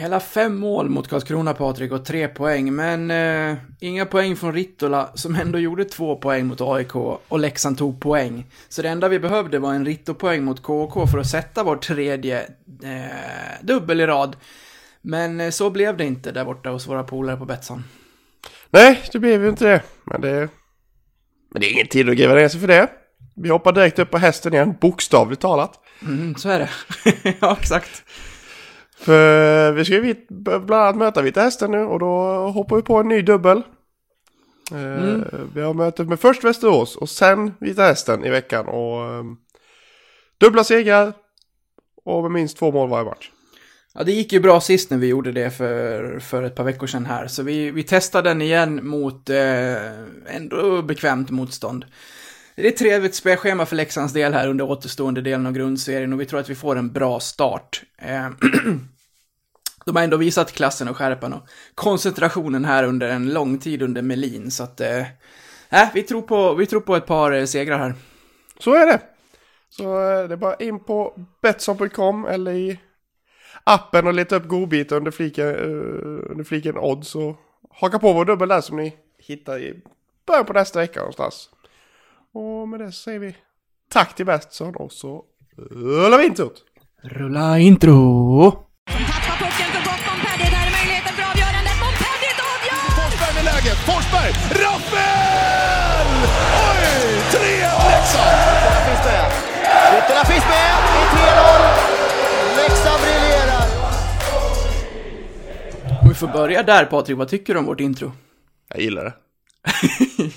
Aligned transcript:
Hela 0.00 0.20
fem 0.20 0.56
mål 0.56 0.88
mot 0.88 1.08
Karlskrona, 1.08 1.54
Patrik, 1.54 1.92
och 1.92 2.04
tre 2.04 2.28
poäng. 2.28 2.74
Men 2.74 3.10
eh, 3.10 3.56
inga 3.80 4.06
poäng 4.06 4.36
från 4.36 4.52
Rittola, 4.52 5.10
som 5.14 5.34
ändå 5.34 5.58
gjorde 5.58 5.84
två 5.84 6.16
poäng 6.16 6.46
mot 6.46 6.60
AIK. 6.60 6.96
Och 7.28 7.38
Leksand 7.38 7.78
tog 7.78 8.00
poäng. 8.00 8.46
Så 8.68 8.82
det 8.82 8.88
enda 8.88 9.08
vi 9.08 9.18
behövde 9.18 9.58
var 9.58 9.74
en 9.74 9.86
Ritto-poäng 9.86 10.44
mot 10.44 10.62
KK 10.62 11.06
för 11.06 11.18
att 11.18 11.26
sätta 11.26 11.64
vår 11.64 11.76
tredje 11.76 12.40
eh, 12.82 13.62
dubbel 13.62 14.00
i 14.00 14.06
rad. 14.06 14.36
Men 15.02 15.40
eh, 15.40 15.50
så 15.50 15.70
blev 15.70 15.96
det 15.96 16.04
inte 16.04 16.32
där 16.32 16.44
borta 16.44 16.70
hos 16.70 16.88
våra 16.88 17.04
polare 17.04 17.36
på 17.36 17.44
Betsson. 17.44 17.84
Nej, 18.70 19.00
det 19.12 19.18
blev 19.18 19.42
ju 19.42 19.48
inte 19.48 19.64
det. 19.64 19.82
Men 20.04 20.20
det, 20.20 20.48
men 21.50 21.60
det 21.60 21.66
är 21.66 21.72
ingen 21.72 21.86
tid 21.86 22.08
att 22.08 22.16
gräva 22.16 22.34
ner 22.34 22.48
sig 22.48 22.60
för 22.60 22.68
det. 22.68 22.88
Vi 23.36 23.48
hoppar 23.48 23.72
direkt 23.72 23.98
upp 23.98 24.10
på 24.10 24.18
hästen 24.18 24.54
igen, 24.54 24.74
bokstavligt 24.80 25.42
talat. 25.42 25.80
Mm, 26.02 26.34
så 26.34 26.48
är 26.48 26.58
det. 26.58 26.70
ja, 27.40 27.56
exakt. 27.60 28.02
För 29.00 29.72
vi 29.72 29.84
ska 29.84 29.94
ju 29.94 30.14
bland 30.28 30.72
annat 30.72 30.96
möta 30.96 31.22
Vita 31.22 31.40
Hästen 31.40 31.70
nu 31.70 31.78
och 31.78 31.98
då 31.98 32.06
hoppar 32.48 32.76
vi 32.76 32.82
på 32.82 32.96
en 32.96 33.08
ny 33.08 33.22
dubbel. 33.22 33.62
Mm. 34.72 35.24
Vi 35.54 35.60
har 35.60 35.74
möte 35.74 36.04
med 36.04 36.20
först 36.20 36.44
Västerås 36.44 36.96
och 36.96 37.08
sen 37.08 37.54
Vita 37.60 37.82
Hästen 37.82 38.24
i 38.24 38.30
veckan 38.30 38.66
och 38.66 39.18
um, 39.18 39.36
dubbla 40.40 40.64
segrar 40.64 41.12
och 42.04 42.22
med 42.22 42.30
minst 42.30 42.58
två 42.58 42.72
mål 42.72 42.88
varje 42.88 43.04
match. 43.04 43.30
Ja, 43.94 44.04
det 44.04 44.12
gick 44.12 44.32
ju 44.32 44.40
bra 44.40 44.60
sist 44.60 44.90
när 44.90 44.98
vi 44.98 45.06
gjorde 45.06 45.32
det 45.32 45.50
för, 45.50 46.18
för 46.18 46.42
ett 46.42 46.54
par 46.54 46.64
veckor 46.64 46.86
sedan 46.86 47.06
här, 47.06 47.26
så 47.26 47.42
vi, 47.42 47.70
vi 47.70 47.82
testade 47.82 48.30
den 48.30 48.42
igen 48.42 48.86
mot 48.86 49.30
eh, 49.30 50.00
ändå 50.36 50.82
bekvämt 50.82 51.30
motstånd. 51.30 51.84
Det 52.54 52.66
är 52.66 52.68
ett 52.68 52.76
trevligt 52.76 53.14
spelschema 53.14 53.66
för 53.66 53.76
Leksands 53.76 54.12
del 54.12 54.34
här 54.34 54.48
under 54.48 54.70
återstående 54.70 55.20
delen 55.22 55.46
av 55.46 55.52
grundserien 55.52 56.12
och 56.12 56.20
vi 56.20 56.26
tror 56.26 56.40
att 56.40 56.50
vi 56.50 56.54
får 56.54 56.76
en 56.76 56.92
bra 56.92 57.20
start. 57.20 57.82
Eh, 57.98 58.28
de 59.90 59.96
har 59.96 60.04
ändå 60.04 60.16
visat 60.16 60.52
klassen 60.52 60.88
och 60.88 60.96
skärpan 60.96 61.32
och 61.32 61.48
koncentrationen 61.74 62.64
här 62.64 62.84
under 62.84 63.08
en 63.08 63.32
lång 63.32 63.58
tid 63.58 63.82
under 63.82 64.02
Melin, 64.02 64.50
så 64.50 64.62
att... 64.62 64.80
Eh, 64.80 65.00
äh, 65.70 65.88
vi, 65.94 66.02
tror 66.02 66.22
på, 66.22 66.54
vi 66.54 66.66
tror 66.66 66.80
på 66.80 66.96
ett 66.96 67.06
par 67.06 67.32
eh, 67.32 67.44
segrar 67.44 67.78
här. 67.78 67.94
Så 68.58 68.74
är 68.74 68.86
det. 68.86 69.00
Så 69.68 69.84
eh, 69.84 70.28
det 70.28 70.34
är 70.34 70.36
bara 70.36 70.54
in 70.54 70.84
på 70.84 71.14
Betsson.com 71.42 72.24
eller 72.24 72.52
i 72.52 72.80
appen 73.64 74.06
och 74.06 74.14
leta 74.14 74.36
upp 74.36 74.48
godbitar 74.48 74.96
under 74.96 75.10
fliken, 75.10 75.46
uh, 75.46 76.30
under 76.30 76.44
fliken 76.44 76.78
odds 76.78 77.14
och 77.14 77.36
haka 77.70 77.98
på 77.98 78.12
vår 78.12 78.24
dubbel 78.24 78.48
där 78.48 78.60
som 78.60 78.76
ni 78.76 78.96
hittar 79.18 79.58
i 79.58 79.82
början 80.26 80.46
på 80.46 80.52
nästa 80.52 80.78
vecka 80.78 81.00
någonstans. 81.00 81.50
Och 82.32 82.68
med 82.68 82.80
det 82.80 82.92
säger 82.92 83.18
vi 83.18 83.36
tack 83.88 84.14
till 84.14 84.26
Betsson 84.26 84.76
och 84.76 84.92
så 84.92 85.24
rullar 85.70 86.18
vi 86.18 86.26
introt. 86.26 86.64
Rulla 87.02 87.58
intro! 87.58 88.66
3-1 98.10 98.16
Leksand! 98.16 98.50
Ytterna 98.58 98.80
finns 98.86 99.04
med. 99.04 99.26
Ytterna 99.98 100.24
finns 100.24 100.44
med 100.44 100.70
i 100.96 101.04
3-0. 101.16 102.56
Leksand 102.56 103.00
briljerar. 103.02 103.64
Vi 106.08 106.14
får 106.14 106.28
börja 106.28 106.62
där 106.62 106.84
Patrik, 106.84 107.16
vad 107.18 107.28
tycker 107.28 107.54
du 107.54 107.60
om 107.60 107.66
vårt 107.66 107.80
intro? 107.80 108.12
Jag 108.68 108.82
gillar 108.82 109.04
det. 109.04 109.12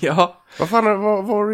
ja. 0.00 0.42
Vad 0.58 0.68
fan, 0.68 0.84
var, 0.84 1.22
var. 1.22 1.44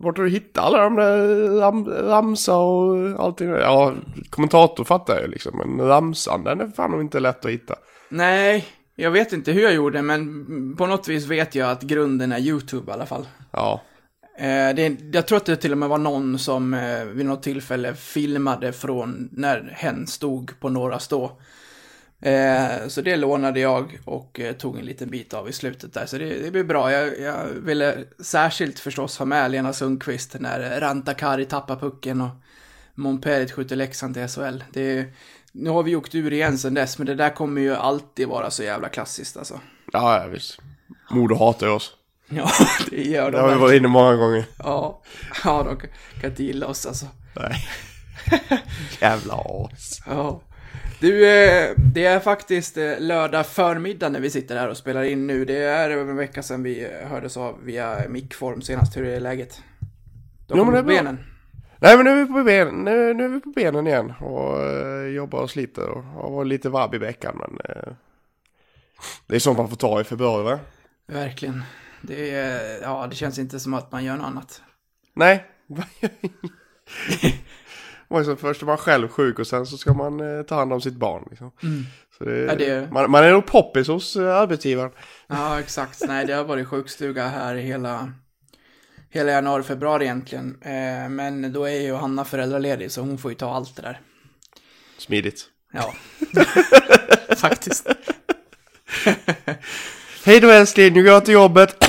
Vart 0.00 0.16
har 0.16 0.24
du 0.24 0.30
hittat 0.30 0.64
alla 0.64 0.82
de 0.82 0.96
där 0.96 1.48
ram, 1.60 1.88
ramsa 1.88 2.56
och 2.56 3.24
allting? 3.24 3.48
Ja, 3.48 3.94
kommentator 4.30 4.84
fattar 4.84 5.14
jag 5.14 5.22
ju 5.22 5.28
liksom, 5.28 5.58
men 5.58 5.88
ramsan 5.88 6.44
den 6.44 6.60
är 6.60 6.68
fan 6.68 7.00
inte 7.00 7.20
lätt 7.20 7.44
att 7.44 7.50
hitta. 7.50 7.74
Nej, 8.08 8.64
jag 8.94 9.10
vet 9.10 9.32
inte 9.32 9.52
hur 9.52 9.62
jag 9.62 9.74
gjorde, 9.74 10.02
men 10.02 10.76
på 10.76 10.86
något 10.86 11.08
vis 11.08 11.26
vet 11.26 11.54
jag 11.54 11.70
att 11.70 11.82
grunden 11.82 12.32
är 12.32 12.38
YouTube 12.38 12.90
i 12.90 12.94
alla 12.94 13.06
fall. 13.06 13.26
Ja. 13.50 13.82
Eh, 14.38 14.74
det, 14.74 14.96
jag 15.12 15.26
tror 15.26 15.36
att 15.36 15.46
det 15.46 15.56
till 15.56 15.72
och 15.72 15.78
med 15.78 15.88
var 15.88 15.98
någon 15.98 16.38
som 16.38 16.74
eh, 16.74 17.04
vid 17.04 17.26
något 17.26 17.42
tillfälle 17.42 17.94
filmade 17.94 18.72
från 18.72 19.28
när 19.32 19.72
hen 19.76 20.06
stod 20.06 20.60
på 20.60 20.68
några 20.68 20.98
stå. 20.98 21.32
Eh, 22.20 22.88
så 22.88 23.00
det 23.02 23.16
lånade 23.16 23.60
jag 23.60 23.98
och 24.04 24.40
tog 24.58 24.78
en 24.78 24.84
liten 24.84 25.10
bit 25.10 25.34
av 25.34 25.48
i 25.48 25.52
slutet 25.52 25.94
där, 25.94 26.06
så 26.06 26.18
det, 26.18 26.42
det 26.42 26.50
blev 26.50 26.66
bra. 26.66 26.92
Jag, 26.92 27.20
jag 27.20 27.46
ville 27.46 28.04
särskilt 28.18 28.78
förstås 28.78 29.18
ha 29.18 29.26
med 29.26 29.50
Lena 29.50 29.72
Sundqvist 29.72 30.36
när 30.40 30.80
Rantakari 30.80 31.44
tappar 31.44 31.76
pucken 31.76 32.20
och 32.20 32.30
Montpellier 32.94 33.48
skjuter 33.48 33.76
Leksand 33.76 34.14
till 34.14 34.28
SHL. 34.28 34.64
Det, 34.72 35.06
nu 35.52 35.70
har 35.70 35.82
vi 35.82 35.96
åkt 35.96 36.14
ur 36.14 36.32
igen 36.32 36.58
sen 36.58 36.74
dess, 36.74 36.98
men 36.98 37.06
det 37.06 37.14
där 37.14 37.30
kommer 37.30 37.60
ju 37.60 37.74
alltid 37.74 38.28
vara 38.28 38.50
så 38.50 38.62
jävla 38.62 38.88
klassiskt 38.88 39.36
alltså. 39.36 39.60
Ja, 39.92 40.22
ja 40.22 40.26
visst. 40.26 40.58
Modo 41.10 41.34
hatar 41.34 41.68
oss. 41.68 41.97
Ja, 42.36 42.50
det 42.90 43.02
gör 43.02 43.30
de. 43.30 43.36
Det 43.36 43.42
har 43.42 43.54
vi 43.54 43.60
varit 43.60 43.76
inne 43.76 43.88
många 43.88 44.16
gånger. 44.16 44.44
Ja, 44.58 45.02
ja 45.44 45.62
de 45.62 45.76
kan 46.20 46.30
inte 46.30 46.44
gilla 46.44 46.66
oss 46.66 46.86
alltså. 46.86 47.06
Nej. 47.36 47.68
Jävla 49.00 49.34
as. 49.34 50.02
Ja. 50.06 50.40
Du, 51.00 51.28
eh, 51.28 51.70
det 51.76 52.04
är 52.04 52.20
faktiskt 52.20 52.76
eh, 52.76 52.98
lördag 52.98 53.46
förmiddag 53.46 54.08
när 54.08 54.20
vi 54.20 54.30
sitter 54.30 54.56
här 54.56 54.68
och 54.68 54.76
spelar 54.76 55.02
in 55.02 55.26
nu. 55.26 55.44
Det 55.44 55.58
är 55.58 55.90
över 55.90 56.10
en 56.10 56.16
vecka 56.16 56.42
sedan 56.42 56.62
vi 56.62 56.84
eh, 56.84 57.08
hördes 57.08 57.36
av 57.36 57.64
via 57.64 58.02
mickform 58.08 58.62
senast. 58.62 58.96
Hur 58.96 59.06
är 59.06 59.20
läget? 59.20 59.62
De 60.46 60.58
kommer 60.58 60.82
på 60.82 60.86
benen. 60.86 61.18
Nej 61.80 61.96
men 61.96 62.04
nu 62.04 62.10
är 62.10 62.24
vi 62.24 62.32
på 62.32 62.42
benen, 62.44 62.74
nu, 62.84 63.14
nu 63.14 63.24
är 63.24 63.28
vi 63.28 63.40
på 63.40 63.50
benen 63.50 63.86
igen 63.86 64.12
och 64.20 64.58
uh, 64.58 65.08
jobbar 65.08 65.42
och 65.42 65.50
sliter 65.50 65.88
och 65.88 66.04
har 66.04 66.30
varit 66.30 66.48
lite 66.48 66.68
vabb 66.68 66.94
i 66.94 66.98
veckan 66.98 67.36
men 67.40 67.76
uh, 67.76 67.92
det 69.26 69.36
är 69.36 69.40
sånt 69.40 69.58
man 69.58 69.68
får 69.68 69.76
ta 69.76 70.00
i 70.00 70.04
februari 70.04 70.44
va? 70.44 70.58
Verkligen. 71.06 71.62
Det, 72.02 72.30
är, 72.30 72.82
ja, 72.82 73.06
det 73.10 73.16
känns 73.16 73.38
inte 73.38 73.60
som 73.60 73.74
att 73.74 73.92
man 73.92 74.04
gör 74.04 74.16
något 74.16 74.26
annat. 74.26 74.62
Nej. 75.14 75.46
Man 78.10 78.24
så 78.24 78.36
först 78.36 78.62
är 78.62 78.66
man 78.66 78.76
själv 78.76 79.08
sjuk 79.08 79.38
och 79.38 79.46
sen 79.46 79.66
så 79.66 79.78
ska 79.78 79.94
man 79.94 80.20
eh, 80.20 80.42
ta 80.42 80.54
hand 80.54 80.72
om 80.72 80.80
sitt 80.80 80.94
barn. 80.94 81.26
Liksom. 81.30 81.52
Mm. 81.62 81.84
Det, 82.18 82.40
ja, 82.40 82.54
det... 82.54 82.92
Man, 82.92 83.10
man, 83.10 83.24
är 83.24 83.32
nog 83.32 83.46
poppis 83.46 83.88
hos 83.88 84.16
eh, 84.16 84.36
arbetsgivaren. 84.36 84.90
Ja, 85.26 85.60
exakt. 85.60 86.02
Nej, 86.06 86.26
det 86.26 86.32
har 86.32 86.44
varit 86.44 86.68
sjukstuga 86.68 87.28
här 87.28 87.54
hela, 87.54 88.12
hela 89.10 89.30
januari, 89.32 89.62
februari 89.62 90.04
egentligen. 90.04 90.62
Eh, 90.62 91.08
men 91.08 91.52
då 91.52 91.64
är 91.64 91.80
ju 91.80 91.94
Hanna 91.94 92.24
föräldraledig 92.24 92.90
så 92.90 93.00
hon 93.00 93.18
får 93.18 93.30
ju 93.30 93.34
ta 93.34 93.54
allt 93.54 93.76
det 93.76 93.82
där. 93.82 94.00
Smidigt. 94.98 95.46
Ja, 95.72 95.94
faktiskt. 97.36 97.88
Hej 100.28 100.40
då 100.40 100.50
älskling, 100.50 100.92
nu 100.92 101.02
går 101.02 101.12
jag 101.12 101.24
till 101.24 101.34
jobbet. 101.34 101.84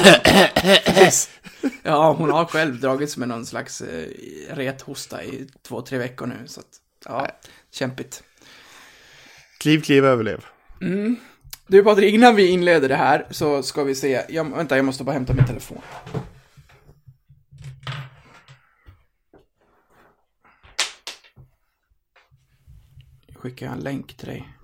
Ja, 1.84 2.14
hon 2.14 2.32
har 2.32 2.46
själv 2.46 2.80
dragits 2.80 3.18
med 3.18 3.28
någon 3.28 3.46
slags 3.46 3.82
eh, 3.82 4.08
rethosta 4.56 5.24
i 5.24 5.48
två, 5.62 5.82
tre 5.82 5.98
veckor 5.98 6.28
nu. 6.28 6.36
Så 6.46 6.60
att, 6.60 6.66
ja, 7.06 7.28
kämpigt. 7.72 8.24
Kliv, 9.60 9.82
kliv, 9.82 10.06
överlev. 10.06 10.46
Mm. 10.82 11.16
Du 11.68 11.84
Patrik, 11.84 12.14
innan 12.14 12.36
vi 12.36 12.48
inleder 12.48 12.90
det 12.90 12.96
här 12.96 13.28
så 13.30 13.64
ska 13.64 13.84
vi 13.84 13.96
se. 13.96 14.26
Jag, 14.30 14.56
vänta, 14.56 14.76
jag 14.76 14.86
måste 14.86 15.04
bara 15.04 15.12
hämta 15.12 15.34
min 15.34 15.46
telefon. 15.46 15.82
Jag 23.28 23.38
skickar 23.38 23.68
en 23.68 23.80
länk 23.80 24.18
till 24.18 24.28
dig. 24.28 24.59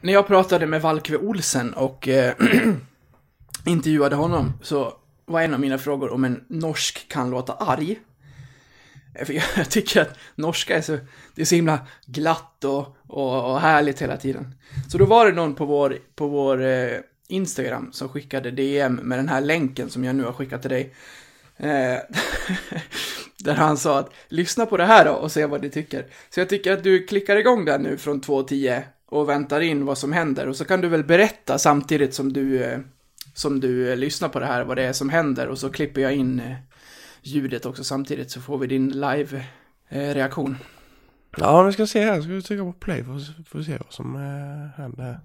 När 0.00 0.12
jag 0.12 0.26
pratade 0.26 0.66
med 0.66 0.82
Valkve 0.82 1.16
Olsen 1.16 1.74
och 1.74 2.08
eh, 2.08 2.34
intervjuade 3.66 4.16
honom 4.16 4.52
så 4.62 4.92
var 5.24 5.40
en 5.40 5.54
av 5.54 5.60
mina 5.60 5.78
frågor 5.78 6.12
om 6.12 6.24
en 6.24 6.44
norsk 6.48 7.08
kan 7.08 7.30
låta 7.30 7.52
arg. 7.52 7.98
Eh, 9.14 9.26
för 9.26 9.32
jag 9.56 9.70
tycker 9.70 10.00
att 10.02 10.18
norska 10.34 10.76
är 10.76 10.80
så, 10.80 10.98
det 11.34 11.42
är 11.42 11.46
så 11.46 11.54
himla 11.54 11.78
glatt 12.06 12.64
och, 12.64 12.96
och, 13.06 13.52
och 13.52 13.60
härligt 13.60 14.02
hela 14.02 14.16
tiden. 14.16 14.54
Så 14.88 14.98
då 14.98 15.04
var 15.04 15.26
det 15.26 15.32
någon 15.32 15.54
på 15.54 15.64
vår, 15.64 15.98
på 16.14 16.28
vår 16.28 16.64
eh, 16.64 16.98
Instagram 17.28 17.92
som 17.92 18.08
skickade 18.08 18.50
DM 18.50 18.94
med 18.94 19.18
den 19.18 19.28
här 19.28 19.40
länken 19.40 19.90
som 19.90 20.04
jag 20.04 20.16
nu 20.16 20.24
har 20.24 20.32
skickat 20.32 20.60
till 20.60 20.70
dig. 20.70 20.94
Eh, 21.56 21.98
där 23.38 23.54
han 23.54 23.76
sa 23.76 23.98
att 23.98 24.12
lyssna 24.28 24.66
på 24.66 24.76
det 24.76 24.84
här 24.84 25.04
då 25.04 25.12
och 25.12 25.32
se 25.32 25.46
vad 25.46 25.62
ni 25.62 25.70
tycker. 25.70 26.06
Så 26.30 26.40
jag 26.40 26.48
tycker 26.48 26.72
att 26.72 26.82
du 26.82 27.06
klickar 27.06 27.36
igång 27.36 27.64
den 27.64 27.82
nu 27.82 27.96
från 27.96 28.20
2.10 28.20 28.82
och 29.10 29.28
väntar 29.28 29.60
in 29.60 29.84
vad 29.84 29.98
som 29.98 30.12
händer 30.12 30.48
och 30.48 30.56
så 30.56 30.64
kan 30.64 30.80
du 30.80 30.88
väl 30.88 31.04
berätta 31.04 31.58
samtidigt 31.58 32.14
som 32.14 32.32
du 32.32 32.64
eh, 32.64 32.78
som 33.34 33.60
du 33.60 33.90
eh, 33.90 33.96
lyssnar 33.96 34.28
på 34.28 34.40
det 34.40 34.46
här, 34.46 34.64
vad 34.64 34.76
det 34.76 34.82
är 34.82 34.92
som 34.92 35.08
händer 35.08 35.48
och 35.48 35.58
så 35.58 35.70
klipper 35.70 36.00
jag 36.00 36.14
in 36.14 36.40
eh, 36.40 36.56
ljudet 37.22 37.66
också 37.66 37.84
samtidigt 37.84 38.30
så 38.30 38.40
får 38.40 38.58
vi 38.58 38.66
din 38.66 38.90
live-reaktion. 38.90 40.56
Ja, 41.36 41.62
vi 41.62 41.72
ska 41.72 41.86
se 41.86 42.04
här. 42.04 42.20
Ska 42.20 42.32
vi 42.32 42.42
trycka 42.42 42.64
på 42.64 42.72
play 42.72 43.04
för, 43.04 43.58
att 43.58 43.66
se 43.66 43.78
vad 43.78 43.92
som 43.92 44.14
händer. 44.76 45.20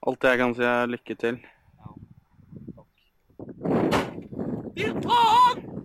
Allt 0.00 0.22
jag 0.22 0.38
kan 0.38 0.54
säga 0.54 0.86
lycka 0.86 1.14
till. 1.14 1.38
Din 4.74 5.02
fan! 5.02 5.81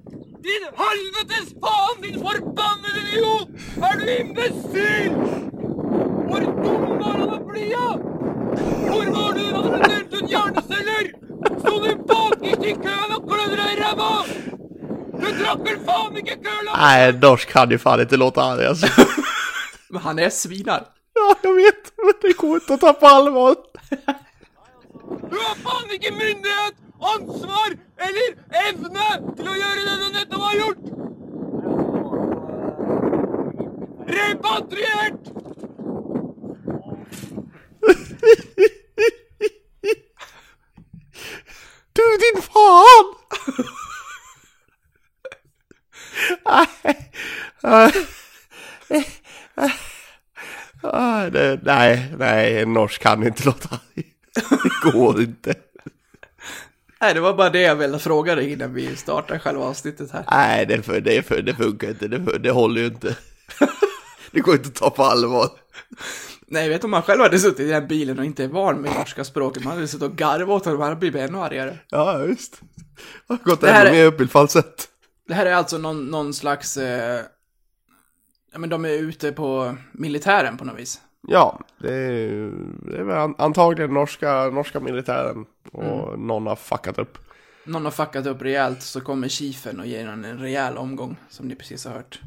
Din 0.47 0.63
helvetes 0.81 1.49
fan, 1.61 2.01
din 2.01 2.13
förbannade 2.25 2.99
idiot! 3.01 3.47
Er 3.87 3.97
du 3.99 4.05
imbecill? 4.19 5.13
Hvor 6.27 6.39
dum 6.63 6.99
var 6.99 7.17
han 7.21 7.33
å 7.35 7.39
bli? 7.49 7.65
Hvor 8.87 9.05
var 9.15 9.33
du 9.37 9.41
da 9.51 9.61
du 9.65 9.73
delte 9.83 10.21
ut 10.21 10.29
hjerneceller? 10.31 11.09
Sto 11.59 11.73
du 11.83 11.89
bakerst 12.11 12.63
i 12.63 12.75
køen 12.85 13.15
og 13.17 13.27
klødde 13.27 13.57
deg 13.59 13.73
i 13.73 13.79
ræva? 13.81 14.11
Du 15.17 15.25
drakk 15.41 15.65
vel 15.65 15.81
faen 15.89 16.21
ikke 16.21 16.37
køla? 16.45 16.77
Nej, 16.77 17.11
norsk 17.25 17.51
kan 17.51 17.75
ju 17.75 17.79
fan 17.83 18.01
inte 18.05 18.17
låta 18.17 18.43
arg 18.43 18.65
alltså. 18.65 18.87
Men 19.89 20.01
han 20.01 20.19
är 20.19 20.29
svinar. 20.29 20.85
Ja, 21.13 21.35
jag 21.41 21.53
vet. 21.53 21.91
Men 21.97 22.13
det 22.21 22.37
går 22.37 22.55
inte 22.55 22.73
att 22.73 22.81
ta 22.81 22.93
på 22.93 23.07
allvar. 23.07 23.55
Du 25.29 25.37
har 25.43 25.55
faen 25.65 25.91
ikke 25.91 26.11
myndighet, 26.11 26.79
ansvar 27.01 27.77
eller 27.97 28.29
evne 28.69 29.07
til 29.37 29.47
å 29.47 29.55
gjøre 29.57 29.81
det 29.87 29.95
du 30.01 30.07
nettopp 30.15 30.43
har 30.47 30.55
gjort! 30.61 30.85
Repatriert! 34.17 35.23
Du 41.97 42.05
din 42.23 42.41
fan! 42.41 43.07
Nej. 47.63 47.91
Nej, 51.61 52.11
nej, 52.17 52.59
en 52.61 52.73
norsk 52.73 53.01
kan 53.01 53.23
inte 53.27 53.45
låta. 53.45 53.79
Det 54.33 54.91
går 54.91 55.21
inte. 55.21 55.55
Nej, 57.01 57.13
det 57.13 57.19
var 57.19 57.33
bara 57.33 57.49
det 57.49 57.61
jag 57.61 57.75
ville 57.75 57.99
fråga 57.99 58.35
dig 58.35 58.51
innan 58.51 58.73
vi 58.73 58.95
startar 58.95 59.39
själva 59.39 59.63
avsnittet 59.65 60.11
här. 60.11 60.25
Nej, 60.31 60.65
det, 60.65 60.81
för, 60.81 61.01
det, 61.01 61.21
för, 61.27 61.41
det 61.41 61.53
funkar 61.55 61.89
inte. 61.89 62.07
Det, 62.07 62.37
det 62.39 62.51
håller 62.51 62.81
ju 62.81 62.87
inte. 62.87 63.15
Det 64.31 64.39
går 64.39 64.55
inte 64.55 64.67
att 64.67 64.75
ta 64.75 64.89
på 64.89 65.03
allvar. 65.03 65.49
Nej, 66.47 66.63
jag 66.63 66.69
vet 66.69 66.83
om 66.83 66.91
man 66.91 67.01
själv 67.01 67.21
hade 67.21 67.39
suttit 67.39 67.59
i 67.59 67.67
den 67.69 67.87
bilen 67.87 68.19
och 68.19 68.25
inte 68.25 68.43
är 68.43 68.47
van 68.47 68.81
med 68.81 68.93
norska 68.93 69.23
språket, 69.23 69.63
man 69.63 69.73
hade 69.73 69.87
suttit 69.87 70.03
och 70.03 70.15
garvat 70.15 70.49
åt 70.49 70.65
honom, 70.65 70.79
man 70.79 70.87
hade 70.87 70.99
blivit 70.99 71.21
ännu 71.29 71.37
argare. 71.37 71.77
Ja, 71.89 72.25
just. 72.25 72.61
Jag 73.27 73.35
har 73.37 73.43
gått 73.43 73.61
Det 73.61 73.71
här 73.71 73.85
ännu 73.85 73.97
är- 73.97 74.01
mer 74.01 74.05
upp 74.13 74.21
i 74.21 74.27
falsett. 74.27 74.87
Det 75.27 75.33
här 75.33 75.45
är 75.45 75.53
alltså 75.53 75.77
någon, 75.77 76.05
någon 76.05 76.33
slags... 76.33 76.77
Eh, 76.77 77.21
ja, 78.53 78.59
men 78.59 78.69
de 78.69 78.85
är 78.85 78.89
ute 78.89 79.31
på 79.31 79.77
militären 79.91 80.57
på 80.57 80.65
något 80.65 80.79
vis. 80.79 81.01
Ja, 81.29 81.59
det 81.77 81.93
är, 81.93 82.51
det 82.91 82.97
är 82.97 83.03
väl 83.03 83.17
an- 83.17 83.35
antagligen 83.37 83.93
norska, 83.93 84.49
norska 84.49 84.79
militären. 84.79 85.45
Och 85.71 86.19
någon 86.19 86.47
har 86.47 86.55
fuckat 86.55 86.97
upp. 86.99 87.17
Någon 87.65 87.85
har 87.85 87.91
fuckat 87.91 88.25
upp 88.25 88.41
rejält, 88.41 88.81
så 88.83 89.01
kommer 89.01 89.27
chiefen 89.27 89.79
och 89.79 89.87
ger 89.87 90.05
honom 90.05 90.25
en 90.25 90.37
rejäl 90.39 90.77
omgång, 90.77 91.15
som 91.29 91.47
ni 91.47 91.55
precis 91.55 91.85
har 91.85 91.93
hört. 91.93 92.19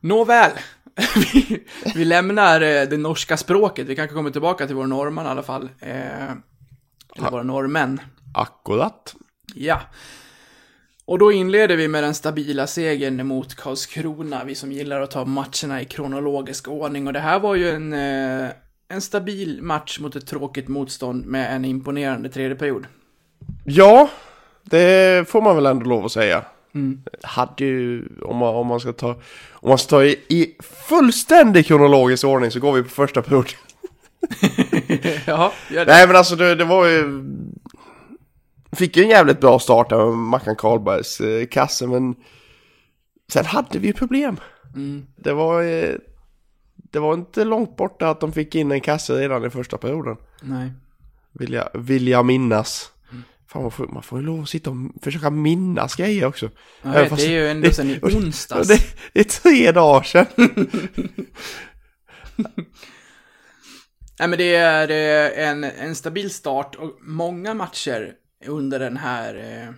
Nåväl, 0.00 0.50
vi, 1.16 1.64
vi 1.94 2.04
lämnar 2.04 2.60
eh, 2.60 2.82
det 2.88 2.96
norska 2.96 3.36
språket, 3.36 3.86
vi 3.86 3.96
kanske 3.96 4.14
kommer 4.14 4.30
tillbaka 4.30 4.66
till 4.66 4.76
vår 4.76 4.86
norrman 4.86 5.26
i 5.26 5.28
alla 5.28 5.42
fall. 5.42 5.68
Eh, 5.80 6.30
eller 7.16 7.30
våra 7.30 7.42
norrmän. 7.42 8.00
Akkurat. 8.34 9.14
Ja. 9.54 9.80
Och 11.10 11.18
då 11.18 11.32
inleder 11.32 11.76
vi 11.76 11.88
med 11.88 12.02
den 12.02 12.14
stabila 12.14 12.66
segern 12.66 13.26
mot 13.26 13.54
Karlskrona, 13.54 14.44
vi 14.44 14.54
som 14.54 14.72
gillar 14.72 15.00
att 15.00 15.10
ta 15.10 15.24
matcherna 15.24 15.82
i 15.82 15.84
kronologisk 15.84 16.68
ordning. 16.68 17.06
Och 17.06 17.12
det 17.12 17.20
här 17.20 17.40
var 17.40 17.54
ju 17.54 17.70
en, 17.70 17.92
eh, 17.92 18.50
en 18.88 19.00
stabil 19.00 19.62
match 19.62 19.98
mot 20.00 20.16
ett 20.16 20.26
tråkigt 20.26 20.68
motstånd 20.68 21.26
med 21.26 21.56
en 21.56 21.64
imponerande 21.64 22.28
tredje 22.28 22.56
period. 22.56 22.86
Ja, 23.64 24.10
det 24.62 25.28
får 25.28 25.42
man 25.42 25.56
väl 25.56 25.66
ändå 25.66 25.86
lov 25.86 26.04
att 26.04 26.12
säga. 26.12 26.44
Hade 27.22 27.64
ju, 27.64 28.08
om 28.22 28.36
man, 28.36 28.54
om 28.54 28.66
man 28.66 28.80
ska 28.80 28.92
ta, 28.92 29.10
om 29.52 29.68
man 29.68 29.78
ska 29.78 29.90
ta 29.90 30.04
i, 30.04 30.16
i 30.28 30.56
fullständig 30.88 31.66
kronologisk 31.66 32.24
ordning 32.24 32.50
så 32.50 32.60
går 32.60 32.72
vi 32.72 32.82
på 32.82 32.88
första 32.88 33.22
period. 33.22 33.46
ja, 35.26 35.52
gör 35.70 35.84
det. 35.84 35.92
Nej 35.92 36.06
men 36.06 36.16
alltså 36.16 36.36
det, 36.36 36.54
det 36.54 36.64
var 36.64 36.86
ju... 36.86 37.22
Fick 38.72 38.96
ju 38.96 39.02
en 39.02 39.08
jävligt 39.08 39.40
bra 39.40 39.58
start 39.58 39.90
med 39.90 40.06
Mackan 40.06 40.56
Karlbergs 40.56 41.20
eh, 41.20 41.46
kasse 41.46 41.86
men... 41.86 42.14
Sen 43.32 43.44
hade 43.46 43.78
vi 43.78 43.86
ju 43.86 43.92
problem. 43.92 44.36
Mm. 44.74 45.06
Det 45.16 45.32
var... 45.32 45.62
Eh, 45.62 45.94
det 46.92 46.98
var 46.98 47.14
inte 47.14 47.44
långt 47.44 47.76
borta 47.76 48.10
att 48.10 48.20
de 48.20 48.32
fick 48.32 48.54
in 48.54 48.72
en 48.72 48.80
kasse 48.80 49.12
redan 49.14 49.44
i 49.44 49.50
första 49.50 49.78
perioden. 49.78 50.16
Nej. 50.42 50.72
Vill 51.32 51.52
jag, 51.52 51.68
vill 51.74 52.08
jag 52.08 52.26
minnas. 52.26 52.92
Fan 53.46 53.62
man 53.62 53.70
får, 53.70 53.86
man 53.86 54.02
får 54.02 54.18
ju 54.20 54.24
lov 54.26 54.42
att 54.42 54.48
sitta 54.48 54.70
och 54.70 54.76
försöka 55.02 55.30
minnas 55.30 55.94
grejer 55.94 56.26
också. 56.26 56.50
Jag 56.82 56.90
Även 56.92 57.02
vet, 57.02 57.10
fast- 57.10 57.22
det 57.22 57.28
är 57.28 57.32
ju 57.40 57.48
ändå 57.48 57.68
det- 57.68 57.74
sen 57.74 57.90
i 57.90 57.98
onsdags. 58.02 58.68
Det, 58.68 58.80
det 59.12 59.20
är 59.20 59.24
tre 59.24 59.72
dagar 59.72 60.02
sedan. 60.02 60.26
Nej 64.18 64.28
men 64.28 64.38
det 64.38 64.54
är 64.54 64.90
eh, 64.90 65.48
en, 65.48 65.64
en 65.64 65.94
stabil 65.94 66.30
start 66.30 66.74
och 66.74 66.98
många 67.02 67.54
matcher 67.54 68.12
under 68.46 68.78
den 68.78 68.96
här... 68.96 69.34
eh, 69.34 69.74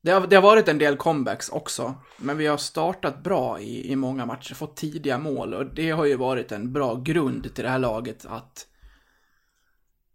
Det 0.00 0.10
har, 0.12 0.26
det 0.26 0.36
har 0.36 0.42
varit 0.42 0.68
en 0.68 0.78
del 0.78 0.96
comebacks 0.96 1.48
också, 1.48 1.94
men 2.18 2.36
vi 2.38 2.46
har 2.46 2.56
startat 2.56 3.22
bra 3.22 3.60
i, 3.60 3.92
i 3.92 3.96
många 3.96 4.26
matcher, 4.26 4.54
fått 4.54 4.76
tidiga 4.76 5.18
mål 5.18 5.54
och 5.54 5.66
det 5.74 5.90
har 5.90 6.04
ju 6.04 6.16
varit 6.16 6.52
en 6.52 6.72
bra 6.72 6.94
grund 6.94 7.54
till 7.54 7.64
det 7.64 7.70
här 7.70 7.78
laget 7.78 8.26
att... 8.26 8.66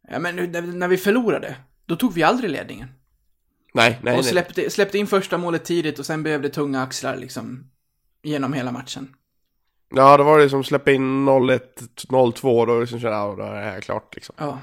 Ja 0.10 0.20
men 0.20 0.36
när, 0.80 0.88
vi 0.88 0.98
förlorade, 0.98 1.56
då 1.86 1.96
tog 1.96 2.14
vi 2.14 2.24
aldrig 2.24 2.52
ledningen. 2.52 2.88
Nej, 3.74 4.00
nej, 4.04 4.18
och 4.18 4.26
släppte, 4.26 4.70
släppte 4.70 4.98
in 4.98 5.08
första 5.08 5.38
målet 5.38 5.66
tidigt 5.66 6.00
och 6.00 6.06
sen 6.06 6.24
blev 6.24 6.42
det 6.42 6.50
tunga 6.50 6.84
axlar 6.84 7.18
liksom 7.18 7.72
genom 8.24 8.54
hela 8.54 8.72
matchen. 8.72 9.16
Ja, 9.96 10.18
det 10.18 10.24
var 10.24 10.40
det 10.40 10.50
som 10.50 10.64
släppte 10.64 10.94
in 10.94 11.30
0-1, 11.30 11.60
0-2 12.10 12.66
då 12.66 12.80
liksom 12.80 13.00
kände 13.00 13.18
jag, 13.18 13.32
ja, 13.32 13.36
då 13.36 13.44
är 13.44 13.54
det 13.54 13.72
här 13.72 13.82
klart 13.82 14.16
liksom. 14.16 14.36
Ja. 14.40 14.60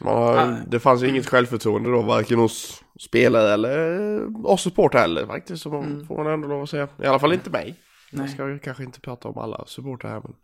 Man 0.00 0.14
Ah. 0.14 0.56
Det 0.66 0.80
fanns 0.80 1.02
ju 1.02 1.08
inget 1.08 1.26
självförtroende 1.26 1.90
då, 1.90 2.02
varken 2.02 2.38
hos 2.38 2.84
spelare 3.00 3.52
eller 3.52 4.46
oss 4.46 4.62
supportrar 4.62 5.00
heller 5.00 5.26
faktiskt. 5.26 5.62
Så 5.62 5.70
man, 5.70 6.06
får 6.08 6.24
man 6.24 6.32
ändå 6.32 6.48
lov 6.48 6.62
att 6.62 6.70
säga. 6.70 6.88
I 7.02 7.06
alla 7.06 7.18
fall 7.18 7.32
inte 7.32 7.50
mig. 7.50 7.62
Mm. 7.62 7.76
Nej. 8.10 8.22
Jag 8.22 8.30
ska 8.30 8.58
kanske 8.64 8.84
inte 8.84 9.00
prata 9.00 9.28
om 9.28 9.38
alla 9.38 9.64
supportrar 9.66 10.10
här 10.10 10.20
men. 10.24 10.34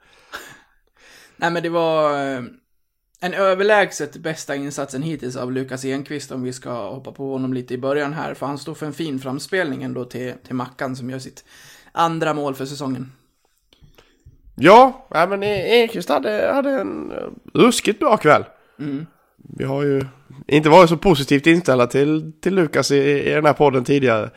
Nej 1.36 1.50
men 1.50 1.62
det 1.62 1.68
var 1.68 2.10
eh, 2.10 2.42
en 3.20 3.34
överlägset 3.34 4.16
bästa 4.16 4.56
insatsen 4.56 5.02
hittills 5.02 5.36
av 5.36 5.52
Lukas 5.52 5.84
Enqvist 5.84 6.32
om 6.32 6.42
vi 6.42 6.52
ska 6.52 6.90
hoppa 6.90 7.12
på 7.12 7.32
honom 7.32 7.52
lite 7.52 7.74
i 7.74 7.78
början 7.78 8.12
här. 8.12 8.34
För 8.34 8.46
han 8.46 8.58
står 8.58 8.74
för 8.74 8.86
en 8.86 8.92
fin 8.92 9.18
framspelning 9.18 9.82
ändå 9.82 10.04
till, 10.04 10.34
till 10.46 10.54
Mackan 10.54 10.96
som 10.96 11.10
gör 11.10 11.18
sitt 11.18 11.44
andra 11.92 12.34
mål 12.34 12.54
för 12.54 12.66
säsongen. 12.66 13.12
Ja, 14.54 15.06
nej, 15.10 15.28
men 15.28 15.42
Enqvist 15.42 16.08
hade, 16.08 16.50
hade 16.54 16.70
en 16.70 17.10
eh, 17.10 17.28
ruskigt 17.54 17.98
bra 17.98 18.16
kväll. 18.16 18.44
Mm. 18.78 19.06
Vi 19.42 19.64
har 19.64 19.82
ju 19.82 20.06
inte 20.46 20.68
varit 20.68 20.88
så 20.88 20.96
positivt 20.96 21.46
inställda 21.46 21.86
till, 21.86 22.32
till 22.40 22.54
Lukas 22.54 22.90
i, 22.90 23.30
i 23.30 23.30
den 23.30 23.46
här 23.46 23.52
podden 23.52 23.84
tidigare. 23.84 24.30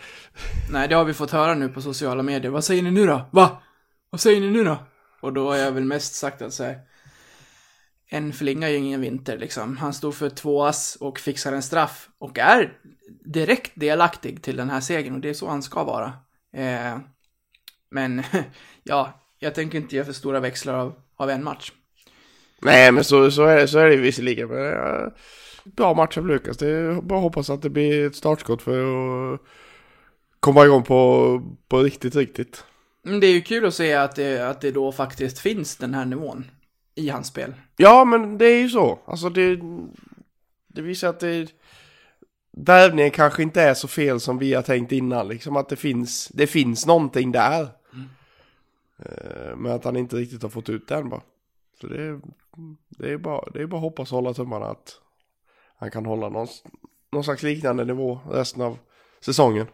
Nej, 0.71 0.88
det 0.88 0.95
har 0.95 1.05
vi 1.05 1.13
fått 1.13 1.31
höra 1.31 1.53
nu 1.53 1.69
på 1.69 1.81
sociala 1.81 2.24
medier. 2.24 2.51
Vad 2.51 2.63
säger 2.63 2.83
ni 2.83 2.91
nu 2.91 3.05
då? 3.05 3.29
Va? 3.31 3.62
Vad 4.09 4.21
säger 4.21 4.41
ni 4.41 4.50
nu 4.50 4.63
då? 4.63 4.77
Och 5.21 5.33
då 5.33 5.50
har 5.50 5.57
jag 5.57 5.71
väl 5.71 5.83
mest 5.83 6.15
sagt 6.15 6.41
att 6.41 6.53
så 6.53 6.63
här, 6.63 6.79
en 8.09 8.33
flinga 8.33 8.67
är 8.67 8.71
ju 8.71 8.77
ingen 8.77 9.01
vinter 9.01 9.38
liksom. 9.38 9.77
Han 9.77 9.93
stod 9.93 10.15
för 10.15 10.29
två 10.29 10.65
ass 10.65 10.97
och 11.00 11.19
fixar 11.19 11.53
en 11.53 11.63
straff 11.63 12.09
och 12.17 12.39
är 12.39 12.77
direkt 13.25 13.71
delaktig 13.75 14.43
till 14.43 14.55
den 14.55 14.69
här 14.69 14.81
segern 14.81 15.15
och 15.15 15.19
det 15.19 15.29
är 15.29 15.33
så 15.33 15.50
han 15.50 15.63
ska 15.63 15.83
vara. 15.83 16.13
Eh, 16.53 16.97
men 17.89 18.24
ja, 18.83 19.21
jag 19.39 19.55
tänker 19.55 19.77
inte 19.77 19.95
göra 19.95 20.05
för 20.05 20.13
stora 20.13 20.39
växlar 20.39 20.74
av, 20.74 20.95
av 21.15 21.29
en 21.29 21.43
match. 21.43 21.71
Nej, 22.62 22.91
men 22.91 23.03
så, 23.03 23.31
så, 23.31 23.43
är, 23.43 23.67
så 23.67 23.79
är 23.79 23.89
det 23.89 23.95
visserligen. 23.95 24.47
Men, 24.47 24.74
eh, 24.74 25.07
bra 25.63 25.93
match 25.93 26.17
av 26.17 26.27
Lukas. 26.27 26.57
Det 26.57 26.67
är 26.67 27.01
bara 27.01 27.19
hoppas 27.19 27.50
att 27.50 27.62
det 27.62 27.69
blir 27.69 28.07
ett 28.07 28.15
startskott 28.15 28.62
för 28.62 29.33
att 29.33 29.41
komma 30.39 30.65
igång 30.65 30.83
på, 30.83 31.41
på 31.67 31.79
riktigt, 31.79 32.15
riktigt. 32.15 32.63
Men 33.03 33.19
det 33.19 33.27
är 33.27 33.33
ju 33.33 33.41
kul 33.41 33.65
att 33.65 33.74
se 33.74 33.93
att 33.93 34.15
det, 34.15 34.50
att 34.50 34.62
det 34.62 34.71
då 34.71 34.91
faktiskt 34.91 35.39
finns 35.39 35.77
den 35.77 35.93
här 35.93 36.05
nivån 36.05 36.45
i 36.95 37.09
hans 37.09 37.27
spel. 37.27 37.53
Ja, 37.77 38.05
men 38.05 38.38
det 38.38 38.45
är 38.45 38.62
ju 38.62 38.69
så. 38.69 39.00
Alltså 39.05 39.29
det, 39.29 39.59
det 40.67 40.81
visar 40.81 41.09
att 41.09 41.19
det, 41.19 41.47
värvningen 42.51 43.12
kanske 43.12 43.43
inte 43.43 43.62
är 43.62 43.74
så 43.74 43.88
fel 43.88 44.19
som 44.19 44.38
vi 44.38 44.53
har 44.53 44.62
tänkt 44.62 44.91
innan. 44.91 45.27
Liksom 45.27 45.55
att 45.55 45.69
det 45.69 45.75
finns, 45.75 46.27
det 46.27 46.47
finns 46.47 46.85
någonting 46.85 47.31
där. 47.31 47.62
Eh, 49.00 49.55
Men 49.57 49.71
att 49.71 49.83
han 49.83 49.97
inte 49.97 50.15
riktigt 50.15 50.43
har 50.43 50.50
fått 50.50 50.69
ut 50.69 50.88
den 50.88 51.09
bara. 51.09 51.21
Så 51.81 51.88
det, 51.88 52.21
det 52.89 53.12
är 53.12 53.17
bara, 53.17 53.50
det 53.53 53.62
är 53.62 53.67
bara 53.67 53.81
hoppas 53.81 54.12
och 54.12 54.15
hålla 54.15 54.33
tummarna 54.33 54.65
att 54.65 55.00
han 55.77 55.91
kan 55.91 56.05
hålla 56.05 56.29
någon, 56.29 56.47
någon 57.12 57.24
slags 57.24 57.43
liknande 57.43 57.85
nivå 57.85 58.19
resten 58.31 58.62
av 58.62 58.77
säsongen. 59.19 59.67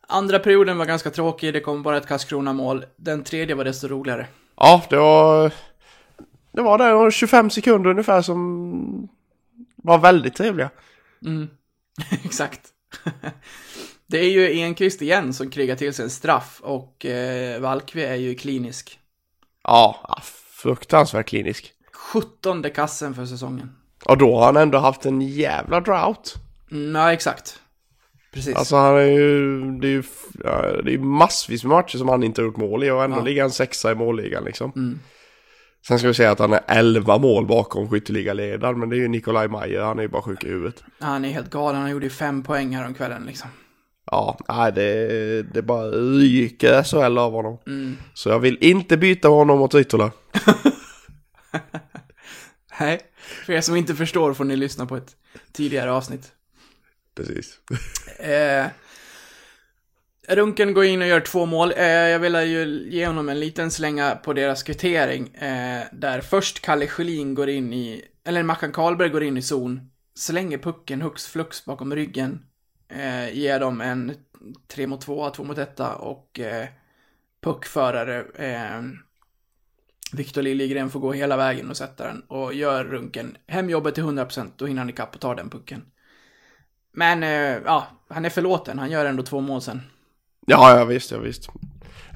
Andra 0.00 0.38
perioden 0.38 0.78
var 0.78 0.86
ganska 0.86 1.10
tråkig, 1.10 1.52
det 1.52 1.60
kom 1.60 1.82
bara 1.82 1.96
ett 1.96 2.06
Karlskrona-mål. 2.06 2.84
Den 2.96 3.24
tredje 3.24 3.54
var 3.54 3.64
desto 3.64 3.88
roligare. 3.88 4.26
Ja, 4.56 4.82
det 4.90 4.96
var, 4.96 5.52
det 6.52 6.62
var 6.62 6.78
där 6.78 7.10
25 7.10 7.50
sekunder 7.50 7.90
ungefär 7.90 8.22
som 8.22 9.08
var 9.76 9.98
väldigt 9.98 10.34
trevliga. 10.34 10.70
Mm. 11.26 11.48
Exakt. 12.24 12.60
Det 14.10 14.18
är 14.18 14.30
ju 14.30 14.60
Enqvist 14.60 15.02
igen 15.02 15.34
som 15.34 15.50
krigar 15.50 15.76
till 15.76 15.94
sig 15.94 16.02
en 16.02 16.10
straff 16.10 16.60
och 16.62 17.06
eh, 17.06 17.60
Valkve 17.60 18.06
är 18.06 18.14
ju 18.14 18.34
klinisk. 18.34 18.98
Ja, 19.62 20.00
ja, 20.08 20.22
fruktansvärt 20.62 21.28
klinisk. 21.28 21.72
17 22.12 22.62
kassen 22.74 23.14
för 23.14 23.24
säsongen. 23.26 23.70
Och 24.04 24.18
då 24.18 24.36
har 24.38 24.44
han 24.46 24.56
ändå 24.56 24.78
haft 24.78 25.06
en 25.06 25.20
jävla 25.20 25.80
drought. 25.80 26.34
Mm, 26.70 26.94
ja, 26.94 27.12
exakt. 27.12 27.60
Precis. 28.32 28.56
Alltså 28.56 28.76
han 28.76 28.96
är 28.96 29.00
ju, 29.02 29.60
det 29.80 29.86
är 29.86 29.90
ju 29.90 30.02
det 30.84 30.94
är 30.94 30.98
massvis 30.98 31.64
med 31.64 31.70
matcher 31.70 31.98
som 31.98 32.08
han 32.08 32.22
inte 32.22 32.40
har 32.40 32.46
gjort 32.46 32.56
mål 32.56 32.84
i 32.84 32.90
och 32.90 33.04
ändå 33.04 33.16
Ja. 33.16 33.22
ligger 33.22 33.42
han 33.42 33.50
sexa 33.50 33.92
i 33.92 33.94
målligan 33.94 34.44
liksom. 34.44 34.72
Mm. 34.76 34.98
Sen 35.86 35.98
ska 35.98 36.08
vi 36.08 36.14
säga 36.14 36.30
att 36.30 36.38
han 36.38 36.52
är 36.52 36.60
11 36.66 37.18
mål 37.18 37.46
bakom 37.46 37.88
skytteligaledaren, 37.90 38.78
men 38.78 38.88
det 38.88 38.96
är 38.96 38.98
ju 38.98 39.08
Nikolaj 39.08 39.48
Mayer, 39.48 39.82
han 39.82 39.98
är 39.98 40.02
ju 40.02 40.08
bara 40.08 40.22
sjuk 40.22 40.44
i 40.44 40.48
huvudet. 40.48 40.84
Han 41.00 41.24
är 41.24 41.28
helt 41.28 41.50
galen, 41.50 41.80
han 41.80 41.90
gjorde 41.90 42.06
ju 42.06 42.10
fem 42.10 42.42
poäng 42.42 42.76
här 42.76 42.86
om 42.86 42.94
kvällen 42.94 43.22
liksom. 43.26 43.48
Ja, 44.10 44.38
nej 44.48 44.72
det, 44.72 45.42
det 45.42 45.62
bara 45.62 45.88
ryker 45.90 46.82
SHL 46.82 47.18
av 47.18 47.32
honom. 47.32 47.58
Mm. 47.66 47.96
Så 48.14 48.28
jag 48.28 48.38
vill 48.38 48.58
inte 48.60 48.96
byta 48.96 49.28
honom 49.28 49.58
mot 49.58 49.74
Ytola. 49.74 50.12
Nej, 52.80 53.00
för 53.44 53.52
er 53.52 53.60
som 53.60 53.76
inte 53.76 53.94
förstår 53.94 54.34
får 54.34 54.44
ni 54.44 54.56
lyssna 54.56 54.86
på 54.86 54.96
ett 54.96 55.16
tidigare 55.52 55.92
avsnitt. 55.92 56.32
Precis. 57.14 57.58
Eh, 58.18 58.66
Runken 60.28 60.74
går 60.74 60.84
in 60.84 61.02
och 61.02 61.08
gör 61.08 61.20
två 61.20 61.46
mål. 61.46 61.72
Eh, 61.76 61.86
jag 61.86 62.18
vill 62.18 62.34
ju 62.34 62.88
ge 62.90 63.06
honom 63.06 63.28
en 63.28 63.40
liten 63.40 63.70
slänga 63.70 64.14
på 64.14 64.32
deras 64.32 64.62
kvittering. 64.62 65.34
Eh, 65.34 65.82
där 65.92 66.20
först 66.20 66.60
Kalle 66.60 66.86
Schelin 66.86 67.34
går 67.34 67.48
in 67.48 67.72
i, 67.72 68.04
eller 68.24 68.42
Mackan 68.42 68.72
Karlberg 68.72 69.08
går 69.08 69.22
in 69.22 69.36
i 69.36 69.42
zon, 69.42 69.80
slänger 70.14 70.58
pucken 70.58 71.02
hux 71.02 71.26
flux 71.26 71.64
bakom 71.64 71.94
ryggen. 71.94 72.40
Eh, 72.88 73.38
ger 73.38 73.60
dem 73.60 73.80
en 73.80 74.14
3 74.68 74.86
mot 74.86 75.00
2, 75.00 75.30
2 75.30 75.44
mot 75.44 75.58
1 75.58 75.80
och 75.98 76.40
eh, 76.40 76.68
puckförare 77.42 78.24
eh, 78.34 78.82
Viktor 80.12 80.42
Liljegren 80.42 80.90
får 80.90 81.00
gå 81.00 81.12
hela 81.12 81.36
vägen 81.36 81.70
och 81.70 81.76
sätta 81.76 82.06
den 82.06 82.20
och 82.20 82.54
gör 82.54 82.84
Runken 82.84 83.36
hemjobbet 83.46 83.94
till 83.94 84.04
100%, 84.04 84.50
då 84.56 84.66
hinner 84.66 84.80
han 84.80 84.90
ikapp 84.90 85.14
och 85.14 85.20
tar 85.20 85.34
den 85.34 85.50
pucken. 85.50 85.82
Men, 86.92 87.22
eh, 87.22 87.62
ja, 87.64 87.86
han 88.08 88.24
är 88.24 88.30
förlåten. 88.30 88.78
Han 88.78 88.90
gör 88.90 89.04
ändå 89.04 89.22
två 89.22 89.40
mål 89.40 89.62
sen. 89.62 89.82
Ja, 90.46 90.78
ja 90.78 90.84
visst, 90.84 91.10
ja 91.10 91.18
visst. 91.18 91.48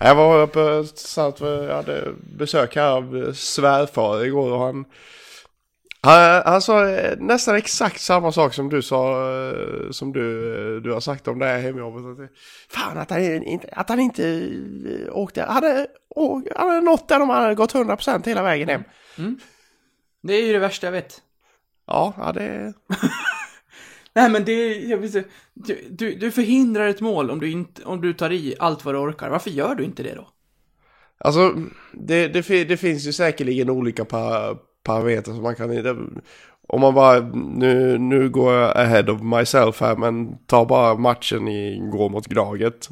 Jag 0.00 0.14
var 0.14 0.42
uppe, 0.42 0.84
satt, 0.94 1.40
jag 1.40 1.76
hade 1.76 2.12
besök 2.38 2.76
här 2.76 2.90
av 2.90 3.32
svärfar 3.32 4.24
igår 4.24 4.52
och 4.52 4.60
han, 4.60 4.84
han, 6.02 6.42
han 6.46 6.62
sa 6.62 6.88
eh, 6.88 7.16
nästan 7.18 7.56
exakt 7.56 8.00
samma 8.00 8.32
sak 8.32 8.54
som 8.54 8.68
du 8.68 8.82
sa, 8.82 9.30
eh, 9.32 9.90
som 9.90 10.12
du, 10.12 10.54
eh, 10.76 10.82
du 10.82 10.92
har 10.92 11.00
sagt 11.00 11.28
om 11.28 11.38
det 11.38 11.46
här 11.46 11.58
hemjobbet. 11.60 12.30
Fan 12.68 12.98
att 12.98 13.10
han 13.10 13.42
inte, 13.42 13.68
att 13.72 13.88
han 13.88 14.00
inte 14.00 14.50
åkte, 15.10 15.42
hade, 15.42 15.86
å- 16.16 16.42
han 16.56 16.68
hade 16.68 16.80
nått 16.80 17.08
där 17.08 17.18
de 17.18 17.28
hade 17.28 17.54
gått 17.54 17.74
100% 17.74 18.26
hela 18.26 18.42
vägen 18.42 18.68
hem. 18.68 18.82
Det 20.22 20.34
är 20.34 20.46
ju 20.46 20.52
det 20.52 20.58
värsta 20.58 20.86
jag 20.86 20.92
vet. 20.92 21.22
Ja, 21.86 22.14
ja 22.18 22.32
det, 22.32 22.72
Nej, 24.14 24.30
men 24.30 24.44
det 24.44 24.52
är, 24.52 24.90
jag 24.90 24.98
vill 24.98 25.12
säga, 25.12 25.24
du, 25.54 25.86
du, 25.90 26.14
du 26.14 26.30
förhindrar 26.30 26.88
ett 26.88 27.00
mål 27.00 27.30
om 27.30 27.40
du 27.40 27.50
inte, 27.50 27.84
om 27.84 28.00
du 28.00 28.12
tar 28.14 28.32
i 28.32 28.54
allt 28.58 28.84
vad 28.84 28.94
du 28.94 28.98
orkar. 28.98 29.30
Varför 29.30 29.50
gör 29.50 29.74
du 29.74 29.84
inte 29.84 30.02
det 30.02 30.14
då? 30.14 30.28
Alltså, 31.18 31.54
det, 31.92 32.28
det, 32.28 32.64
det 32.64 32.76
finns 32.76 33.06
ju 33.06 33.12
säkerligen 33.12 33.70
olika 33.70 34.04
pa, 34.04 34.56
parametrar 34.82 35.34
som 35.34 35.42
man 35.42 35.54
kan... 35.54 36.22
Om 36.68 36.80
man 36.80 36.94
bara, 36.94 37.20
nu, 37.34 37.98
nu 37.98 38.28
går 38.28 38.54
jag 38.54 38.76
ahead 38.76 39.12
of 39.12 39.22
myself 39.22 39.80
här, 39.80 39.96
men 39.96 40.38
ta 40.46 40.64
bara 40.64 40.94
matchen 40.94 41.48
i 41.48 41.78
går 41.92 42.08
mot 42.08 42.26
Graget. 42.26 42.88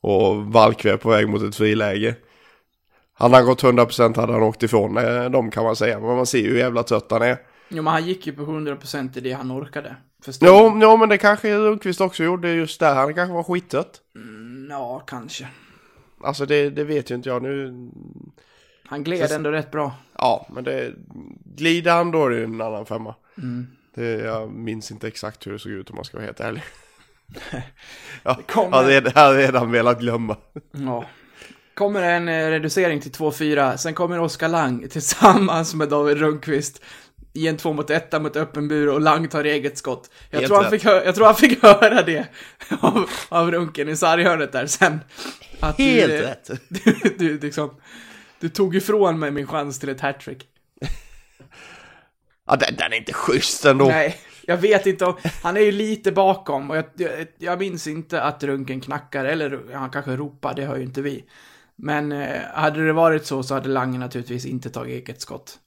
Och 0.00 0.36
Valkve 0.36 0.92
är 0.92 0.96
på 0.96 1.08
väg 1.08 1.28
mot 1.28 1.42
ett 1.42 1.56
friläge. 1.56 2.16
Hade 3.14 3.36
han 3.36 3.46
gått 3.46 3.62
100% 3.62 4.16
hade 4.16 4.32
han 4.32 4.42
åkt 4.42 4.62
ifrån 4.62 4.96
eh, 4.96 5.30
dem 5.30 5.50
kan 5.50 5.64
man 5.64 5.76
säga, 5.76 6.00
men 6.00 6.16
man 6.16 6.26
ser 6.26 6.38
ju 6.38 6.50
hur 6.50 6.58
jävla 6.58 6.82
trött 6.82 7.10
han 7.10 7.22
är. 7.22 7.38
Jo, 7.68 7.82
men 7.82 7.92
han 7.92 8.06
gick 8.06 8.26
ju 8.26 8.32
på 8.32 8.42
100% 8.42 9.18
i 9.18 9.20
det 9.20 9.32
han 9.32 9.52
orkade. 9.52 9.96
Förstår 10.24 10.48
Jo, 10.48 10.78
jo 10.82 10.96
men 10.96 11.08
det 11.08 11.18
kanske 11.18 11.58
Lundqvist 11.58 12.00
också 12.00 12.24
gjorde 12.24 12.52
just 12.52 12.80
där, 12.80 12.94
han 12.94 13.14
kanske 13.14 13.34
var 13.34 13.42
skittrött. 13.42 14.00
Mm, 14.16 14.66
Ja, 14.70 15.02
kanske. 15.06 15.48
Alltså 16.24 16.46
det, 16.46 16.70
det 16.70 16.84
vet 16.84 17.10
ju 17.10 17.14
inte 17.14 17.28
jag 17.28 17.42
nu. 17.42 17.74
Han 18.86 19.04
gled 19.04 19.32
ändå 19.32 19.50
rätt 19.50 19.70
bra. 19.70 19.92
Ja, 20.18 20.46
men 20.50 20.64
det... 20.64 20.92
Glider 21.56 21.92
han 21.92 22.10
då 22.10 22.26
är 22.26 22.30
det 22.30 22.44
en 22.44 22.60
annan 22.60 22.86
femma. 22.86 23.14
Det, 23.94 24.10
jag 24.10 24.50
minns 24.50 24.90
inte 24.90 25.08
exakt 25.08 25.46
hur 25.46 25.52
det 25.52 25.58
såg 25.58 25.72
ut 25.72 25.90
om 25.90 25.96
man 25.96 26.04
ska 26.04 26.16
vara 26.16 26.24
helt 26.26 26.40
ärlig. 26.40 26.62
ja, 28.22 28.38
kommer- 28.48 28.70
jag 28.70 28.76
hade 28.76 28.90
redan- 28.94 29.12
jag 29.14 29.22
hade 29.22 29.38
redan 29.38 29.70
velat 29.70 30.00
glömma. 30.00 30.36
Ja. 30.72 31.04
Kommer 31.74 32.02
en 32.02 32.28
eh, 32.28 32.50
reducering 32.50 33.00
till 33.00 33.12
2-4, 33.12 33.76
sen 33.76 33.94
kommer 33.94 34.20
Oskar 34.20 34.48
Lang 34.48 34.88
tillsammans 34.88 35.74
med 35.74 35.88
David 35.88 36.18
Rundqvist 36.18 36.82
i 37.32 37.48
en 37.48 37.56
2 37.56 37.72
mot 37.72 37.90
1 37.90 38.22
mot 38.22 38.36
öppen 38.36 38.68
bur 38.68 38.88
och 38.88 39.00
Lang 39.00 39.28
tar 39.28 39.44
eget 39.44 39.78
skott. 39.78 40.10
Jag, 40.30 40.38
Helt 40.38 40.48
tror 40.48 40.56
han, 40.62 40.64
rätt. 40.72 40.82
fick 40.82 40.84
jag 41.06 41.14
tror 41.14 41.26
han 41.26 41.34
fick 41.34 41.62
höra 41.62 42.02
det 42.02 42.26
av, 42.80 43.10
av 43.28 43.50
Runken 43.50 43.88
i 43.88 43.96
sarghörnet 43.96 44.52
där 44.52 44.66
sen. 44.66 45.00
Helt 45.60 45.76
du, 45.78 46.16
eh, 46.16 46.20
rätt. 46.20 46.50
Du, 46.68 47.14
du, 47.18 47.38
liksom, 47.40 47.70
du 48.40 48.48
tog 48.48 48.76
ifrån 48.76 49.18
mig 49.18 49.30
min 49.30 49.46
chans 49.46 49.78
till 49.78 49.88
ett 49.88 50.00
hattrick. 50.00 50.48
Ja, 52.46 52.56
den, 52.56 52.76
den 52.76 52.92
är 52.92 52.96
inte 52.96 53.12
schysst 53.12 53.64
ändå. 53.64 53.84
Nej, 53.84 54.16
jag 54.46 54.56
vet 54.56 54.86
inte 54.86 55.04
om, 55.04 55.14
han 55.42 55.56
är 55.56 55.60
ju 55.60 55.72
lite 55.72 56.12
bakom 56.12 56.70
och 56.70 56.76
jag, 56.76 56.84
jag, 56.96 57.26
jag 57.38 57.58
minns 57.58 57.86
inte 57.86 58.22
att 58.22 58.44
Runken 58.44 58.80
knackar, 58.80 59.24
eller 59.24 59.72
han 59.72 59.90
kanske 59.90 60.16
ropar, 60.16 60.54
det 60.54 60.64
hör 60.64 60.76
ju 60.76 60.82
inte 60.82 61.02
vi. 61.02 61.24
Men 61.76 62.12
eh, 62.12 62.40
hade 62.54 62.86
det 62.86 62.92
varit 62.92 63.26
så 63.26 63.42
så 63.42 63.54
hade 63.54 63.68
Lange 63.68 63.98
naturligtvis 63.98 64.46
inte 64.46 64.70
tagit 64.70 64.94
eget 64.94 65.20
skott. 65.20 65.58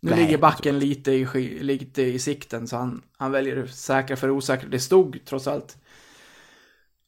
Nu 0.00 0.10
Nej, 0.10 0.20
ligger 0.20 0.38
backen 0.38 0.78
lite 0.78 1.12
i, 1.12 1.58
lite 1.60 2.02
i 2.02 2.18
sikten 2.18 2.68
så 2.68 2.76
han, 2.76 3.02
han 3.16 3.32
väljer 3.32 3.56
det 3.56 3.68
säkra 3.68 4.16
för 4.16 4.30
osäkra. 4.30 4.68
Det 4.68 4.80
stod 4.80 5.20
trots 5.24 5.46
allt 5.46 5.76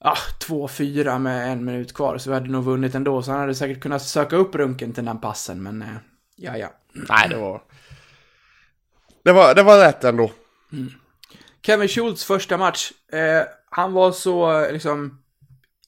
ah, 0.01 0.19
2-4 0.41 1.19
med 1.19 1.53
en 1.53 1.65
minut 1.65 1.95
kvar 1.95 2.19
så 2.19 2.31
vi 2.31 2.35
hade 2.35 2.51
nog 2.51 2.65
vunnit 2.65 2.95
ändå. 2.95 3.23
Så 3.23 3.31
han 3.31 3.41
hade 3.41 3.55
säkert 3.55 3.83
kunnat 3.83 4.03
söka 4.03 4.37
upp 4.37 4.55
Runken 4.55 4.93
till 4.93 5.05
den 5.05 5.21
passen 5.21 5.63
men 5.63 5.83
eh, 5.83 5.89
ja 6.37 6.57
ja. 6.57 6.73
Nej, 6.93 7.29
det 7.29 7.37
var... 7.37 7.63
Det 9.23 9.33
var, 9.33 9.55
det 9.55 9.63
var 9.63 9.79
rätt 9.79 10.05
ändå. 10.05 10.31
Kevin 11.63 11.89
Schultz 11.89 12.25
första 12.25 12.57
match, 12.57 12.93
eh, 13.13 13.43
han 13.71 13.93
var 13.93 14.13
så 14.13 14.61
eh, 14.63 14.73
liksom 14.73 15.23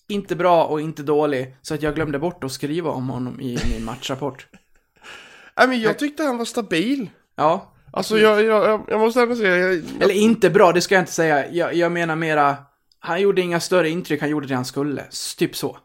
inte 0.09 0.37
bra 0.37 0.65
och 0.65 0.81
inte 0.81 1.03
dålig 1.03 1.57
så 1.63 1.75
att 1.75 1.83
jag 1.83 1.95
glömde 1.95 2.19
bort 2.19 2.45
att 2.45 2.53
skriva 2.53 2.91
om 2.91 3.09
honom 3.09 3.41
i 3.41 3.59
min 3.71 3.85
matchrapport. 3.85 4.47
Nej, 5.57 5.69
men 5.69 5.81
jag 5.81 5.99
tyckte 5.99 6.23
han 6.23 6.39
var 6.39 6.45
stabil. 6.45 7.11
Ja, 7.37 7.75
Alltså 7.93 8.19
jag, 8.19 8.43
jag, 8.45 8.65
jag, 8.65 8.85
jag 8.89 9.01
måste 9.01 9.21
ändå 9.23 9.37
säga... 9.37 9.57
Jag, 9.57 9.83
eller 10.01 10.15
inte 10.15 10.51
bra, 10.51 10.73
det 10.73 10.81
ska 10.81 10.95
jag 10.95 11.03
inte 11.03 11.13
säga. 11.13 11.51
Jag, 11.51 11.75
jag 11.75 11.93
menar 11.93 12.17
mera, 12.17 12.57
han 13.01 13.21
gjorde 13.21 13.41
inga 13.43 13.61
större 13.61 13.89
intryck, 13.89 14.21
han 14.21 14.31
gjorde 14.31 14.47
det 14.47 14.55
han 14.55 14.65
skulle. 14.65 15.05
Typ 15.39 15.57
så. 15.57 15.79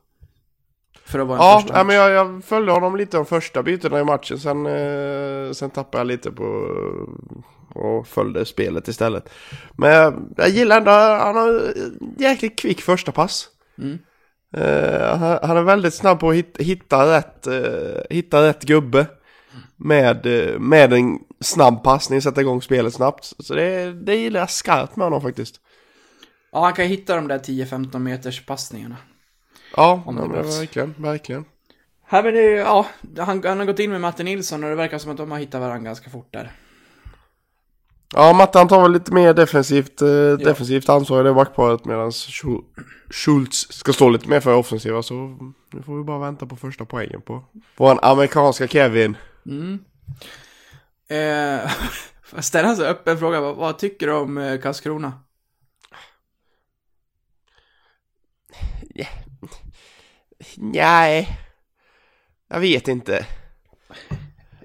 För 1.05 1.19
att 1.19 1.27
vara 1.27 1.38
Ja, 1.38 1.60
första 1.62 1.84
men 1.84 1.95
jag, 1.95 2.12
jag 2.12 2.43
följde 2.43 2.72
honom 2.72 2.95
lite 2.95 3.17
de 3.17 3.25
första 3.25 3.63
bytena 3.63 4.00
i 4.00 4.03
matchen. 4.03 4.39
Sen, 4.39 4.65
eh, 4.65 5.51
sen 5.51 5.69
tappade 5.69 5.98
jag 5.98 6.07
lite 6.07 6.31
på 6.31 6.43
och 7.75 8.07
följde 8.07 8.45
spelet 8.45 8.88
istället. 8.88 9.29
Men 9.77 9.91
jag, 9.91 10.34
jag 10.38 10.50
gillar 10.50 10.77
ändå, 10.77 10.91
han 10.91 11.36
har 11.36 11.74
jäkligt 12.17 12.60
kvick 12.60 12.81
första 12.81 13.12
pass. 13.12 13.48
Mm. 13.77 13.98
Eh, 14.57 15.17
han, 15.17 15.39
han 15.43 15.57
är 15.57 15.63
väldigt 15.63 15.93
snabb 15.93 16.19
på 16.19 16.29
att 16.29 16.36
hitta, 16.36 16.63
hitta, 16.63 17.17
rätt, 17.17 17.48
eh, 17.48 18.01
hitta 18.10 18.48
rätt 18.48 18.63
gubbe. 18.63 19.07
Med, 19.77 20.25
eh, 20.25 20.60
med 20.60 20.93
en 20.93 21.19
snabb 21.39 21.84
passning, 21.84 22.22
sätta 22.22 22.41
igång 22.41 22.62
spelet 22.62 22.93
snabbt. 22.93 23.34
Så 23.39 23.53
det, 23.53 23.93
det 23.93 24.15
gillar 24.15 24.39
jag 24.39 24.50
skarpt 24.50 24.95
med 24.95 25.05
honom 25.05 25.22
faktiskt. 25.22 25.55
Ja, 26.55 26.62
han 26.63 26.74
kan 26.74 26.85
hitta 26.85 27.15
de 27.15 27.27
där 27.27 27.39
10-15 27.39 28.00
meters 28.00 28.45
passningarna. 28.45 28.95
Ja, 29.75 30.03
Om 30.05 30.15
ja 30.17 30.21
det 30.21 30.27
men 30.27 30.38
behövs. 30.38 30.59
verkligen, 30.62 30.93
verkligen. 30.97 31.45
Här 32.07 32.24
men 32.24 32.33
det, 32.33 32.41
ja, 32.41 32.85
han, 33.17 33.43
han 33.43 33.59
har 33.59 33.65
gått 33.65 33.79
in 33.79 33.91
med 33.91 34.01
Matte 34.01 34.24
Nilsson 34.24 34.63
och 34.63 34.69
det 34.69 34.75
verkar 34.75 34.97
som 34.97 35.12
att 35.12 35.17
de 35.17 35.31
har 35.31 35.38
hittat 35.39 35.62
varandra 35.62 35.85
ganska 35.85 36.09
fort 36.09 36.33
där. 36.33 36.51
Ja, 38.13 38.33
Matte 38.33 38.57
han 38.57 38.67
tar 38.67 38.81
väl 38.81 38.91
lite 38.91 39.13
mer 39.13 39.33
defensivt, 39.33 40.01
eh, 40.01 40.33
defensivt 40.45 40.89
ansvar 40.89 41.21
i 41.21 41.24
det 41.24 41.33
backparet 41.33 41.85
medan 41.85 42.09
Schul- 42.12 42.63
Schultz 43.09 43.67
ska 43.74 43.93
stå 43.93 44.09
lite 44.09 44.29
mer 44.29 44.39
för 44.39 44.53
offensiva 44.55 45.03
så 45.03 45.13
nu 45.74 45.81
får 45.85 45.97
vi 45.97 46.03
bara 46.03 46.19
vänta 46.19 46.45
på 46.45 46.55
första 46.55 46.85
poängen 46.85 47.21
på 47.21 47.43
vår 47.77 48.00
amerikanska 48.05 48.67
Kevin. 48.67 49.17
Eh, 51.09 51.69
får 52.24 52.38
jag 52.38 52.43
ställa 52.43 52.69
en 52.69 52.75
så 52.75 52.83
öppen 52.83 53.17
fråga, 53.19 53.41
vad, 53.41 53.55
vad 53.55 53.77
tycker 53.77 54.07
du 54.07 54.13
om 54.13 54.38
eh, 54.38 54.59
Karlskrona? 54.59 55.13
Nej, 60.58 61.40
jag 62.48 62.60
vet 62.60 62.88
inte. 62.88 63.28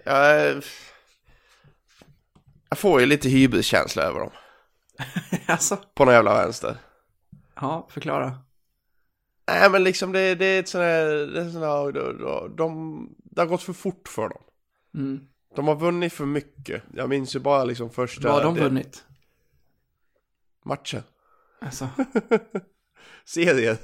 Jag, 0.04 0.62
jag 2.68 2.78
får 2.78 3.00
ju 3.00 3.06
lite 3.06 3.28
hybriskänsla 3.28 4.02
över 4.02 4.20
dem 4.20 4.30
alltså, 5.46 5.76
på 5.94 6.04
någon 6.04 6.14
jävla 6.14 6.34
vänster. 6.34 6.76
ja, 7.54 7.88
förklara. 7.90 8.38
Nej 9.48 9.70
men 9.70 9.84
liksom 9.84 10.12
det, 10.12 10.34
det 10.34 10.44
är 10.46 10.60
ett 10.60 10.68
sånt 10.68 10.82
här, 10.82 11.04
det, 11.06 11.40
är 11.40 11.50
sån 11.50 11.62
här 11.62 11.92
de, 11.92 12.18
de, 12.18 12.56
de, 12.56 13.14
det 13.18 13.40
har 13.40 13.46
gått 13.46 13.62
för 13.62 13.72
fort 13.72 14.08
för 14.08 14.28
dem. 14.28 14.42
Mm. 14.94 15.26
De 15.56 15.68
har 15.68 15.74
vunnit 15.76 16.12
för 16.12 16.26
mycket. 16.26 16.82
Jag 16.94 17.08
minns 17.08 17.36
ju 17.36 17.38
bara 17.38 17.64
liksom 17.64 17.90
första... 17.90 18.28
Vad 18.28 18.36
har 18.36 18.44
de 18.44 18.54
det- 18.54 18.60
vunnit? 18.60 19.04
Matcher. 20.64 21.02
Alltså, 21.60 21.88
Serier. 23.24 23.76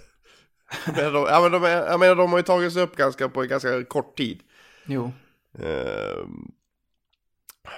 Men 0.86 1.12
de, 1.12 1.26
ja, 1.28 1.40
men 1.40 1.52
de, 1.52 1.62
jag 1.62 2.00
menar 2.00 2.14
de 2.14 2.30
har 2.30 2.38
ju 2.38 2.42
tagit 2.42 2.72
sig 2.72 2.82
upp 2.82 2.96
ganska 2.96 3.28
på 3.28 3.42
en 3.42 3.48
ganska 3.48 3.84
kort 3.84 4.16
tid. 4.16 4.40
jo. 4.86 5.12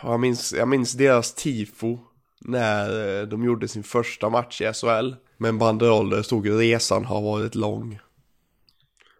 Och 0.02 0.12
jag, 0.12 0.21
minns, 0.21 0.52
jag 0.52 0.68
minns 0.68 0.92
deras 0.92 1.35
tifo 1.35 1.99
när 2.40 3.18
eh, 3.21 3.26
de 3.26 3.45
gjorde 3.45 3.68
sin 3.68 3.83
första 3.83 4.28
match 4.28 4.61
i 4.61 4.73
SHL. 4.73 5.14
Med 5.37 5.49
en 5.49 5.59
banderoll 5.59 6.11
där 6.11 6.23
stod 6.23 6.61
resan 6.61 7.04
har 7.04 7.21
varit 7.21 7.54
lång. 7.54 7.99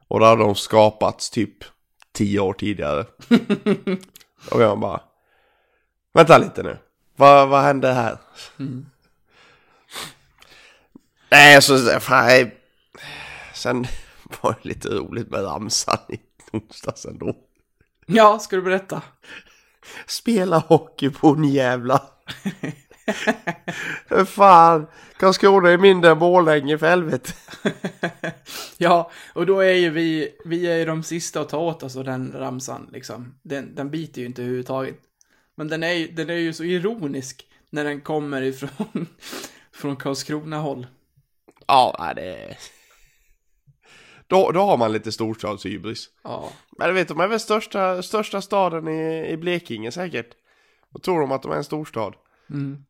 Och 0.09 0.21
då 0.21 0.27
hade 0.27 0.43
de 0.43 0.55
skapats 0.55 1.31
typ 1.31 1.65
tio 2.13 2.41
år 2.41 2.53
tidigare. 2.53 3.07
och 4.51 4.63
jag 4.63 4.79
bara, 4.79 5.01
vänta 6.13 6.39
lite 6.39 6.63
nu. 6.63 6.79
Vad, 7.17 7.49
vad 7.49 7.63
hände 7.63 7.93
här? 7.93 8.19
Nej, 11.31 11.63
så 11.63 12.01
fan. 12.01 12.51
Sen 13.59 13.87
var 14.43 14.55
det 14.63 14.69
lite 14.69 14.89
roligt 14.89 15.31
med 15.31 15.45
ramsan 15.45 15.99
i 16.09 16.19
onsdags 16.53 17.07
ändå. 17.07 17.37
Ja, 18.07 18.39
ska 18.39 18.57
du 18.57 18.63
berätta? 18.63 19.03
Spela 20.07 20.59
hockey 20.59 21.11
på 21.11 21.29
en 21.29 21.45
jävla. 21.45 22.03
Fan, 24.27 24.87
Karlskrona 25.19 25.71
är 25.71 25.79
mindre 25.79 26.11
än 26.11 26.19
Borlänge 26.19 26.79
för 26.79 26.89
helvete. 26.89 27.33
Ja, 28.81 29.11
och 29.35 29.47
då 29.47 29.61
är 29.61 29.73
ju 29.73 29.91
vi, 29.91 30.37
vi 30.45 30.67
är 30.67 30.77
ju 30.77 30.85
de 30.85 31.03
sista 31.03 31.41
att 31.41 31.49
ta 31.49 31.59
åt 31.59 31.83
oss 31.83 31.97
av 31.97 32.05
den 32.05 32.33
ramsan, 32.37 32.89
liksom. 32.93 33.35
Den, 33.43 33.75
den 33.75 33.91
biter 33.91 34.21
ju 34.21 34.27
inte 34.27 34.43
överhuvudtaget. 34.43 34.97
Men 35.55 35.69
den 35.69 35.83
är, 35.83 35.93
ju- 35.93 36.13
den 36.13 36.31
är 36.31 36.35
ju 36.35 36.53
så 36.53 36.65
ironisk 36.65 37.47
när 37.71 37.85
den 37.85 38.01
kommer 38.01 38.43
ifrån 38.43 39.07
från 39.73 39.97
Karlskrona-håll. 39.97 40.87
Ja, 41.67 41.97
nej, 41.99 42.15
det 42.15 42.23
är... 42.37 42.57
Då, 44.29 44.51
då 44.51 44.61
har 44.61 44.77
man 44.77 44.93
lite 44.93 45.13
storstadshybris. 45.13 46.07
Ja. 46.25 46.53
Men 46.79 46.95
vet, 46.95 47.09
de 47.09 47.21
är 47.21 47.29
väl 47.29 47.41
största, 47.41 48.03
största 48.03 48.41
staden 48.41 48.89
i, 48.89 49.29
i 49.31 49.37
Blekinge 49.37 49.93
säkert. 49.93 50.31
Då 50.91 50.99
tror 50.99 51.21
de 51.21 51.33
att 51.33 51.43
de 51.43 51.53
är 51.53 51.57
en 51.57 51.65
storstad. 51.65 52.15
Mm. 52.51 52.85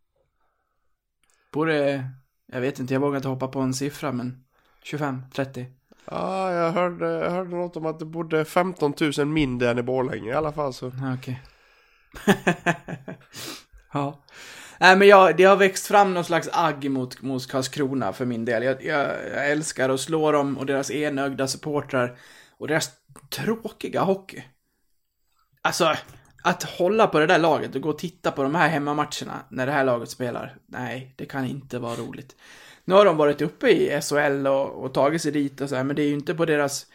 Borde, 1.53 2.05
jag 2.47 2.61
vet 2.61 2.79
inte, 2.79 2.95
jag 2.95 3.01
vågar 3.01 3.17
inte 3.17 3.29
hoppa 3.29 3.49
på 3.49 3.61
en 3.61 3.75
siffra, 3.75 4.13
men 4.13 4.45
25, 4.83 5.23
30. 5.35 5.67
Ja, 6.05 6.53
jag 6.53 6.73
hörde, 6.73 7.07
jag 7.07 7.31
hörde 7.31 7.51
något 7.51 7.77
om 7.77 7.87
att 7.87 7.99
det 7.99 8.05
bodde 8.05 8.45
15 8.45 8.95
000 9.19 9.27
mindre 9.27 9.71
än 9.71 9.79
i 9.79 9.83
Borlänge 9.83 10.31
i 10.31 10.35
alla 10.35 10.53
fall 10.53 10.73
så. 10.73 10.93
Ja, 11.01 11.15
Okej. 11.15 11.43
ja. 13.93 14.25
Nej, 14.81 14.97
men 14.97 15.09
jag, 15.09 15.37
det 15.37 15.45
har 15.45 15.57
växt 15.57 15.87
fram 15.87 16.15
någon 16.15 16.25
slags 16.25 16.49
agg 16.53 16.91
mot, 16.91 17.23
mot 17.23 17.47
Karlskrona 17.47 18.13
för 18.13 18.25
min 18.25 18.45
del. 18.45 18.63
Jag, 18.63 18.85
jag, 18.85 19.11
jag 19.35 19.51
älskar 19.51 19.89
att 19.89 20.01
slå 20.01 20.33
dem 20.33 20.59
och 20.59 20.67
deras 20.67 20.91
enögda 20.91 21.49
supportrar 21.49 22.19
och 22.59 22.69
deras 22.69 22.91
tråkiga 23.31 24.01
hockey. 24.01 24.45
Alltså, 25.63 25.95
att 26.43 26.63
hålla 26.63 27.07
på 27.07 27.19
det 27.19 27.27
där 27.27 27.39
laget 27.39 27.75
och 27.75 27.81
gå 27.81 27.89
och 27.89 27.99
titta 27.99 28.31
på 28.31 28.43
de 28.43 28.55
här 28.55 28.69
hemmamatcherna 28.69 29.45
när 29.49 29.67
det 29.67 29.73
här 29.73 29.85
laget 29.85 30.11
spelar. 30.11 30.57
Nej, 30.67 31.15
det 31.17 31.27
kan 31.27 31.45
inte 31.45 31.79
vara 31.79 31.95
roligt. 31.95 32.37
Nu 32.85 32.95
har 32.95 33.05
de 33.05 33.17
varit 33.17 33.43
uppe 33.43 33.69
i 33.69 34.01
SHL 34.01 34.47
och, 34.47 34.85
och 34.85 34.95
tagit 34.95 35.23
sig 35.23 35.33
dit 35.33 35.61
och 35.61 35.69
så 35.69 35.77
här, 35.77 35.85
men 35.85 35.97
det 35.97 36.03
är 36.03 36.09
ju 36.09 36.15
inte 36.15 36.35
på 36.35 36.45
deras 36.45 36.87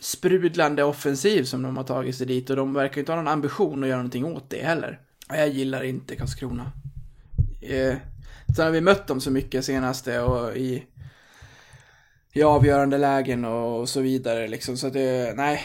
sprudlande 0.00 0.84
offensiv 0.84 1.44
som 1.44 1.62
de 1.62 1.76
har 1.76 1.84
tagit 1.84 2.16
sig 2.16 2.26
dit 2.26 2.50
och 2.50 2.56
de 2.56 2.74
verkar 2.74 2.96
ju 2.96 3.00
inte 3.00 3.12
ha 3.12 3.16
någon 3.16 3.28
ambition 3.28 3.82
att 3.82 3.88
göra 3.88 3.98
någonting 3.98 4.24
åt 4.24 4.50
det 4.50 4.64
heller. 4.64 5.00
Och 5.28 5.36
Jag 5.36 5.48
gillar 5.48 5.82
inte 5.82 6.16
Karlskrona. 6.16 6.72
Eh, 7.62 7.96
sen 8.56 8.64
har 8.64 8.72
vi 8.72 8.80
mött 8.80 9.06
dem 9.06 9.20
så 9.20 9.30
mycket 9.30 9.64
senaste 9.64 10.20
och 10.20 10.56
i, 10.56 10.86
i 12.32 12.42
avgörande 12.42 12.98
lägen 12.98 13.44
och, 13.44 13.88
så 13.88 14.00
vidare 14.00 14.48
liksom, 14.48 14.76
så 14.76 14.86
att 14.86 14.92
det, 14.92 15.36
nej. 15.36 15.64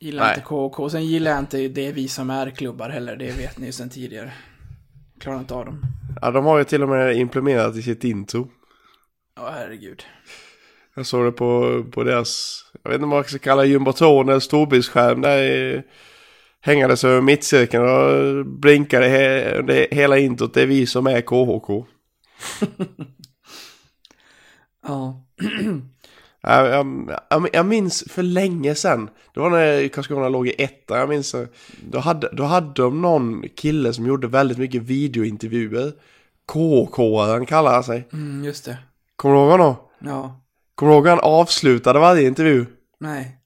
Gillar 0.00 0.24
Nej. 0.24 0.34
inte 0.34 0.46
KK. 0.48 0.90
Sen 0.90 1.04
gillar 1.04 1.30
jag 1.30 1.40
inte 1.40 1.68
det 1.68 1.92
vi 1.92 2.08
som 2.08 2.30
är 2.30 2.50
klubbar 2.50 2.88
heller, 2.88 3.16
det 3.16 3.38
vet 3.38 3.58
ni 3.58 3.66
ju 3.66 3.72
sen 3.72 3.90
tidigare. 3.90 4.32
Klarar 5.20 5.38
inte 5.38 5.54
av 5.54 5.64
dem. 5.64 5.82
Ja, 6.20 6.30
de 6.30 6.44
har 6.44 6.58
ju 6.58 6.64
till 6.64 6.82
och 6.82 6.88
med 6.88 7.16
implementerat 7.16 7.76
i 7.76 7.82
sitt 7.82 8.04
intro. 8.04 8.50
Ja, 9.36 9.50
herregud. 9.54 10.02
Jag 10.96 11.06
såg 11.06 11.24
det 11.24 11.32
på, 11.32 11.84
på 11.90 12.04
deras, 12.04 12.60
jag 12.82 12.90
vet 12.90 12.94
inte 12.94 13.06
vad 13.06 13.16
man 13.16 13.24
ska 13.24 13.38
kalla 13.38 13.64
jumboton 13.64 14.28
eller 14.28 14.40
storbildsskärm 14.40 15.20
där 15.20 15.42
i, 15.42 15.82
hängades 16.64 17.04
över 17.04 17.20
mittcirkeln 17.20 17.84
och 17.84 18.46
blinkade 18.46 19.08
he, 19.08 19.62
det, 19.62 19.88
hela 19.90 20.18
introt. 20.18 20.54
Det 20.54 20.62
är 20.62 20.66
vi 20.66 20.86
som 20.86 21.06
är 21.06 21.20
KHK. 21.20 21.86
Ja. 24.86 25.24
Jag, 26.46 26.68
jag, 26.68 27.10
jag, 27.30 27.48
jag 27.52 27.66
minns 27.66 28.04
för 28.08 28.22
länge 28.22 28.74
sedan, 28.74 29.10
det 29.34 29.40
var 29.40 29.50
när 29.50 29.88
Karlskrona 29.88 30.28
låg 30.28 30.48
i 30.48 30.54
etta, 30.58 30.98
jag 30.98 31.08
minns 31.08 31.34
då 31.90 31.98
hade, 31.98 32.28
då 32.32 32.42
hade 32.44 32.82
de 32.82 33.02
någon 33.02 33.44
kille 33.56 33.92
som 33.92 34.06
gjorde 34.06 34.26
väldigt 34.26 34.58
mycket 34.58 34.82
videointervjuer. 34.82 35.92
KK-aren 36.46 37.46
kallar 37.46 37.72
han 37.72 37.84
sig. 37.84 38.08
Mm, 38.12 38.44
just 38.44 38.64
det. 38.64 38.78
Kommer 39.16 39.34
du 39.34 39.40
ihåg 39.40 39.50
honom? 39.50 39.74
Ja. 39.98 40.40
Kommer 40.74 40.92
du 40.92 40.96
ihåg 40.96 41.06
han 41.06 41.20
avslutade 41.20 41.98
varje 41.98 42.26
intervju? 42.26 42.66
Nej. 43.00 43.38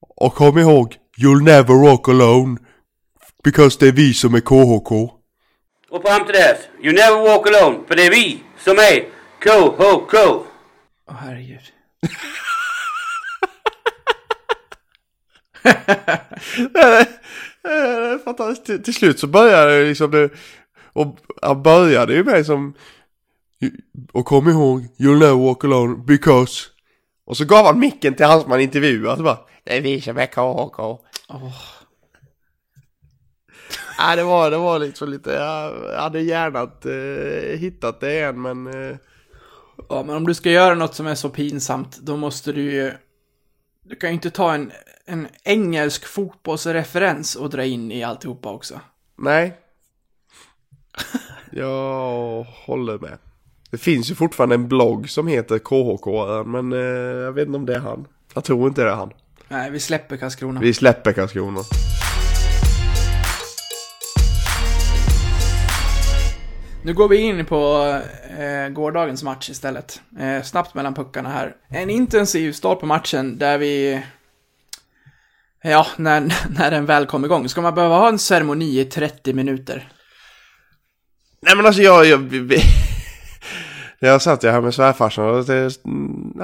Och 0.00 0.34
kom 0.34 0.58
ihåg, 0.58 0.96
you'll 1.18 1.42
never 1.42 1.74
walk 1.74 2.08
alone. 2.08 2.58
Because 3.44 3.76
det 3.80 3.88
är 3.88 3.92
vi 3.92 4.14
som 4.14 4.34
är 4.34 4.40
KHK. 4.40 4.92
Och 5.90 6.02
fram 6.02 6.24
till 6.24 6.34
dess, 6.34 6.58
you 6.82 6.92
never 6.92 7.22
walk 7.22 7.46
alone, 7.46 7.78
för 7.88 7.96
det 7.96 8.06
är 8.06 8.10
vi 8.10 8.42
som 8.58 8.78
är 8.78 9.00
KHK. 9.40 10.14
Åh, 10.14 11.16
herregud. 11.20 11.60
Eh, 17.64 18.18
Fantastiskt. 18.24 18.66
Till, 18.66 18.82
till 18.82 18.94
slut 18.94 19.18
så 19.18 19.26
började 19.26 19.78
det 19.78 19.88
liksom 19.88 20.10
det, 20.10 20.30
och 20.92 21.18
han 21.42 21.62
började 21.62 22.14
ju 22.14 22.24
med 22.24 22.46
som 22.46 22.74
och 24.12 24.26
kom 24.26 24.48
ihåg, 24.48 24.80
you'll 24.98 25.18
never 25.18 25.46
walk 25.46 25.64
alone 25.64 25.96
because 26.06 26.68
och 27.26 27.36
så 27.36 27.44
gav 27.44 27.66
han 27.66 27.78
micken 27.78 28.14
till 28.14 28.26
han 28.26 28.40
som 28.40 28.50
han 28.50 29.24
bara 29.24 29.38
Det 29.64 29.76
är 29.76 29.80
vi 29.80 30.00
som 30.00 30.18
är 30.18 30.26
KHK. 30.26 30.78
Åh. 31.28 31.52
Ja 33.98 34.16
det 34.16 34.22
var, 34.22 34.50
det 34.50 34.56
var 34.56 34.78
liksom 34.78 35.08
lite, 35.10 35.30
jag 35.30 36.00
hade 36.00 36.20
gärna 36.20 36.62
eh, 36.62 37.58
hittat 37.58 38.00
det 38.00 38.12
igen 38.12 38.42
men 38.42 38.66
eh, 38.66 38.96
Ja, 39.88 40.02
men 40.02 40.16
om 40.16 40.26
du 40.26 40.34
ska 40.34 40.50
göra 40.50 40.74
något 40.74 40.94
som 40.94 41.06
är 41.06 41.14
så 41.14 41.28
pinsamt, 41.28 41.98
då 42.02 42.16
måste 42.16 42.52
du 42.52 42.62
ju... 42.62 42.92
Du 43.84 43.96
kan 43.96 44.10
ju 44.10 44.14
inte 44.14 44.30
ta 44.30 44.54
en, 44.54 44.72
en 45.06 45.28
engelsk 45.44 46.06
fotbollsreferens 46.06 47.36
och 47.36 47.50
dra 47.50 47.64
in 47.64 47.92
i 47.92 48.02
alltihopa 48.02 48.52
också. 48.52 48.80
nej. 49.18 49.58
Jag 51.50 52.42
håller 52.42 52.98
med. 52.98 53.18
Det 53.70 53.78
finns 53.78 54.10
ju 54.10 54.14
fortfarande 54.14 54.54
en 54.54 54.68
blogg 54.68 55.10
som 55.10 55.26
heter 55.26 55.58
KHK 55.58 56.06
men 56.46 56.72
eh, 56.72 56.78
jag 57.22 57.32
vet 57.32 57.46
inte 57.46 57.56
om 57.56 57.66
det 57.66 57.74
är 57.74 57.78
han. 57.80 58.06
Jag 58.34 58.44
tror 58.44 58.68
inte 58.68 58.84
det 58.84 58.90
är 58.90 58.94
han. 58.94 59.12
Nej, 59.52 59.70
vi 59.70 59.80
släpper 59.80 60.16
Karlskrona. 60.16 60.60
Vi 60.60 60.74
släpper 60.74 61.12
Karlskrona. 61.12 61.60
Nu 66.84 66.94
går 66.94 67.08
vi 67.08 67.16
in 67.16 67.44
på 67.44 67.92
eh, 68.38 68.68
gårdagens 68.68 69.22
match 69.22 69.50
istället. 69.50 70.00
Eh, 70.20 70.42
snabbt 70.42 70.74
mellan 70.74 70.94
puckarna 70.94 71.28
här. 71.28 71.54
En 71.68 71.90
intensiv 71.90 72.52
start 72.52 72.80
på 72.80 72.86
matchen 72.86 73.38
där 73.38 73.58
vi... 73.58 74.02
Ja, 75.62 75.86
när, 75.96 76.20
när 76.58 76.70
den 76.70 76.86
väl 76.86 77.06
kom 77.06 77.24
igång. 77.24 77.48
Ska 77.48 77.60
man 77.60 77.74
behöva 77.74 77.96
ha 77.96 78.08
en 78.08 78.18
ceremoni 78.18 78.80
i 78.80 78.84
30 78.84 79.32
minuter? 79.32 79.88
Nej 81.42 81.56
men 81.56 81.66
alltså 81.66 81.82
jag... 81.82 82.06
Jag, 82.06 82.52
jag 83.98 84.22
satt 84.22 84.42
jag 84.42 84.52
här 84.52 84.60
med 84.60 84.74
svärfarsan 84.74 85.24
och 85.24 85.44
det, 85.44 85.70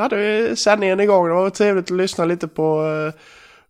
hade 0.00 0.56
sändningen 0.56 1.00
igång. 1.00 1.28
Det 1.28 1.34
var 1.34 1.50
trevligt 1.50 1.84
att 1.84 1.96
lyssna 1.96 2.24
lite 2.24 2.48
på 2.48 2.82
uh, 2.82 3.12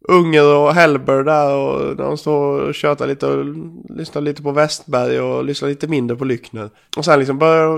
Unger 0.01 0.57
och 0.57 0.75
Hellberg 0.75 1.25
där 1.25 1.55
och 1.55 1.97
när 1.97 2.05
de 2.05 2.19
står 2.19 2.61
och 2.61 2.75
tjötar 2.75 3.07
lite 3.07 3.27
och 3.27 3.45
lyssnar 3.89 4.23
lite 4.23 4.43
på 4.43 4.53
Westberg 4.53 5.21
och 5.21 5.45
lyssnar 5.45 5.69
lite 5.69 5.87
mindre 5.87 6.17
på 6.17 6.25
Lyckner. 6.25 6.71
Och 6.97 7.05
sen 7.05 7.19
liksom 7.19 7.39
börjar... 7.39 7.77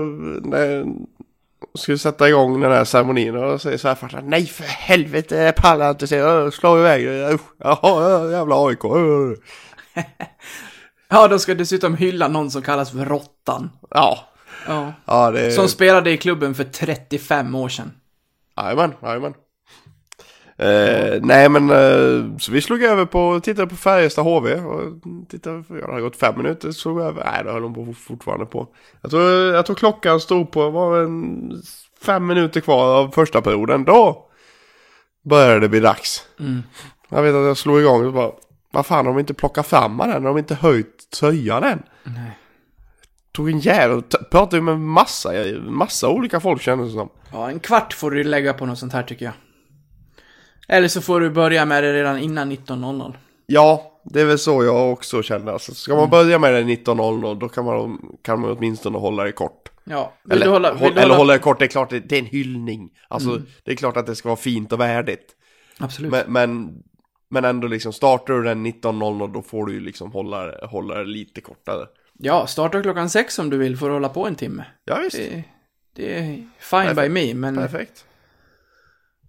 När, 0.49 0.85
skulle 1.75 1.97
sätta 1.97 2.29
igång 2.29 2.61
den 2.61 2.71
här 2.71 2.85
ceremonin 2.85 3.35
och 3.35 3.51
då 3.51 3.59
säger 3.59 3.77
svärfarsan 3.77 4.29
Nej 4.29 4.45
för 4.45 4.63
helvete 4.63 5.35
jag 5.35 5.55
pallar 5.55 5.89
inte 5.89 6.07
se, 6.07 6.17
Ö, 6.17 6.51
slå 6.51 6.79
iväg. 6.79 7.33
Usch, 7.33 7.41
Jaha, 7.57 8.31
jävla 8.31 8.55
AIK. 8.67 8.83
Ja, 11.13 11.27
de 11.27 11.39
ska 11.39 11.53
dessutom 11.53 11.95
hylla 11.95 12.27
någon 12.27 12.51
som 12.51 12.61
kallas 12.61 12.91
för 12.91 13.05
Råttan. 13.05 13.69
Ja, 13.89 14.19
Ja. 14.67 14.93
ja 15.05 15.31
det 15.31 15.51
Som 15.51 15.67
spelade 15.67 16.11
i 16.11 16.17
klubben 16.17 16.55
för 16.55 16.63
35 16.63 17.55
år 17.55 17.69
sedan. 17.69 17.91
Jajamän, 18.57 18.93
jajamän. 19.01 19.33
Eh, 20.57 21.19
nej 21.21 21.49
men 21.49 21.69
eh, 21.69 22.37
så 22.37 22.51
vi 22.51 22.61
slog 22.61 22.83
över 22.83 23.05
på, 23.05 23.39
tittade 23.43 23.67
på 23.67 23.75
Färjestad 23.75 24.25
HV 24.25 24.55
och 24.55 24.93
tittade, 25.29 25.63
ja, 25.69 25.75
det 25.75 25.91
hade 25.91 26.01
gått 26.01 26.15
fem 26.15 26.37
minuter, 26.37 26.71
slog 26.71 26.97
vi 26.97 27.03
över, 27.03 27.23
nej 27.23 27.43
det 27.43 27.51
höll 27.51 27.61
de 27.61 27.73
på 27.73 27.93
fortfarande 27.93 28.45
på. 28.45 28.67
Jag 29.01 29.11
tror, 29.11 29.31
jag 29.53 29.65
tror 29.65 29.75
klockan 29.75 30.19
stod 30.19 30.51
på, 30.51 30.69
var 30.69 31.01
en 31.01 31.51
fem 32.01 32.27
minuter 32.27 32.61
kvar 32.61 32.97
av 32.97 33.11
första 33.11 33.41
perioden, 33.41 33.83
då 33.83 34.27
började 35.23 35.59
det 35.59 35.69
bli 35.69 35.79
dags. 35.79 36.25
Mm. 36.39 36.61
Jag 37.09 37.23
vet 37.23 37.35
att 37.35 37.45
jag 37.45 37.57
slog 37.57 37.79
igång 37.79 38.05
och 38.05 38.13
bara, 38.13 38.31
vad 38.71 38.85
fan 38.85 39.05
har 39.05 39.13
de 39.13 39.19
inte 39.19 39.33
plockat 39.33 39.67
fram 39.67 39.97
den, 39.97 40.11
har 40.11 40.21
de 40.21 40.37
inte 40.37 40.55
höjt 40.55 41.09
tröjan 41.19 41.63
än? 41.63 41.83
Nej. 42.03 42.37
Tog 43.31 43.49
en 43.49 43.59
jävel, 43.59 44.01
t- 44.01 44.17
pratade 44.31 44.55
ju 44.57 44.61
med 44.61 44.79
massa, 44.79 45.31
massa 45.61 46.09
olika 46.09 46.39
folk 46.39 46.61
kändes 46.61 46.87
det 46.87 46.93
som. 46.93 47.09
Ja, 47.31 47.49
en 47.49 47.59
kvart 47.59 47.93
får 47.93 48.11
du 48.11 48.23
lägga 48.23 48.53
på 48.53 48.65
något 48.65 48.79
sånt 48.79 48.93
här 48.93 49.03
tycker 49.03 49.25
jag. 49.25 49.33
Eller 50.67 50.87
så 50.87 51.01
får 51.01 51.19
du 51.19 51.29
börja 51.29 51.65
med 51.65 51.83
det 51.83 51.93
redan 51.93 52.19
innan 52.19 52.51
19.00. 52.51 53.13
Ja, 53.45 53.99
det 54.03 54.21
är 54.21 54.25
väl 54.25 54.39
så 54.39 54.63
jag 54.63 54.91
också 54.91 55.23
känner. 55.23 55.51
Alltså, 55.51 55.73
ska 55.73 55.95
man 55.95 56.09
börja 56.09 56.39
med 56.39 56.53
det 56.53 56.61
19.00 56.61 57.39
då 57.39 57.49
kan 57.49 57.65
man, 57.65 57.99
kan 58.21 58.39
man 58.41 58.51
åtminstone 58.57 58.97
hålla 58.97 59.23
det 59.23 59.31
kort. 59.31 59.69
Ja, 59.83 60.13
vill 60.23 60.31
Eller, 60.33 60.45
du 60.45 60.51
hålla... 60.51 60.69
håll, 60.69 60.79
Vill 60.79 60.93
du 60.93 60.99
eller 60.99 61.01
hålla... 61.09 61.17
hålla 61.17 61.33
det 61.33 61.39
kort, 61.39 61.59
det 61.59 61.65
är 61.65 61.69
klart 61.69 61.89
det, 61.89 61.99
det 61.99 62.15
är 62.15 62.19
en 62.19 62.25
hyllning. 62.25 62.89
Alltså, 63.07 63.41
det 63.65 63.71
är 63.71 63.75
klart 63.75 63.97
att 63.97 64.05
det 64.05 64.15
ska 64.15 64.29
vara 64.29 64.37
fint 64.37 64.73
och 64.73 64.79
värdigt. 64.79 65.35
Absolut. 65.79 66.11
Men, 66.11 66.23
men, 66.33 66.69
men 67.29 67.45
ändå 67.45 67.67
liksom, 67.67 67.93
startar 67.93 68.33
du 68.33 68.43
den 68.43 68.65
19.00 68.65 69.33
då 69.33 69.41
får 69.41 69.65
du 69.65 69.73
ju 69.73 69.79
liksom 69.79 70.11
hålla, 70.11 70.51
hålla 70.67 70.95
det 70.95 71.05
lite 71.05 71.41
kortare. 71.41 71.85
Ja, 72.23 72.47
starta 72.47 72.81
klockan 72.81 73.09
sex 73.09 73.39
om 73.39 73.49
du 73.49 73.57
vill 73.57 73.77
för 73.77 73.85
att 73.85 73.93
hålla 73.93 74.09
på 74.09 74.27
en 74.27 74.35
timme. 74.35 74.65
Ja 74.85 74.99
visst, 75.03 75.17
Det, 75.17 75.43
det 75.95 76.13
är 76.15 76.43
fine 76.59 76.95
by 76.95 77.09
me, 77.09 77.33
men... 77.33 77.55
perfekt. 77.55 78.05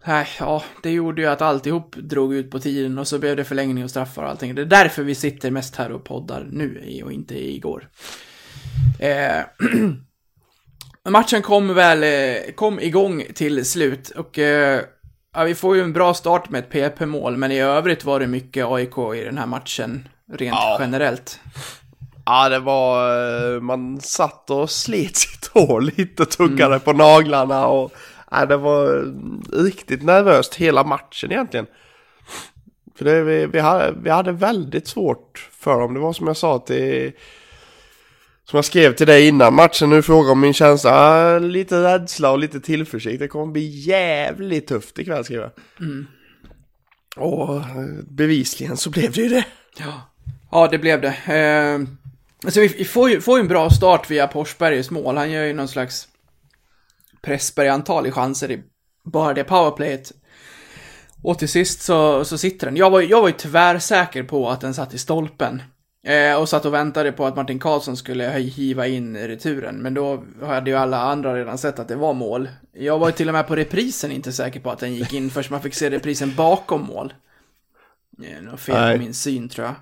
Nej, 0.05 0.27
ja, 0.39 0.63
det 0.83 0.91
gjorde 0.91 1.23
ju 1.23 1.29
att 1.29 1.43
alltihop 1.43 1.97
drog 1.97 2.35
ut 2.35 2.51
på 2.51 2.61
tiden 2.61 2.99
och 2.99 3.09
så 3.09 3.19
blev 3.19 3.37
det 3.37 3.45
förlängning 3.45 3.85
och 3.85 3.91
straffar 3.91 4.23
och 4.23 4.31
allting. 4.31 4.55
Det 4.55 4.63
är 4.63 4.67
därför 4.67 5.03
vi 5.03 5.15
sitter 5.15 5.51
mest 5.51 5.77
här 5.77 5.93
och 5.93 6.05
poddar 6.05 6.49
nu 6.51 7.01
och 7.05 7.13
inte 7.13 7.49
igår. 7.55 7.89
Eh, 8.99 9.43
matchen 11.11 11.43
kom 11.43 11.75
väl, 11.75 12.03
eh, 12.03 12.53
kom 12.55 12.81
igång 12.81 13.25
till 13.35 13.65
slut 13.65 14.11
och 14.11 14.39
eh, 14.39 14.81
ja, 15.35 15.45
vi 15.45 15.55
får 15.55 15.77
ju 15.77 15.83
en 15.83 15.93
bra 15.93 16.15
start 16.15 16.51
med 16.51 16.59
ett 16.59 16.71
PP-mål, 16.71 17.37
men 17.37 17.53
i 17.53 17.61
övrigt 17.61 18.05
var 18.05 18.21
det 18.21 18.27
mycket 18.27 18.67
AIK 18.67 18.99
i 19.17 19.25
den 19.25 19.39
här 19.39 19.47
matchen, 19.47 20.09
rent 20.33 20.55
Ja. 20.55 20.77
generellt. 20.81 21.41
Ja, 22.25 22.49
det 22.49 22.59
var, 22.59 23.55
eh, 23.55 23.61
man 23.61 24.01
satt 24.01 24.51
och 24.51 24.71
slet 24.71 25.17
sitt 25.17 25.47
hår 25.47 25.81
lite, 25.81 26.25
tuggade 26.25 26.79
på 26.79 26.93
naglarna 26.93 27.67
och 27.67 27.93
ja, 28.31 28.47
det 28.47 28.57
var 28.57 28.97
eh, 28.97 29.63
riktigt 29.63 30.03
nervöst 30.03 30.55
hela 30.55 30.85
matchen 30.85 31.33
egentligen. 31.33 31.67
För 32.95 33.05
det, 33.05 33.23
vi, 33.23 33.47
vi, 33.47 33.61
hade, 33.61 33.95
vi 34.03 34.11
hade 34.11 34.33
väldigt 34.33 34.89
svårt 34.89 35.49
för 35.53 35.81
dem, 35.81 35.95
det 35.95 36.01
var 36.01 36.13
som 36.13 36.27
jag 36.27 36.37
sa 36.37 36.59
till 36.59 37.13
som 38.45 38.57
jag 38.57 38.65
skrev 38.65 38.95
till 38.95 39.07
dig 39.07 39.29
innan 39.29 39.55
matchen, 39.55 39.91
nu 39.91 40.03
frågar 40.03 40.33
om 40.33 40.41
min 40.41 40.55
känsla, 40.55 41.39
lite 41.39 41.83
rädsla 41.83 42.31
och 42.31 42.39
lite 42.39 42.61
tillförsikt, 42.61 43.19
det 43.19 43.29
kommer 43.29 43.53
bli 43.53 43.67
jävligt 43.67 44.67
tufft 44.67 44.99
ikväll 44.99 45.25
skriver 45.25 45.43
jag. 45.43 45.53
Och 47.17 47.57
eh, 47.57 47.65
bevisligen 48.09 48.77
så 48.77 48.91
blev 48.91 49.13
det 49.13 49.21
ju 49.21 49.29
det. 49.29 49.45
Ja, 49.79 50.11
ja 50.51 50.69
det 50.69 50.79
blev 50.79 51.01
det. 51.01 51.09
Eh, 51.09 52.02
alltså 52.45 52.61
vi, 52.61 52.85
får, 52.85 53.11
ju, 53.11 53.21
får 53.21 53.39
ju 53.39 53.41
en 53.41 53.49
bra 53.49 53.71
start 53.71 54.11
via 54.11 54.29
Forsbergs 54.29 54.91
mål. 54.91 55.17
Han 55.17 55.31
gör 55.31 55.45
ju 55.45 55.53
någon 55.53 55.69
slags 55.69 56.09
Pressberg-antal 57.23 58.07
i 58.07 58.11
chanser 58.11 58.51
i 58.51 58.63
bara 59.05 59.35
det 59.35 59.45
powerplayet. 59.45 60.13
Och 61.23 61.39
till 61.39 61.49
sist 61.49 61.83
så, 61.83 62.25
så 62.25 62.39
sitter 62.39 62.67
den. 62.67 62.77
Jag 62.77 62.91
var, 62.91 63.01
jag 63.01 63.21
var 63.21 63.29
ju 63.29 63.35
tvärsäker 63.35 64.23
på 64.23 64.51
att 64.51 64.61
den 64.61 64.75
satt 64.75 64.95
i 64.95 64.99
stolpen. 64.99 65.63
Eh, 66.05 66.35
och 66.41 66.49
satt 66.49 66.65
och 66.65 66.75
väntade 66.75 67.13
på 67.13 67.27
att 67.27 67.37
Martin 67.37 67.59
Karlsson 67.59 67.97
skulle 67.97 68.29
hiva 68.29 68.87
in 68.87 69.17
returen. 69.17 69.77
Men 69.77 69.95
då 69.95 70.25
hade 70.43 70.71
ju 70.71 70.77
alla 70.77 71.01
andra 71.01 71.35
redan 71.35 71.59
sett 71.59 71.79
att 71.79 71.89
det 71.89 71.97
var 71.97 72.15
mål. 72.15 72.49
Jag 72.73 72.99
var 72.99 73.09
ju 73.09 73.13
till 73.13 73.29
och 73.29 73.35
med 73.35 73.47
på 73.47 73.57
reprisen 73.57 74.13
inte 74.13 74.33
säker 74.33 74.61
på 74.61 74.71
att 74.71 74.79
den 74.79 74.95
gick 74.95 75.13
in 75.13 75.31
förrän 75.31 75.47
man 75.51 75.63
fick 75.63 75.75
se 75.75 75.91
reprisen 75.91 76.35
bakom 76.37 76.87
mål. 76.87 77.15
Eh, 78.25 78.43
Något 78.43 78.61
fel 78.61 78.97
på 78.97 79.05
min 79.05 79.15
syn 79.15 79.49
tror 79.49 79.67
jag. 79.67 79.75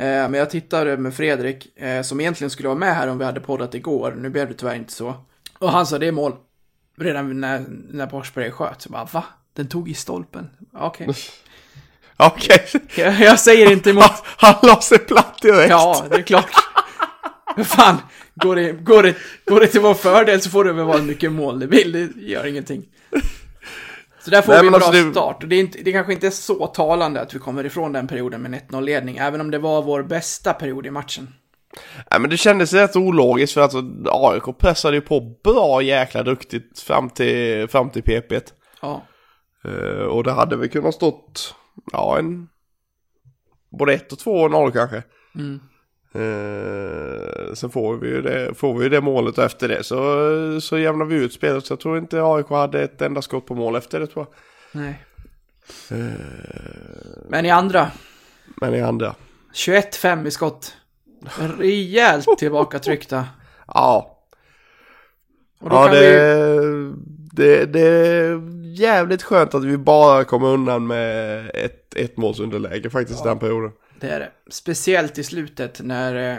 Eh, 0.00 0.04
men 0.04 0.34
jag 0.34 0.50
tittade 0.50 0.96
med 0.96 1.14
Fredrik, 1.14 1.78
eh, 1.78 2.02
som 2.02 2.20
egentligen 2.20 2.50
skulle 2.50 2.68
vara 2.68 2.78
med 2.78 2.94
här 2.94 3.08
om 3.08 3.18
vi 3.18 3.24
hade 3.24 3.40
poddat 3.40 3.74
igår. 3.74 4.14
Nu 4.18 4.28
blev 4.28 4.48
det 4.48 4.54
tyvärr 4.54 4.74
inte 4.74 4.92
så. 4.92 5.14
Och 5.58 5.72
han 5.72 5.86
sa 5.86 5.98
det 5.98 6.06
är 6.06 6.12
mål. 6.12 6.32
Redan 6.98 7.40
när, 7.40 7.64
när 7.90 8.06
Forsberg 8.06 8.50
sköt. 8.50 8.82
Så 8.82 8.90
bara, 8.90 9.04
va? 9.04 9.24
Den 9.52 9.68
tog 9.68 9.88
i 9.88 9.94
stolpen? 9.94 10.50
Okej. 10.72 11.08
Okej, 12.16 12.66
Jag, 12.96 13.20
jag 13.20 13.40
säger 13.40 13.72
inte 13.72 13.90
emot. 13.90 14.12
han 14.24 14.54
la 14.62 14.80
sig 14.80 14.98
platt 14.98 15.42
direkt. 15.42 15.70
Ja, 15.70 16.04
det 16.10 16.16
är 16.16 16.22
klart. 16.22 16.50
Fan, 17.64 17.96
går 18.34 18.56
det, 18.56 18.72
går, 18.72 19.02
det, 19.02 19.14
går 19.46 19.60
det 19.60 19.66
till 19.66 19.80
vår 19.80 19.94
fördel 19.94 20.40
så 20.40 20.50
får 20.50 20.64
det 20.64 20.72
väl 20.72 20.84
vara 20.84 21.02
mycket 21.02 21.32
mål 21.32 21.60
det 21.60 21.66
vill, 21.66 21.92
det 21.92 22.20
gör 22.22 22.46
ingenting. 22.46 22.84
Så 24.28 24.34
där 24.34 24.42
får 24.42 24.52
Nej, 24.52 24.60
vi 24.60 24.66
en 24.66 24.72
bra 24.72 24.86
alltså 24.86 25.10
start. 25.10 25.42
Och 25.42 25.48
det, 25.48 25.56
är 25.56 25.60
inte, 25.60 25.78
det 25.82 25.92
kanske 25.92 26.12
inte 26.12 26.26
är 26.26 26.30
så 26.30 26.66
talande 26.66 27.20
att 27.20 27.34
vi 27.34 27.38
kommer 27.38 27.64
ifrån 27.64 27.92
den 27.92 28.06
perioden 28.06 28.42
med 28.42 28.60
1-0-ledning, 28.68 29.16
även 29.16 29.40
om 29.40 29.50
det 29.50 29.58
var 29.58 29.82
vår 29.82 30.02
bästa 30.02 30.52
period 30.52 30.86
i 30.86 30.90
matchen. 30.90 31.28
Nej, 32.10 32.20
men 32.20 32.30
det 32.30 32.36
kändes 32.36 32.72
rätt 32.72 32.96
ologiskt 32.96 33.54
för 33.54 33.60
att 33.60 33.74
alltså, 33.74 34.10
AIK 34.10 34.58
pressade 34.58 34.96
ju 34.96 35.00
på 35.00 35.20
bra 35.44 35.82
jäkla 35.82 36.22
duktigt 36.22 36.80
fram 36.80 37.10
till, 37.10 37.68
fram 37.68 37.90
till 37.90 38.02
PP. 38.02 38.40
Ja, 38.82 39.02
Uh, 39.64 40.02
och 40.02 40.24
det 40.24 40.32
hade 40.32 40.56
väl 40.56 40.68
kunnat 40.68 40.94
stått, 40.94 41.54
ja 41.92 42.18
en, 42.18 42.48
både 43.78 43.94
1 43.94 44.12
och 44.12 44.18
2 44.18 44.32
och 44.32 44.50
0 44.50 44.72
kanske. 44.72 45.02
Mm. 45.34 45.60
Eh, 46.14 47.54
sen 47.54 47.70
får 47.70 47.96
vi 47.96 48.08
ju 48.08 48.22
det, 48.22 48.54
får 48.54 48.74
vi 48.78 48.84
ju 48.84 48.88
det 48.88 49.00
målet 49.00 49.38
och 49.38 49.44
efter 49.44 49.68
det 49.68 49.84
så, 49.84 50.60
så 50.60 50.78
jämnar 50.78 51.04
vi 51.04 51.14
ut 51.14 51.32
spelet. 51.32 51.66
Så 51.66 51.72
jag 51.72 51.80
tror 51.80 51.98
inte 51.98 52.22
AIK 52.22 52.48
hade 52.48 52.82
ett 52.82 53.02
enda 53.02 53.22
skott 53.22 53.46
på 53.46 53.54
mål 53.54 53.76
efter 53.76 54.00
det 54.00 54.06
tror 54.06 54.26
jag. 54.26 54.82
nej. 54.82 55.04
Men 57.28 57.46
i 57.46 57.50
andra, 57.50 57.90
Men 58.56 58.74
i 58.74 58.80
andra. 58.80 59.14
21-5 59.54 60.26
i 60.26 60.30
skott. 60.30 60.76
Rejält 61.58 62.26
tillbakatryckta. 62.38 63.24
Ja, 63.66 64.18
ja 65.60 65.88
det, 65.88 66.00
vi... 66.00 66.92
det, 67.32 67.66
det 67.66 67.80
är 67.80 68.40
jävligt 68.80 69.22
skönt 69.22 69.54
att 69.54 69.64
vi 69.64 69.76
bara 69.76 70.24
kommer 70.24 70.48
undan 70.48 70.86
med 70.86 71.50
ett, 71.54 71.94
ett 71.96 72.16
målsunderläge 72.16 72.90
faktiskt 72.90 73.24
den 73.24 73.38
perioden. 73.38 73.72
Det 74.00 74.10
är 74.10 74.20
det. 74.20 74.30
Speciellt 74.50 75.18
i 75.18 75.24
slutet 75.24 75.80
när 75.80 76.32
eh, 76.32 76.38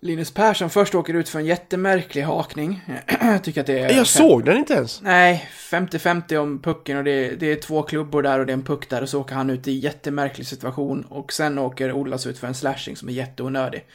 Linus 0.00 0.30
Persson 0.30 0.70
först 0.70 0.94
åker 0.94 1.14
ut 1.14 1.28
för 1.28 1.38
en 1.38 1.46
jättemärklig 1.46 2.22
hakning. 2.22 2.80
Jag 3.20 3.44
tycker 3.44 3.60
att 3.60 3.66
det 3.66 3.78
är... 3.78 3.96
Jag 3.96 4.06
såg 4.06 4.44
den 4.44 4.56
inte 4.56 4.74
ens. 4.74 5.02
Nej, 5.02 5.48
50-50 5.70 6.36
om 6.36 6.62
pucken 6.62 6.98
och 6.98 7.04
det 7.04 7.10
är, 7.10 7.36
det 7.36 7.52
är 7.52 7.56
två 7.56 7.82
klubbor 7.82 8.22
där 8.22 8.38
och 8.38 8.46
det 8.46 8.52
är 8.52 8.56
en 8.56 8.64
puck 8.64 8.90
där 8.90 9.02
och 9.02 9.08
så 9.08 9.20
åker 9.20 9.34
han 9.34 9.50
ut 9.50 9.68
i 9.68 9.72
jättemärklig 9.72 10.46
situation 10.46 11.04
och 11.08 11.32
sen 11.32 11.58
åker 11.58 11.92
Olas 11.92 12.26
ut 12.26 12.38
för 12.38 12.46
en 12.46 12.54
slashing 12.54 12.96
som 12.96 13.08
är 13.08 13.12
jätteonödig. 13.12 13.86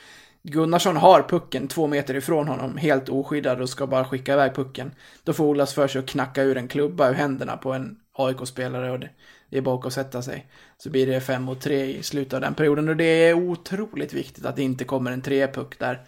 Gunnarsson 0.44 0.98
har 0.98 1.22
pucken 1.30 1.68
två 1.68 1.88
meter 1.88 2.16
ifrån 2.16 2.48
honom, 2.48 2.78
helt 2.78 3.10
oskyddad 3.10 3.62
och 3.62 3.70
ska 3.70 3.88
bara 3.88 4.06
skicka 4.06 4.34
iväg 4.34 4.56
pucken. 4.56 4.92
Då 5.24 5.34
får 5.34 5.46
Olas 5.46 5.74
för 5.74 5.88
sig 5.88 6.00
att 6.00 6.10
knacka 6.10 6.44
ur 6.44 6.58
en 6.58 6.68
klubba 6.68 7.10
ur 7.10 7.14
händerna 7.14 7.58
på 7.58 7.74
en 7.74 7.98
AIK-spelare 8.14 8.92
och 8.92 9.00
det, 9.00 9.10
det 9.50 9.58
är 9.58 9.62
bara 9.62 9.88
att 9.88 9.94
sätta 9.94 10.22
sig. 10.22 10.46
Så 10.78 10.90
blir 10.90 11.08
det 11.08 11.22
5 11.22 11.44
mot 11.44 11.62
3 11.62 11.84
i 11.84 12.04
slutet 12.04 12.34
av 12.34 12.42
den 12.42 12.54
perioden 12.54 12.90
och 12.90 12.96
det 12.96 13.04
är 13.04 13.34
otroligt 13.34 14.14
viktigt 14.14 14.46
att 14.46 14.56
det 14.56 14.64
inte 14.64 14.84
kommer 14.84 15.12
en 15.12 15.22
trepuck 15.22 15.80
där. 15.80 16.02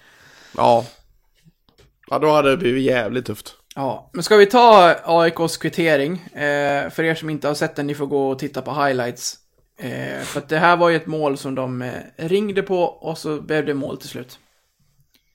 Ja. 0.57 0.85
Ja, 2.09 2.19
då 2.19 2.31
hade 2.31 2.49
det 2.49 2.57
blivit 2.57 2.83
jävligt 2.83 3.25
tufft. 3.25 3.55
Ja, 3.75 4.09
men 4.13 4.23
ska 4.23 4.35
vi 4.35 4.45
ta 4.45 4.95
AIKs 5.03 5.57
kvittering? 5.57 6.17
Eh, 6.17 6.89
för 6.89 7.03
er 7.03 7.15
som 7.15 7.29
inte 7.29 7.47
har 7.47 7.55
sett 7.55 7.75
den, 7.75 7.87
ni 7.87 7.95
får 7.95 8.05
gå 8.05 8.29
och 8.29 8.39
titta 8.39 8.61
på 8.61 8.73
highlights. 8.83 9.37
Eh, 9.79 10.19
för 10.19 10.39
att 10.39 10.49
det 10.49 10.57
här 10.57 10.77
var 10.77 10.89
ju 10.89 10.95
ett 10.95 11.07
mål 11.07 11.37
som 11.37 11.55
de 11.55 11.81
eh, 11.81 11.91
ringde 12.15 12.61
på 12.61 12.83
och 12.83 13.17
så 13.17 13.41
blev 13.41 13.65
det 13.65 13.73
mål 13.73 13.97
till 13.97 14.09
slut. 14.09 14.39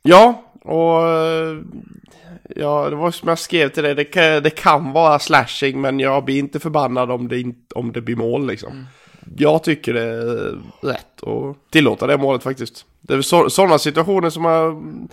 Ja, 0.02 0.52
och 0.60 1.08
eh, 1.08 1.58
ja, 2.48 2.90
det 2.90 2.96
var 2.96 3.10
som 3.10 3.28
jag 3.28 3.38
skrev 3.38 3.68
till 3.68 3.82
dig, 3.82 3.94
det 3.94 4.04
kan, 4.04 4.42
det 4.42 4.50
kan 4.50 4.92
vara 4.92 5.18
slashing 5.18 5.80
men 5.80 6.00
jag 6.00 6.24
blir 6.24 6.38
inte 6.38 6.60
förbannad 6.60 7.10
om 7.10 7.28
det, 7.28 7.40
inte, 7.40 7.74
om 7.74 7.92
det 7.92 8.00
blir 8.00 8.16
mål 8.16 8.46
liksom. 8.46 8.86
Jag 9.36 9.62
tycker 9.62 9.94
det 9.94 10.02
är 10.02 10.58
rätt 10.80 11.22
att 11.22 11.70
tillåta 11.70 12.06
det 12.06 12.18
målet 12.18 12.42
faktiskt. 12.42 12.86
Det 13.00 13.14
är 13.14 13.22
så, 13.22 13.50
sådana 13.50 13.78
situationer 13.78 14.30
som 14.30 14.42
man, 14.42 15.08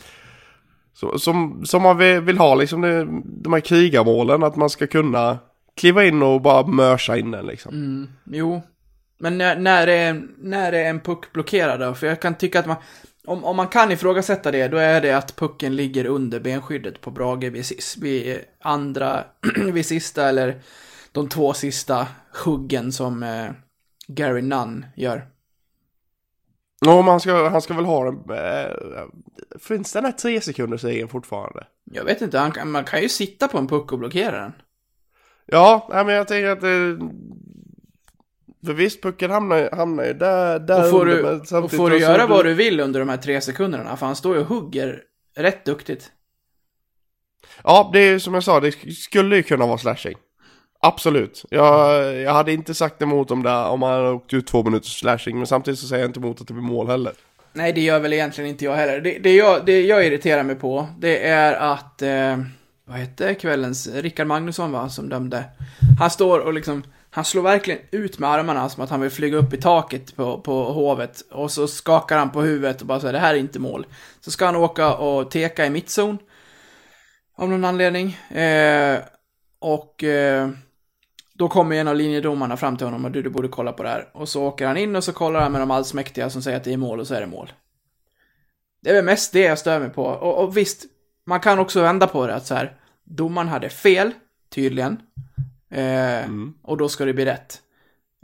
som, 0.94 1.66
som, 1.66 1.82
man 1.82 1.98
vill, 2.26 2.38
ha 2.38 2.56
liksom, 2.56 2.82
det, 2.82 3.08
de 3.24 3.54
här 3.54 3.60
krigarmålen, 3.60 4.44
att 4.44 4.56
man 4.56 4.70
ska 4.70 4.88
kunna 4.88 5.40
kliva 5.76 6.06
in 6.06 6.24
och 6.24 6.42
bara 6.42 6.68
mörsa 6.68 7.18
in 7.18 7.32
den 7.32 7.46
liksom. 7.46 8.08
Jo, 8.26 8.62
men 9.20 9.38
när, 9.38 9.56
när, 9.56 9.86
det 9.86 9.94
är, 9.94 10.22
när 10.38 10.72
det 10.72 10.80
är 10.80 10.90
en 10.90 11.00
puck 11.00 11.34
blockerad 11.34 11.80
då? 11.80 11.94
För 11.94 12.08
jag 12.08 12.22
kan 12.22 12.36
tycka 12.36 12.60
att 12.60 12.66
man, 12.66 12.78
om, 13.26 13.44
om 13.44 13.56
man 13.56 13.68
kan 13.68 13.92
ifrågasätta 13.92 14.52
det, 14.52 14.68
då 14.68 14.78
är 14.78 15.02
det 15.02 15.18
att 15.18 15.36
pucken 15.36 15.76
ligger 15.76 16.06
under 16.06 16.40
benskyddet 16.40 17.02
på 17.02 17.12
Brage 17.12 17.44
vid, 17.44 17.64
sis- 17.66 17.98
vid 18.02 18.40
andra, 18.62 19.24
vid 19.74 19.86
sista 19.86 20.30
eller 20.30 20.62
de 21.12 21.30
två 21.30 21.54
sista 21.54 22.08
huggen 22.46 22.92
som 22.92 23.24
eh, 23.24 23.52
Gary 24.08 24.42
Nunn 24.42 24.86
gör. 24.96 25.28
Ja, 26.86 26.96
men 26.96 27.08
han 27.08 27.20
ska, 27.20 27.50
han 27.50 27.62
ska 27.62 27.74
väl 27.74 27.86
ha 27.86 28.04
den... 28.04 28.16
Eh, 28.38 29.06
finns 29.60 29.94
den 29.94 30.06
här 30.06 30.12
tre 30.12 30.42
sekunders 30.42 30.84
regeln 30.84 31.10
fortfarande? 31.10 31.68
Jag 31.92 32.04
vet 32.04 32.22
inte, 32.22 32.40
han, 32.40 32.72
man 32.72 32.84
kan 32.84 33.02
ju 33.02 33.10
sitta 33.10 33.48
på 33.48 33.58
en 33.58 33.68
puck 33.68 33.92
och 33.92 34.00
blockera 34.00 34.42
den. 34.42 34.54
Ja, 35.46 35.88
men 35.90 36.16
jag 36.16 36.28
tänker 36.28 36.50
att 36.50 36.62
det... 36.62 37.00
För 38.66 38.74
visst, 38.74 39.02
pucken 39.02 39.32
hamnar, 39.32 39.70
hamnar 39.76 40.04
ju 40.06 40.14
där, 40.14 40.60
där 40.60 40.84
Och 40.84 40.90
får 40.90 41.10
under, 41.10 41.16
du, 41.16 41.42
men 41.52 41.64
och 41.64 41.72
får 41.72 41.90
du 41.90 41.98
göra 42.00 42.28
vad 42.28 42.46
du 42.46 42.54
vill 42.54 42.80
under 42.80 43.00
de 43.00 43.10
här 43.10 43.18
tre 43.18 43.42
sekunderna, 43.42 43.98
för 43.98 44.06
han 44.06 44.16
står 44.16 44.36
ju 44.36 44.42
och 44.42 44.48
hugger 44.48 45.02
rätt 45.38 45.66
duktigt. 45.66 46.12
Ja, 47.64 47.90
det 47.94 48.00
är 48.00 48.20
som 48.20 48.34
jag 48.34 48.44
sa, 48.44 48.60
det 48.60 48.72
skulle 48.94 49.36
ju 49.36 49.44
kunna 49.44 49.66
vara 49.66 49.78
slashing. 49.78 50.16
Absolut. 50.80 51.46
Jag, 51.50 52.16
jag 52.16 52.34
hade 52.34 52.54
inte 52.54 52.74
sagt 52.74 53.02
emot 53.02 53.32
om 53.32 53.44
det 53.44 53.56
om 53.56 53.82
han 53.82 53.92
hade 53.92 54.10
åkt 54.10 54.34
ut 54.34 54.48
två 54.48 54.64
minuters 54.64 55.00
slashing, 55.00 55.38
men 55.38 55.48
samtidigt 55.48 55.80
så 55.80 55.88
säger 55.88 56.04
jag 56.04 56.10
inte 56.10 56.20
emot 56.20 56.42
att 56.42 56.48
det 56.48 56.54
blir 56.54 56.64
mål 56.64 56.88
heller. 56.88 57.14
Nej, 57.54 57.74
det 57.74 57.82
gör 57.82 58.00
väl 58.00 58.14
egentligen 58.14 58.50
inte 58.50 58.66
jag 58.66 58.76
heller. 58.76 59.02
Det, 59.02 59.20
det, 59.20 59.36
jag, 59.36 59.66
det 59.66 59.82
jag 59.82 60.06
irriterar 60.06 60.44
mig 60.44 60.56
på, 60.56 60.88
det 61.00 61.28
är 61.28 61.54
att, 61.54 62.02
eh, 62.02 62.38
vad 62.86 62.98
hette 62.98 63.34
kvällens, 63.34 63.88
Rickard 63.88 64.28
Magnusson 64.28 64.72
va, 64.72 64.90
som 64.90 65.10
dömde. 65.10 65.44
Han 66.00 66.10
står 66.10 66.40
och 66.40 66.54
liksom, 66.54 66.84
han 67.14 67.26
slår 67.26 67.42
verkligen 67.42 67.82
ut 67.92 68.20
med 68.20 68.30
armarna 68.30 68.70
som 68.70 68.84
att 68.84 68.90
han 68.90 69.02
vill 69.02 69.10
flyga 69.10 69.38
upp 69.38 69.54
i 69.54 69.58
taket 69.58 70.16
på, 70.16 70.42
på 70.42 70.64
hovet. 70.64 71.22
Och 71.32 71.52
så 71.52 71.68
skakar 71.68 72.18
han 72.18 72.32
på 72.32 72.42
huvudet 72.42 72.82
och 72.82 72.88
bara 72.88 73.00
säger 73.00 73.14
det 73.14 73.20
här 73.20 73.34
är 73.34 73.40
inte 73.40 73.60
mål. 73.60 73.86
Så 74.20 74.32
ska 74.32 74.46
han 74.46 74.56
åka 74.56 74.94
och 74.94 75.32
teka 75.32 75.66
i 75.66 75.70
mittzon. 75.70 76.18
Av 77.36 77.50
någon 77.50 77.66
anledning. 77.66 78.14
Eh, 78.14 79.00
och 79.60 80.04
eh, 80.04 80.50
då 81.34 81.50
kommer 81.50 81.76
en 81.76 81.88
av 81.88 81.96
linjedomarna 81.96 82.58
fram 82.58 82.78
till 82.78 82.88
honom 82.88 83.06
och 83.06 83.12
du, 83.12 83.22
du 83.22 83.30
borde 83.30 83.48
kolla 83.48 83.74
på 83.74 83.84
det 83.84 83.90
här. 83.90 84.10
Och 84.14 84.30
så 84.30 84.44
åker 84.44 84.68
han 84.68 84.78
in 84.78 84.96
och 84.96 85.04
så 85.04 85.14
kollar 85.14 85.42
han 85.42 85.52
med 85.52 85.62
de 85.62 85.72
allsmäktiga 85.72 86.30
som 86.30 86.42
säger 86.42 86.58
att 86.58 86.64
det 86.64 86.74
är 86.74 86.78
mål 86.78 87.00
och 87.00 87.08
så 87.08 87.14
är 87.14 87.22
det 87.22 87.28
mål. 87.28 87.52
Det 88.82 88.90
är 88.90 88.94
väl 88.94 89.06
mest 89.06 89.34
det 89.34 89.42
jag 89.42 89.60
stör 89.60 89.80
mig 89.80 89.90
på. 89.90 90.06
Och, 90.06 90.44
och 90.44 90.58
visst, 90.58 90.86
man 91.26 91.40
kan 91.40 91.60
också 91.60 91.82
vända 91.82 92.08
på 92.08 92.28
det 92.28 92.36
att 92.36 92.46
så 92.46 92.56
här, 92.56 92.78
domaren 93.04 93.48
hade 93.48 93.70
fel, 93.70 94.12
tydligen. 94.50 95.02
Eh, 95.72 96.30
Och 96.62 96.78
då 96.78 96.90
ska 96.90 97.06
det 97.06 97.14
bli 97.14 97.26
rätt. 97.26 97.62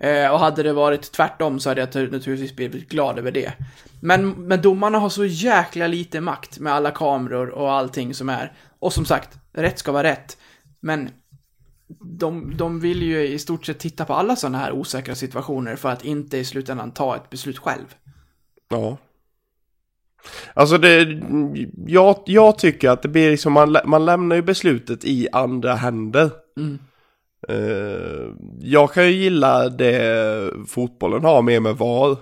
Eh, 0.02 0.32
och 0.32 0.40
hade 0.40 0.64
det 0.64 0.74
varit 0.74 1.12
tvärtom 1.12 1.60
så 1.60 1.70
hade 1.70 1.82
jag 1.82 1.88
naturligtvis 1.94 2.56
blivit 2.56 2.90
glad 2.90 3.20
över 3.20 3.32
det. 3.32 3.54
Men, 4.02 4.30
men 4.30 4.62
domarna 4.62 5.00
har 5.00 5.10
så 5.10 5.26
jäkla 5.26 5.88
lite 5.88 6.22
makt 6.22 6.60
med 6.60 6.74
alla 6.74 6.92
kameror 6.92 7.50
och 7.50 7.72
allting 7.72 8.14
som 8.14 8.30
är. 8.30 8.54
Och 8.80 8.94
som 8.94 9.06
sagt, 9.06 9.40
rätt 9.54 9.80
ska 9.80 9.92
vara 9.92 10.04
rätt. 10.04 10.38
Men 10.80 11.10
de, 12.00 12.58
de 12.58 12.80
vill 12.80 13.04
ju 13.04 13.28
i 13.28 13.40
stort 13.40 13.66
sett 13.66 13.80
titta 13.80 14.06
på 14.06 14.14
alla 14.14 14.36
sådana 14.36 14.58
här 14.58 14.72
osäkra 14.72 15.16
situationer 15.16 15.76
för 15.76 15.90
att 15.90 16.06
inte 16.06 16.38
i 16.38 16.46
slutändan 16.46 16.92
ta 16.92 17.16
ett 17.16 17.30
beslut 17.30 17.58
själv. 17.58 17.96
Ja. 18.70 18.98
Alltså 20.54 20.78
det, 20.78 21.22
jag, 21.88 22.24
jag 22.26 22.58
tycker 22.58 22.90
att 22.90 23.02
det 23.02 23.08
blir 23.08 23.32
liksom, 23.32 23.54
man, 23.54 23.78
man 23.86 24.06
lämnar 24.06 24.36
ju 24.36 24.42
beslutet 24.42 25.06
i 25.06 25.28
andra 25.32 25.76
händer. 25.76 26.32
Mm. 26.58 26.80
Eh, 27.48 28.30
jag 28.62 28.94
kan 28.94 29.06
ju 29.06 29.12
gilla 29.12 29.70
det 29.70 30.54
fotbollen 30.68 31.24
har 31.24 31.42
med 31.42 31.62
med 31.62 31.76
VAR. 31.76 32.18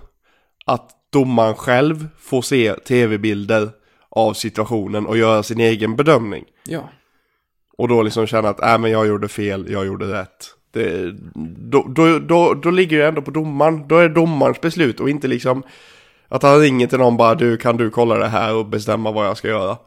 Att 0.66 0.90
domaren 1.12 1.56
själv 1.56 2.08
får 2.20 2.42
se 2.42 2.74
tv-bilder 2.74 3.70
av 4.10 4.34
situationen 4.34 5.06
och 5.06 5.18
göra 5.18 5.44
sin 5.44 5.60
egen 5.60 5.96
bedömning. 5.96 6.46
Ja. 6.68 6.90
Och 7.78 7.88
då 7.88 8.04
liksom 8.04 8.28
känna 8.28 8.50
att, 8.50 8.64
äh, 8.64 8.78
men 8.78 8.92
jag 8.92 9.08
gjorde 9.08 9.28
fel, 9.28 9.72
jag 9.72 9.86
gjorde 9.86 10.06
rätt. 10.06 10.56
Det, 10.72 11.16
då, 11.58 11.86
då, 11.88 12.20
då, 12.20 12.54
då 12.54 12.72
ligger 12.72 13.00
det 13.00 13.08
ändå 13.08 13.22
på 13.22 13.32
domaren. 13.32 13.88
Då 13.88 13.98
är 13.98 14.10
det 14.10 14.16
domarens 14.16 14.62
beslut 14.62 15.00
och 15.00 15.10
inte 15.10 15.28
liksom 15.28 15.64
att 16.28 16.44
han 16.44 16.60
ringer 16.60 16.88
till 16.88 17.00
någon 17.00 17.18
bara, 17.18 17.36
du 17.36 17.58
kan 17.58 17.78
du 17.78 17.90
kolla 17.90 18.16
det 18.16 18.28
här 18.28 18.56
och 18.56 18.66
bestämma 18.66 19.12
vad 19.12 19.26
jag 19.26 19.38
ska 19.38 19.48
göra. 19.48 19.78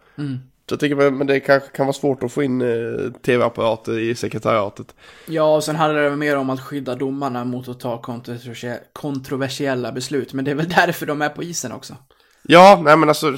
Så 0.68 0.72
jag 0.72 0.80
tycker, 0.80 1.10
men 1.10 1.26
det 1.26 1.40
kanske 1.40 1.68
kan 1.68 1.86
vara 1.86 1.92
svårt 1.92 2.22
att 2.22 2.32
få 2.32 2.42
in 2.42 2.60
eh, 2.60 3.12
tv-apparater 3.12 3.98
i 3.98 4.14
sekretariatet. 4.14 4.94
Ja, 5.26 5.56
och 5.56 5.64
sen 5.64 5.76
handlar 5.76 6.02
det 6.02 6.16
mer 6.16 6.36
om 6.36 6.50
att 6.50 6.60
skydda 6.60 6.94
domarna 6.94 7.44
mot 7.44 7.68
att 7.68 7.80
ta 7.80 8.00
kontroversie- 8.02 8.80
kontroversiella 8.92 9.92
beslut. 9.92 10.32
Men 10.32 10.44
det 10.44 10.50
är 10.50 10.54
väl 10.54 10.68
därför 10.68 11.06
de 11.06 11.22
är 11.22 11.28
på 11.28 11.42
isen 11.42 11.72
också. 11.72 11.94
Ja, 12.42 12.80
nej 12.84 12.96
men 12.96 13.08
alltså. 13.08 13.36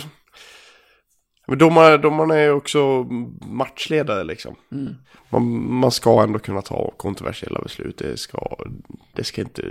Men 1.46 1.58
domarna, 1.58 1.96
domarna 1.96 2.34
är 2.34 2.42
ju 2.44 2.50
också 2.52 3.06
matchledare 3.46 4.24
liksom. 4.24 4.54
Man, 5.28 5.72
man 5.74 5.90
ska 5.90 6.22
ändå 6.22 6.38
kunna 6.38 6.62
ta 6.62 6.94
kontroversiella 6.96 7.60
beslut. 7.60 7.98
Det 7.98 8.16
ska, 8.16 8.56
det 9.14 9.24
ska 9.24 9.40
inte 9.40 9.62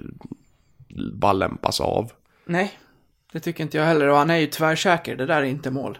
bara 1.14 1.34
lämpas 1.34 1.82
av. 1.82 2.12
Nej, 2.46 2.80
det 3.32 3.40
tycker 3.40 3.64
inte 3.64 3.78
jag 3.78 3.86
heller. 3.86 4.08
Och 4.08 4.18
han 4.18 4.30
är 4.30 4.38
ju 4.38 4.48
tvärsäker. 4.48 5.16
Det 5.16 5.26
där 5.26 5.42
är 5.42 5.44
inte 5.46 5.72
mål. 5.72 5.98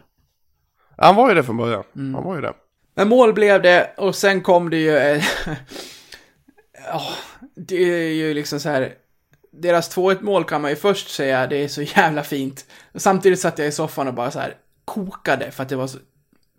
Han 1.02 1.16
var 1.16 1.30
ju 1.30 1.36
det 1.36 1.44
från 1.44 1.58
början. 1.58 1.84
Han 1.94 2.24
var 2.24 2.36
ju 2.36 2.42
det. 2.42 2.54
Men 2.96 3.10
mål 3.10 3.34
blev 3.34 3.62
det 3.62 3.94
och 3.98 4.16
sen 4.16 4.42
kom 4.42 4.70
det 4.70 4.78
ju... 4.78 5.22
Ja, 6.86 7.02
det 7.56 7.76
är 7.76 8.14
ju 8.14 8.34
liksom 8.34 8.60
så 8.60 8.70
här... 8.70 8.94
Deras 9.52 9.98
2-1 9.98 10.22
mål 10.22 10.44
kan 10.44 10.62
man 10.62 10.72
ju 10.72 10.76
först 10.76 11.10
säga, 11.10 11.48
det 11.48 11.58
är 11.58 11.68
så 11.68 11.82
jävla 11.82 12.24
fint. 12.24 12.66
Samtidigt 12.96 13.40
satt 13.40 13.60
jag 13.60 13.68
i 13.68 13.72
soffan 13.72 14.08
och 14.08 14.14
bara 14.14 14.32
så 14.32 14.40
här 14.40 14.54
kokade 14.86 15.52
för 15.52 15.64
att 15.64 15.70
det 15.70 15.76
var 15.76 15.88
så 15.88 15.98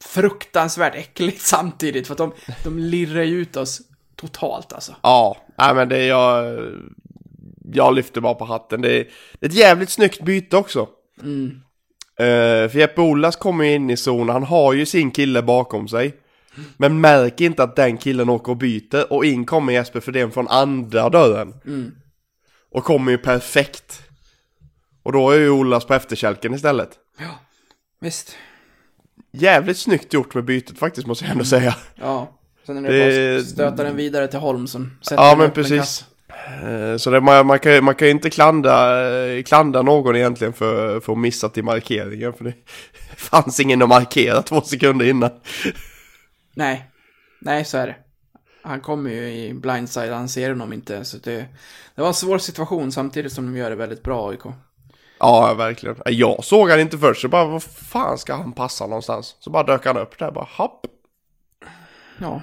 fruktansvärt 0.05 0.95
äckligt 0.95 1.41
samtidigt. 1.41 2.07
För 2.07 2.15
att 2.15 2.19
de, 2.19 2.33
de 2.65 2.79
lirrar 2.79 3.23
ju 3.23 3.41
ut 3.41 3.57
oss 3.57 3.81
totalt 4.17 4.73
alltså. 4.73 4.95
Ja, 5.03 5.37
nej 5.59 5.75
men 5.75 5.89
det 5.89 5.97
är 5.97 6.09
jag... 6.09 6.59
Jag 7.73 7.95
lyfter 7.95 8.21
bara 8.21 8.35
på 8.35 8.45
hatten. 8.45 8.81
Det 8.81 8.93
är, 9.01 9.09
det 9.41 9.47
är 9.47 9.51
ett 9.51 9.57
jävligt 9.57 9.91
snyggt 9.91 10.23
byte 10.23 10.57
också. 10.57 10.89
Eh, 12.21 12.69
för 12.69 12.77
Jeppe 12.79 13.01
Olas 13.01 13.37
kommer 13.37 13.65
ju 13.65 13.75
in 13.75 13.91
i 13.91 13.97
zon, 13.97 14.29
han 14.29 14.43
har 14.43 14.73
ju 14.73 14.87
sin 14.87 15.11
kille 15.11 15.43
bakom 15.43 15.89
sig. 15.89 16.17
Men 16.77 17.01
märker 17.01 17.45
inte 17.45 17.63
att 17.63 17.77
den 17.77 17.97
killen 17.97 18.29
åker 18.29 18.51
och 18.53 18.57
byter 18.57 19.13
och 19.13 19.25
in 19.25 19.45
kommer 19.47 19.73
Jesper 19.73 20.01
Fredén 20.01 20.31
från 20.31 20.49
andra 20.49 21.09
dörren. 21.09 21.55
Och 22.71 22.85
kommer 22.85 23.13
ju 23.13 23.19
perfekt. 23.19 24.03
Och 25.03 25.13
då 25.13 25.31
är 25.31 25.39
ju 25.39 25.51
Olas 25.51 25.85
på 25.85 25.95
efterkälken 25.95 26.55
istället. 26.55 26.91
Visst. 28.01 28.37
Jävligt 29.33 29.79
snyggt 29.79 30.13
gjort 30.15 30.35
med 30.35 30.45
bytet 30.45 30.79
faktiskt 30.79 31.07
måste 31.07 31.25
jag 31.25 31.33
ändå 31.33 31.45
säga. 31.45 31.77
Ja. 31.95 32.39
Sen 32.67 32.77
är 32.77 32.83
det, 32.93 32.99
Det- 32.99 33.33
bara 33.33 33.41
att 33.41 33.47
stöta 33.47 33.85
den 33.85 33.97
vidare 33.97 34.29
till 34.29 34.39
Holm 34.39 34.67
som 34.67 34.99
sätter 35.03 35.23
Ja 35.23 35.37
men 35.39 35.51
precis. 35.51 36.05
Eh, 36.47 36.97
Så 36.97 37.11
det, 37.11 37.21
man, 37.21 37.47
man, 37.47 37.59
kan, 37.59 37.85
man 37.85 37.95
kan 37.95 38.09
ju 38.09 38.13
inte 38.13 38.31
klandra, 38.31 39.09
eh, 39.11 39.43
klandra 39.43 39.83
någon 39.83 40.17
egentligen 40.17 40.53
för, 40.53 41.01
för 41.01 41.13
att 41.13 41.19
missat 41.19 41.59
i 41.59 41.63
markeringen. 41.63 42.33
För 42.33 42.45
det 42.45 42.55
fanns 43.17 43.61
ingen 43.61 43.83
att 43.83 43.89
markera 43.89 44.43
två 44.43 44.61
sekunder 44.61 45.07
innan. 45.07 45.31
Nej. 46.55 46.91
Nej, 47.41 47.65
så 47.65 47.79
är 47.79 47.87
det. 47.87 47.97
Han 48.63 48.81
kommer 48.81 49.11
ju 49.11 49.33
i 49.33 49.55
blindside, 49.55 50.13
han 50.13 50.29
ser 50.29 50.49
honom 50.51 50.73
inte. 50.73 51.05
Så 51.05 51.17
det, 51.17 51.47
det 51.95 52.01
var 52.01 52.09
en 52.09 52.15
svår 52.15 52.39
situation 52.39 52.93
samtidigt 52.93 53.33
som 53.33 53.47
de 53.47 53.57
gör 53.59 53.71
det 53.71 53.77
väldigt 53.77 54.03
bra, 54.03 54.31
AIK. 54.31 54.41
Ja, 55.19 55.55
verkligen. 55.55 55.97
Jag 56.07 56.45
såg 56.45 56.71
han 56.71 56.81
inte 56.81 56.99
först, 56.99 57.21
så 57.21 57.29
bara 57.29 57.45
vad 57.45 57.63
fan 57.63 58.19
ska 58.19 58.35
han 58.35 58.53
passa 58.53 58.87
någonstans? 58.87 59.37
Så 59.41 59.51
bara 59.51 59.63
dök 59.63 59.87
han 59.87 59.97
upp 59.97 60.19
där, 60.19 60.31
bara 60.31 60.49
hopp. 60.57 60.87
Ja. 62.19 62.43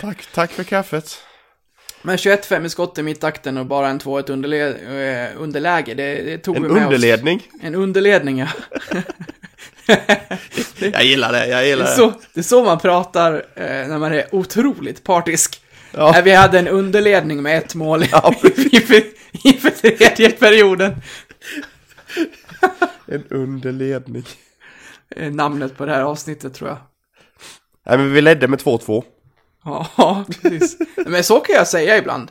Tack, 0.00 0.26
tack 0.34 0.50
för 0.50 0.64
kaffet. 0.64 1.18
Men 2.06 2.16
21-5 2.16 2.64
i 2.66 2.68
skott 2.68 2.98
i 2.98 3.02
mittakten 3.02 3.58
och 3.58 3.66
bara 3.66 3.88
en 3.88 4.00
2-1 4.00 4.30
underle 4.30 4.68
eh, 4.68 5.42
underläge, 5.42 5.94
det, 5.94 6.22
det 6.22 6.38
tog 6.38 6.56
En 6.56 6.62
vi 6.62 6.68
med 6.68 6.82
underledning. 6.84 7.36
oss. 7.38 7.60
En 7.62 7.74
underledning, 7.74 8.38
ja. 8.38 8.48
Jag 10.92 11.04
gillar 11.04 11.32
det, 11.32 11.46
jag 11.46 11.62
Det 11.62 11.66
gillar 11.68 11.84
är 11.84 11.88
det. 11.88 11.96
så, 11.96 12.12
det 12.34 12.40
är 12.40 12.44
så 12.44 12.64
man 12.64 12.78
pratar 12.78 13.34
eh, 13.54 13.88
när 13.88 13.98
man 13.98 14.12
är 14.12 14.34
otroligt 14.34 15.04
partisk. 15.04 15.60
Ja. 15.92 16.10
Nej, 16.12 16.22
vi 16.22 16.32
hade 16.34 16.58
en 16.58 16.68
underledning 16.68 17.42
med 17.42 17.58
ett 17.58 17.74
mål 17.74 18.04
Ja, 18.12 18.34
inför, 18.72 19.02
inför 19.44 19.70
tredje 19.70 20.30
perioden. 20.30 20.94
En 23.06 23.24
underledning. 23.30 24.24
Eh, 25.16 25.32
Namnet 25.32 25.76
på 25.76 25.86
det 25.86 25.92
här 25.92 26.02
avsnittet 26.02 26.54
tror 26.54 26.68
jag. 26.70 26.78
Nej 27.86 27.98
men 27.98 28.12
vi 28.12 28.20
ledde 28.20 28.48
med 28.48 28.58
2-2. 28.60 29.04
Ja, 29.96 30.24
precis. 30.42 30.76
Men 31.06 31.24
så 31.24 31.40
kan 31.40 31.54
jag 31.56 31.68
säga 31.68 31.96
ibland. 31.96 32.30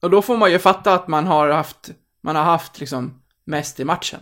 Och 0.00 0.10
då 0.10 0.22
får 0.22 0.36
man 0.36 0.52
ju 0.52 0.58
fatta 0.58 0.94
att 0.94 1.08
man 1.08 1.26
har 1.26 1.48
haft, 1.48 1.90
man 2.22 2.36
har 2.36 2.42
haft 2.42 2.80
liksom 2.80 3.22
mest 3.44 3.80
i 3.80 3.84
matchen. 3.84 4.20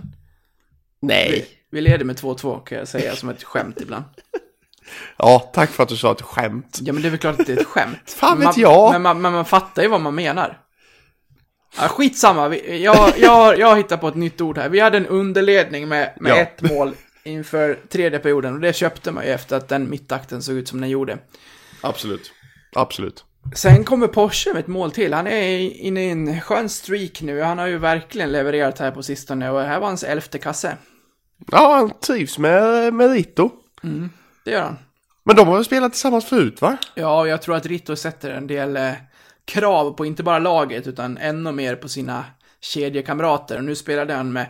Nej. 1.01 1.47
Vi 1.71 1.81
leder 1.81 2.05
med 2.05 2.17
2-2 2.17 2.65
kan 2.65 2.79
jag 2.79 2.89
säga 2.89 3.17
som 3.17 3.29
ett 3.29 3.43
skämt 3.45 3.81
ibland. 3.81 4.05
Ja, 5.17 5.51
tack 5.55 5.71
för 5.71 5.83
att 5.83 5.89
du 5.89 5.97
sa 5.97 6.13
ett 6.13 6.23
skämt. 6.23 6.79
Ja, 6.83 6.93
men 6.93 7.03
det 7.03 7.09
är 7.09 7.11
väl 7.11 7.19
klart 7.19 7.41
att 7.41 7.47
det 7.47 7.53
är 7.53 7.61
ett 7.61 7.67
skämt. 7.67 7.99
Fan 8.17 8.39
vet 8.39 8.45
man, 8.45 8.55
jag. 8.57 8.93
Men 8.93 9.03
man, 9.03 9.21
men 9.21 9.33
man 9.33 9.45
fattar 9.45 9.83
ju 9.83 9.89
vad 9.89 10.01
man 10.01 10.15
menar. 10.15 10.59
Ja, 11.81 11.89
skitsamma, 11.89 12.49
vi, 12.49 12.83
jag, 12.83 13.13
jag, 13.19 13.59
jag 13.59 13.77
hittar 13.77 13.97
på 13.97 14.09
ett 14.09 14.15
nytt 14.15 14.41
ord 14.41 14.59
här. 14.59 14.69
Vi 14.69 14.81
hade 14.81 14.97
en 14.97 15.07
underledning 15.07 15.89
med, 15.89 16.13
med 16.21 16.31
Ja. 16.33 16.37
ett 16.37 16.63
mål 16.63 16.95
inför 17.25 17.79
tredje 17.89 18.19
perioden 18.19 18.55
och 18.55 18.61
det 18.61 18.73
köpte 18.77 19.11
man 19.13 19.25
ju 19.25 19.31
efter 19.31 19.57
att 19.57 19.69
den 19.69 19.91
mittakten 19.91 20.43
såg 20.43 20.55
ut 20.55 20.69
som 20.69 20.81
den 20.81 20.91
gjorde. 20.91 21.19
Absolut. 21.83 22.33
Absolut. 22.73 23.25
Sen 23.55 23.85
kommer 23.85 24.07
Porsche 24.07 24.53
med 24.53 24.61
ett 24.61 24.67
mål 24.67 24.93
till. 24.93 25.15
Han 25.15 25.27
är 25.27 25.59
inne 25.59 26.05
i 26.05 26.11
en 26.11 26.41
skön 26.41 26.69
streak 26.69 27.23
nu. 27.23 27.41
Han 27.41 27.59
har 27.59 27.67
ju 27.67 27.79
verkligen 27.79 28.33
levererat 28.33 28.79
här 28.79 28.91
på 28.91 29.03
sistone 29.03 29.51
och 29.51 29.61
det 29.61 29.67
här 29.67 29.81
var 29.81 29.87
hans 29.87 30.05
elfte 30.05 30.39
kasse. 30.39 30.77
Ja, 31.51 31.75
han 31.75 31.91
trivs 32.01 32.39
med, 32.39 32.95
med 32.95 33.11
Rito. 33.13 33.51
Det 34.45 34.51
gör 34.51 34.63
han. 34.63 34.79
Men 35.25 35.37
de 35.37 35.49
har 35.49 35.59
ju 35.59 35.65
spelat 35.65 35.93
tillsammans 35.93 36.25
förut 36.25 36.61
va? 36.61 36.77
Ja, 36.95 37.21
och 37.21 37.29
jag 37.29 37.43
tror 37.43 37.57
att 37.57 37.67
Rito 37.67 37.97
sätter 37.97 38.31
en 38.31 38.47
del 38.47 38.77
eh, 38.77 38.93
krav 39.45 39.93
på 39.93 40.07
inte 40.07 40.23
bara 40.23 40.39
laget 40.39 40.87
utan 40.87 41.19
ännu 41.19 41.53
mer 41.53 41.77
på 41.77 41.89
sina 41.89 42.25
kedjekamrater. 42.61 43.57
Och 43.57 43.65
nu 43.65 43.75
spelade 43.75 44.15
han 44.15 44.33
med 44.33 44.47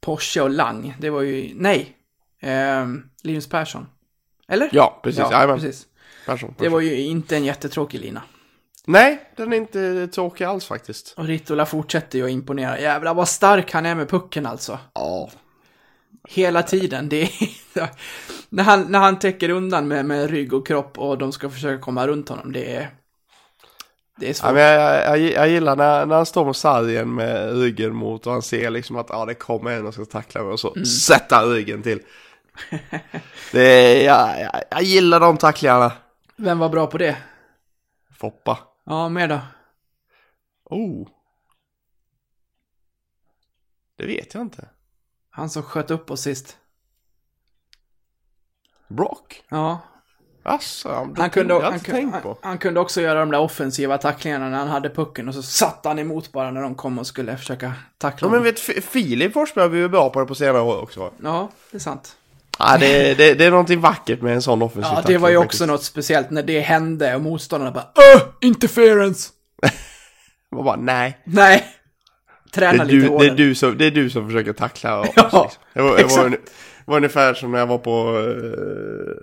Porsche 0.00 0.40
och 0.40 0.50
Lang. 0.50 0.96
Det 1.00 1.10
var 1.10 1.22
ju, 1.22 1.52
nej, 1.54 1.96
eh, 2.40 2.86
Linus 3.22 3.48
Persson. 3.48 3.86
Eller? 4.48 4.68
Ja, 4.72 5.00
precis. 5.02 5.24
Ja, 5.30 5.54
precis. 5.54 5.86
Persson, 6.26 6.54
Det 6.58 6.68
var 6.68 6.80
ju 6.80 7.00
inte 7.00 7.36
en 7.36 7.44
jättetråkig 7.44 8.00
lina. 8.00 8.22
Nej, 8.88 9.20
den 9.36 9.52
är 9.52 9.56
inte 9.56 10.08
tråkig 10.08 10.44
alls 10.44 10.66
faktiskt. 10.66 11.14
Och 11.16 11.24
Ritola 11.24 11.66
fortsätter 11.66 12.18
ju 12.18 12.24
att 12.24 12.30
imponera. 12.30 12.80
Jävlar 12.80 13.14
vad 13.14 13.28
stark 13.28 13.72
han 13.72 13.86
är 13.86 13.94
med 13.94 14.08
pucken 14.08 14.46
alltså. 14.46 14.78
Ja. 14.94 15.30
Hela 16.28 16.62
tiden. 16.62 17.08
Det 17.08 17.22
är, 17.22 17.30
när, 18.48 18.64
han, 18.64 18.82
när 18.92 18.98
han 18.98 19.18
täcker 19.18 19.48
undan 19.48 19.88
med, 19.88 20.04
med 20.04 20.30
rygg 20.30 20.52
och 20.52 20.66
kropp 20.66 20.98
och 20.98 21.18
de 21.18 21.32
ska 21.32 21.50
försöka 21.50 21.82
komma 21.82 22.06
runt 22.06 22.28
honom. 22.28 22.52
Det 22.52 22.76
är... 22.76 22.90
Det 24.20 24.30
är 24.30 24.34
svårt. 24.34 24.48
Ja, 24.48 24.54
men 24.54 24.62
jag, 24.62 25.20
jag, 25.20 25.32
jag 25.32 25.48
gillar 25.48 25.76
när, 25.76 26.06
när 26.06 26.16
han 26.16 26.26
står 26.26 26.44
med 26.44 26.56
sargen 26.56 27.14
med 27.14 27.60
ryggen 27.60 27.94
mot 27.94 28.26
och 28.26 28.32
han 28.32 28.42
ser 28.42 28.70
liksom 28.70 28.96
att 28.96 29.06
ja, 29.08 29.24
det 29.24 29.34
kommer 29.34 29.70
en 29.70 29.86
och 29.86 29.94
ska 29.94 30.04
tackla 30.04 30.42
mig 30.42 30.52
och 30.52 30.60
så 30.60 30.84
sätter 30.84 31.36
han 31.36 31.50
ryggen 31.50 31.82
till. 31.82 32.00
Det 33.52 33.62
är, 33.62 34.04
jag, 34.04 34.40
jag, 34.40 34.62
jag 34.70 34.82
gillar 34.82 35.20
de 35.20 35.36
tacklingarna. 35.36 35.92
Vem 36.36 36.58
var 36.58 36.68
bra 36.68 36.86
på 36.86 36.98
det? 36.98 37.16
Foppa. 38.18 38.58
Ja, 38.84 39.08
mer 39.08 39.28
då? 39.28 39.40
Oh. 40.64 41.08
Det 43.96 44.06
vet 44.06 44.34
jag 44.34 44.40
inte. 44.42 44.68
Han 45.30 45.50
som 45.50 45.62
sköt 45.62 45.90
upp 45.90 46.10
oss 46.10 46.20
sist. 46.20 46.56
Brock? 48.88 49.42
Ja. 49.48 49.78
Asså, 50.42 50.88
Han 51.16 51.30
kunde, 51.30 51.54
jag 51.54 51.60
han, 51.60 51.80
tänkt 51.80 52.12
han, 52.12 52.22
på. 52.22 52.38
han 52.42 52.58
kunde 52.58 52.80
också 52.80 53.00
göra 53.00 53.20
de 53.20 53.30
där 53.30 53.38
offensiva 53.40 53.98
tacklingarna 53.98 54.48
när 54.48 54.58
han 54.58 54.68
hade 54.68 54.90
pucken 54.90 55.28
och 55.28 55.34
så 55.34 55.42
satte 55.42 55.88
han 55.88 55.98
emot 55.98 56.32
bara 56.32 56.50
när 56.50 56.62
de 56.62 56.74
kom 56.74 56.98
och 56.98 57.06
skulle 57.06 57.36
försöka 57.36 57.72
tackla 57.98 58.26
Ja, 58.26 58.30
men 58.30 58.38
honom. 58.38 58.44
vet, 58.44 58.58
F- 58.68 58.84
Filip 58.84 59.32
Forsberg 59.32 59.62
har 59.62 59.68
blivit 59.70 59.90
bra 59.90 60.10
på 60.10 60.20
det 60.20 60.26
på 60.26 60.34
senare 60.34 60.62
år 60.62 60.82
också. 60.82 61.12
Ja, 61.22 61.50
det 61.70 61.76
är 61.76 61.80
sant. 61.80 62.16
Ja, 62.58 62.76
det, 62.80 63.14
det, 63.14 63.34
det 63.34 63.44
är 63.44 63.50
någonting 63.50 63.80
vackert 63.80 64.22
med 64.22 64.34
en 64.34 64.42
sån 64.42 64.62
offensiv 64.62 64.92
Ja, 64.94 65.02
det 65.06 65.18
var 65.18 65.28
ju 65.28 65.36
också 65.36 65.66
något 65.66 65.82
speciellt 65.82 66.30
när 66.30 66.42
det 66.42 66.60
hände 66.60 67.14
och 67.14 67.20
motståndarna 67.20 67.72
bara 67.72 67.88
Öh! 68.14 68.22
Interference! 68.40 69.30
Man 70.52 70.64
bara, 70.64 70.76
nej. 70.76 71.18
Nej! 71.24 71.64
Det 72.44 72.50
Träna 72.60 72.82
är, 72.82 72.86
lite 72.86 73.08
du, 73.08 73.18
det, 73.18 73.26
är 73.26 73.34
du 73.34 73.54
som, 73.54 73.78
det 73.78 73.86
är 73.86 73.90
du 73.90 74.10
som 74.10 74.26
försöker 74.26 74.52
tackla 74.52 75.00
oss. 75.00 75.08
Ja, 75.16 75.22
liksom. 75.22 75.50
det, 75.74 75.82
var, 75.82 75.88
det, 75.88 75.92
var, 75.92 75.98
exakt. 75.98 76.30
det 76.30 76.90
var 76.90 76.96
ungefär 76.96 77.34
som 77.34 77.52
när 77.52 77.58
jag 77.58 77.66
var 77.66 77.78
på 77.78 78.18
uh, 78.18 79.16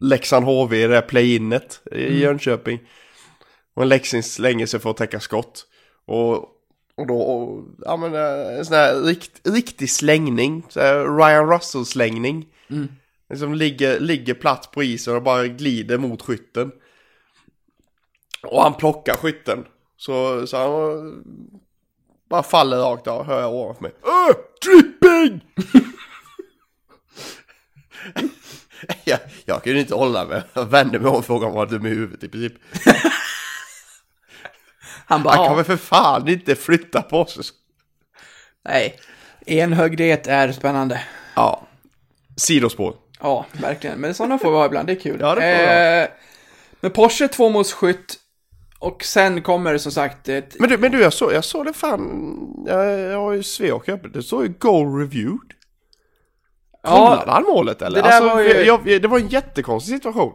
Leksand 0.00 0.46
HV, 0.46 0.86
det 0.86 0.94
där 0.94 1.02
play-inet 1.02 1.80
i 1.92 2.06
Mm. 2.06 2.18
Jönköping. 2.18 2.80
Och 3.74 3.82
en 3.82 3.88
Leksand 3.88 4.24
slänger 4.24 4.66
sig 4.66 4.80
för 4.80 4.90
att 4.90 4.96
täcka 4.96 5.20
skott. 5.20 5.64
Och, 6.06 6.32
och 6.96 7.06
då, 7.06 7.18
och, 7.18 7.64
ja 7.84 7.96
men 7.96 8.14
eh, 8.14 8.58
en 8.58 8.64
sån 8.64 8.76
här 8.76 9.02
rikt, 9.02 9.48
riktig 9.48 9.90
slängning, 9.90 10.64
så 10.68 10.80
här 10.80 11.16
Ryan 11.16 11.50
Russell-slängning. 11.50 12.46
Mm. 12.70 12.88
Liksom 13.28 13.54
ligger, 13.54 14.00
ligger 14.00 14.34
platt 14.34 14.70
på 14.72 14.82
isen 14.82 15.16
och 15.16 15.22
bara 15.22 15.46
glider 15.46 15.98
mot 15.98 16.22
skytten. 16.22 16.72
Och 18.42 18.62
han 18.62 18.74
plockar 18.74 19.14
skytten. 19.14 19.64
Så, 19.96 20.46
så 20.46 20.56
han 20.56 21.24
bara 22.30 22.42
faller 22.42 22.76
rakt 22.76 23.06
av, 23.06 23.26
hör 23.26 23.40
jag 23.40 23.54
ovanför 23.54 23.82
mig. 23.82 23.92
Öh, 24.02 24.36
tripping! 24.62 25.40
jag, 29.04 29.18
jag 29.44 29.62
kunde 29.64 29.80
inte 29.80 29.94
hålla 29.94 30.24
mig. 30.24 30.42
Jag 30.52 30.64
vände 30.64 30.98
mig 30.98 31.08
om 31.08 31.16
och 31.16 31.24
frågade 31.24 31.52
om 31.52 31.56
han 31.58 31.66
var 31.68 31.78
dum 31.78 31.86
i 31.86 31.88
huvudet 31.88 32.24
i 32.24 32.28
princip. 32.28 32.54
Han 35.08 35.22
bara, 35.22 35.36
Han 35.36 35.46
kan 35.46 35.56
väl 35.56 35.64
för 35.64 35.76
fan 35.76 36.28
inte 36.28 36.54
flytta 36.54 37.02
på 37.02 37.26
sig. 37.26 37.44
nej. 38.64 39.00
Enhögdhet 39.46 40.26
är 40.26 40.52
spännande. 40.52 41.04
Ja. 41.34 41.65
Sidospår. 42.36 42.94
Ja, 43.20 43.46
verkligen. 43.52 43.98
Men 44.00 44.14
sådana 44.14 44.38
får 44.38 44.50
vi 44.50 44.56
ha 44.56 44.66
ibland, 44.66 44.86
det 44.86 44.92
är 44.92 45.00
kul. 45.00 45.18
Ja, 45.20 45.34
det 45.34 45.40
får 45.40 45.48
vi 45.76 46.02
eh, 46.02 46.08
Men 46.80 46.90
Porsche 46.90 47.28
tvåmålsskytt. 47.28 48.16
Och 48.78 49.04
sen 49.04 49.42
kommer 49.42 49.72
det 49.72 49.78
som 49.78 49.92
sagt 49.92 50.28
ett... 50.28 50.60
Men 50.60 50.68
du, 50.70 50.78
men 50.78 50.92
du 50.92 51.00
jag, 51.00 51.12
såg, 51.12 51.32
jag 51.32 51.44
såg 51.44 51.64
det 51.66 51.72
fan. 51.72 52.64
Jag, 52.66 52.98
jag 52.98 53.18
har 53.20 53.32
ju 53.32 53.42
Sveok 53.42 53.88
öppet. 53.88 54.12
Det 54.12 54.22
står 54.22 54.42
ju 54.46 54.52
goal 54.58 54.98
reviewed. 55.00 55.52
Kollade 56.82 57.22
Ja, 57.26 57.32
han 57.32 57.42
målet 57.42 57.82
eller? 57.82 58.02
det 58.02 58.08
alltså, 58.08 58.34
var 58.34 58.40
ju- 58.42 58.62
jag, 58.62 58.84
det 58.84 59.08
var 59.08 59.18
en 59.18 59.28
jättekonstig 59.28 59.94
situation. 59.94 60.32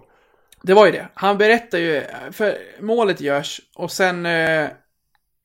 det 0.63 0.73
var 0.73 0.85
ju 0.85 0.91
det. 0.91 1.07
Han 1.13 1.37
berättar 1.37 1.77
ju, 1.77 2.03
för 2.31 2.57
målet 2.79 3.21
görs 3.21 3.61
och 3.75 3.91
sen 3.91 4.25
eh, 4.25 4.67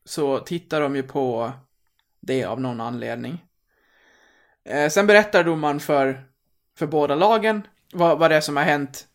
så 0.04 0.38
tittar 0.38 0.80
de 0.80 0.96
ju 0.96 1.02
på 1.02 1.52
det 2.22 2.44
av 2.44 2.60
någon 2.60 2.80
anledning. 2.80 3.38
Eh, 4.68 4.88
sen 4.88 5.06
berättar 5.06 5.44
domaren 5.44 5.80
för, 5.80 6.25
för 6.78 6.86
båda 6.86 7.14
lagen 7.14 7.66
vad, 7.92 8.18
vad 8.18 8.30
det 8.30 8.36
är 8.36 8.40
som 8.40 8.56
har 8.56 8.64
hänt. 8.64 9.06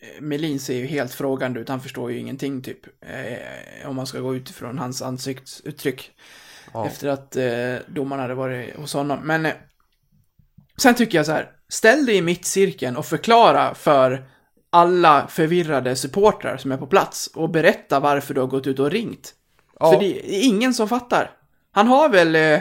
Eh, 0.00 0.22
Melin 0.22 0.60
ser 0.60 0.74
ju 0.74 0.86
helt 0.86 1.14
frågande 1.14 1.60
ut, 1.60 1.68
han 1.68 1.80
förstår 1.80 2.12
ju 2.12 2.18
ingenting 2.18 2.62
typ. 2.62 2.86
Eh, 3.00 3.88
om 3.88 3.96
man 3.96 4.06
ska 4.06 4.20
gå 4.20 4.36
utifrån 4.36 4.78
hans 4.78 5.02
ansiktsuttryck. 5.02 6.10
Efter 6.86 7.08
att 7.08 7.36
eh, 7.36 7.76
domaren 7.94 8.22
hade 8.22 8.34
varit 8.34 8.76
hos 8.76 8.94
honom. 8.94 9.18
Men 9.22 9.46
eh, 9.46 9.52
sen 10.76 10.94
tycker 10.94 11.18
jag 11.18 11.26
så 11.26 11.32
här, 11.32 11.50
ställ 11.68 12.06
dig 12.06 12.16
i 12.16 12.22
mittcirkeln 12.22 12.96
och 12.96 13.06
förklara 13.06 13.74
för 13.74 14.28
alla 14.70 15.26
förvirrade 15.26 15.96
supportrar 15.96 16.56
som 16.56 16.72
är 16.72 16.76
på 16.76 16.86
plats 16.86 17.26
och 17.26 17.50
berätta 17.50 18.00
varför 18.00 18.34
du 18.34 18.40
har 18.40 18.48
gått 18.48 18.66
ut 18.66 18.78
och 18.78 18.90
ringt. 18.90 19.34
Ja. 19.80 19.92
För 19.92 20.00
det 20.00 20.36
är 20.36 20.46
ingen 20.46 20.74
som 20.74 20.88
fattar. 20.88 21.30
Han 21.72 21.86
har 21.86 22.08
väl 22.08 22.36
eh, 22.36 22.60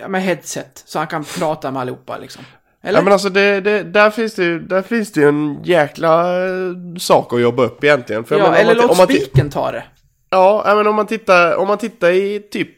ja, 0.00 0.08
med 0.08 0.22
headset 0.22 0.82
så 0.86 0.98
han 0.98 1.08
kan 1.08 1.24
prata 1.24 1.70
med 1.70 1.82
allihopa 1.82 2.18
liksom. 2.18 2.44
Eller? 2.82 2.98
Ja 2.98 3.02
men 3.04 3.12
alltså 3.12 3.28
det, 3.28 3.60
det, 3.60 3.82
där, 3.82 4.10
finns 4.10 4.34
det, 4.34 4.58
där 4.58 4.82
finns 4.82 5.12
det 5.12 5.20
ju 5.20 5.28
en 5.28 5.62
jäkla 5.64 6.42
eh, 6.46 6.74
sak 6.98 7.32
att 7.32 7.40
jobba 7.40 7.62
upp 7.62 7.84
egentligen. 7.84 8.24
För 8.24 8.38
ja, 8.38 8.42
menar, 8.42 8.54
om 8.54 8.60
eller 8.60 8.74
man, 8.74 8.82
låt 8.82 8.90
om 8.90 8.96
man, 8.96 9.06
ti- 9.06 9.20
spiken 9.20 9.50
ta 9.50 9.72
det. 9.72 9.84
Ja, 10.30 10.62
men 10.66 10.86
om 10.86 10.94
man 10.94 11.06
tittar, 11.06 11.56
om 11.56 11.68
man 11.68 11.78
tittar 11.78 12.10
i 12.10 12.40
typ 12.50 12.68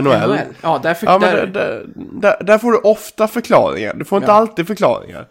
NHL. 0.00 0.02
NHL. 0.02 0.38
Ja, 0.62 0.80
där 0.82 0.94
fick 0.94 1.08
Ja, 1.08 1.18
där, 1.18 1.46
där, 1.46 1.86
där, 1.96 2.44
där, 2.44 2.58
får 2.58 2.72
du 2.72 2.78
ofta 2.78 3.28
förklaringar. 3.28 3.94
Du 3.94 4.04
får 4.04 4.16
inte 4.18 4.30
Ja. 4.30 4.34
alltid 4.36 4.66
förklaringar. 4.66 5.28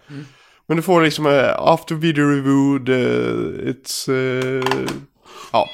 Men 0.68 0.78
du 0.78 0.84
får 0.84 1.02
liksom 1.02 1.26
uh, 1.26 1.50
after 1.58 1.96
video 1.96 2.26
reviewed, 2.26 2.90
uh, 2.90 3.72
it's... 3.74 4.10
Uh, 4.10 4.64
ja. 5.52 5.70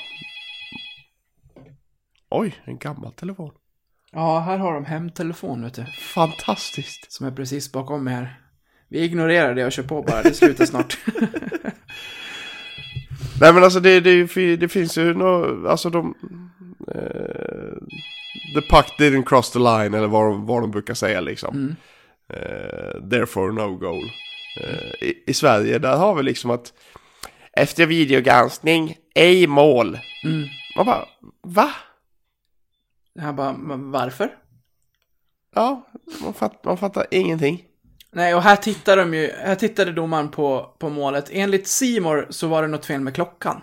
Oj, 2.29 2.61
en 2.65 2.77
gammal 2.77 3.11
telefon. 3.11 3.51
Ja, 4.11 4.39
här 4.39 4.57
har 4.57 4.73
de 4.73 4.85
hemtelefon 4.85 5.63
vet 5.63 5.73
du. 5.73 5.85
Fantastiskt. 6.13 7.11
Som 7.11 7.27
är 7.27 7.31
precis 7.31 7.71
bakom 7.71 8.03
mig 8.03 8.13
här. 8.13 8.39
Vi 8.87 9.03
ignorerar 9.03 9.55
det 9.55 9.65
och 9.65 9.71
kör 9.71 9.83
på 9.83 10.01
bara, 10.01 10.21
det 10.23 10.33
slutar 10.33 10.65
snart. 10.65 10.97
Nej 13.41 13.53
men 13.53 13.63
alltså 13.63 13.79
det, 13.79 13.99
det, 13.99 14.55
det 14.55 14.67
finns 14.69 14.97
ju 14.97 15.13
nå 15.13 15.67
alltså 15.69 15.89
de... 15.89 16.15
eh, 16.87 17.77
the 18.55 18.61
puck 18.69 18.85
didn't 18.99 19.25
cross 19.25 19.51
the 19.51 19.59
line 19.59 19.93
eller 19.93 20.07
vad, 20.07 20.25
de- 20.31 20.45
vad 20.45 20.61
de 20.63 20.71
brukar 20.71 20.93
säga 20.93 21.21
liksom. 21.21 21.75
Eh, 22.33 23.09
therefore 23.09 23.53
no 23.53 23.77
goal. 23.77 24.11
Eh, 24.61 25.07
i, 25.07 25.23
I 25.27 25.33
Sverige 25.33 25.79
där 25.79 25.97
har 25.97 26.15
vi 26.15 26.23
liksom 26.23 26.51
att 26.51 26.73
efter 27.53 27.85
videogranskning, 27.85 28.95
ej 29.15 29.47
mål. 29.47 29.99
Man 30.75 30.85
bara, 30.85 31.05
va? 31.43 31.71
Jag 33.21 33.35
bara, 33.35 33.53
"Men 33.53 33.91
varför? 33.91 34.35
Ja, 35.55 35.87
man, 36.23 36.33
fatt, 36.33 36.65
man 36.65 36.77
fattar 36.77 37.05
ingenting. 37.11 37.65
Nej, 38.11 38.35
och 38.35 38.41
här 38.41 38.55
tittar 38.55 38.97
de 38.97 39.13
ju, 39.13 39.31
här 39.31 39.55
tittade 39.55 39.91
domaren 39.91 40.29
på, 40.29 40.75
på 40.79 40.89
målet. 40.89 41.29
Enligt 41.31 41.67
Simor 41.67 42.27
så 42.29 42.47
var 42.47 42.61
det 42.61 42.67
något 42.67 42.85
fel 42.85 43.01
med 43.01 43.15
klockan. 43.15 43.61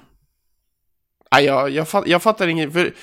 Ja, 1.31 1.41
jag, 1.41 1.71
jag, 1.71 1.89
fatt, 1.89 2.07
jag 2.07 2.23
fattar 2.23 2.47
inget, 2.49 2.73
för 2.73 2.95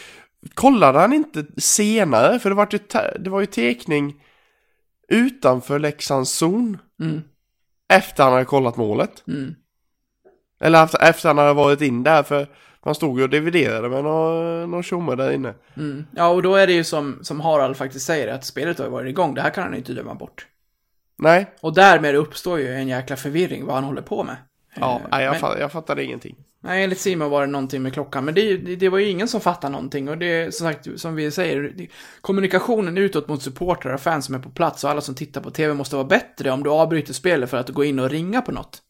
kollade 0.54 1.00
han 1.00 1.14
inte 1.14 1.46
senare? 1.58 2.40
För 2.40 2.50
det 2.50 2.56
var 2.56 2.68
ju, 2.72 2.80
det 3.20 3.30
var 3.30 3.40
ju 3.40 3.46
tekning 3.46 4.24
utanför 5.08 5.80
Leksands 5.80 6.32
zon. 6.32 6.78
Mm. 7.02 7.22
Efter 7.94 8.24
han 8.24 8.34
hade 8.34 8.46
kollat 8.46 8.78
målet. 8.78 9.24
Mm. 9.28 9.56
Eller 10.60 10.84
efter, 10.84 11.04
efter 11.04 11.30
han 11.30 11.38
hade 11.38 11.54
varit 11.54 11.82
in 11.82 12.04
där 12.04 12.24
för, 12.24 12.48
Han 12.84 12.96
stod 12.96 13.18
ju 13.18 13.24
och 13.24 13.30
dividerade 13.30 13.90
med 13.90 14.04
någon, 14.04 14.72
någon 14.72 14.84
tjomme 14.84 15.16
där 15.16 15.32
inne. 15.32 15.54
Mm. 15.78 16.06
Ja, 16.16 16.28
och 16.28 16.42
då 16.44 16.56
är 16.56 16.68
det 16.68 16.74
ju 16.74 16.84
som, 16.84 17.20
som 17.22 17.40
Harald 17.42 17.78
faktiskt 17.78 18.06
säger, 18.06 18.28
att 18.34 18.46
spelet 18.46 18.80
har 18.80 18.90
varit 18.90 19.10
igång. 19.10 19.34
Det 19.34 19.42
här 19.42 19.50
kan 19.50 19.64
han 19.64 19.76
inte 19.76 19.94
döma 19.94 20.14
bort. 20.16 20.48
Nej, 21.18 21.46
Och 21.62 21.74
därmed 21.74 22.16
uppstår 22.16 22.60
ju 22.60 22.74
en 22.74 22.88
jäkla 22.88 23.16
förvirring 23.16 23.66
vad 23.66 23.76
han 23.76 23.84
håller 23.84 24.02
på 24.02 24.24
med. 24.24 24.36
ja, 24.76 24.96
Eh, 25.04 25.08
nej 25.12 25.24
jag, 25.24 25.32
men- 25.32 25.40
fatt, 25.40 25.60
jag 25.60 25.72
fattade 25.72 26.04
ingenting. 26.04 26.36
Nej, 26.66 26.84
enligt 26.84 27.00
Simon 27.00 27.30
var 27.30 27.42
det 27.42 27.48
någonting 27.48 27.82
med 27.82 27.94
klockan, 27.94 28.26
men 28.26 28.34
det, 28.34 28.58
det, 28.58 28.76
det 28.76 28.90
var 28.90 28.98
ju 28.98 29.10
ingen 29.10 29.28
som 29.28 29.42
fattade 29.42 29.72
någonting. 29.72 30.10
Och 30.10 30.18
det 30.18 30.26
är 30.26 30.52
som 30.52 30.68
sagt, 30.68 30.88
som 31.00 31.16
vi 31.16 31.32
säger, 31.32 31.62
det, 31.76 31.88
kommunikationen 32.22 32.98
utåt 32.98 33.28
mot 33.28 33.42
supportrar 33.44 33.94
och 33.94 34.02
fans 34.02 34.26
som 34.26 34.36
är 34.36 34.40
på 34.40 34.50
plats 34.50 34.84
och 34.84 34.90
alla 34.90 35.02
som 35.02 35.16
tittar 35.16 35.42
på 35.42 35.52
TV 35.52 35.74
måste 35.74 35.96
vara 35.96 36.06
bättre 36.08 36.52
om 36.52 36.64
du 36.64 36.70
avbryter 36.70 37.14
spelet 37.14 37.50
för 37.50 37.58
att 37.58 37.70
gå 37.70 37.84
in 37.84 38.00
och 38.00 38.10
ringa 38.10 38.42
på 38.42 38.52
något. 38.52 38.82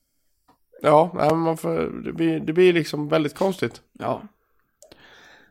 Ja, 0.86 1.12
nej, 1.14 1.34
man 1.34 1.58
får, 1.58 2.04
det, 2.04 2.14
blir, 2.14 2.40
det 2.40 2.54
blir 2.54 2.74
liksom 2.74 3.10
väldigt 3.10 3.36
konstigt. 3.36 3.82
Ja. 4.00 4.22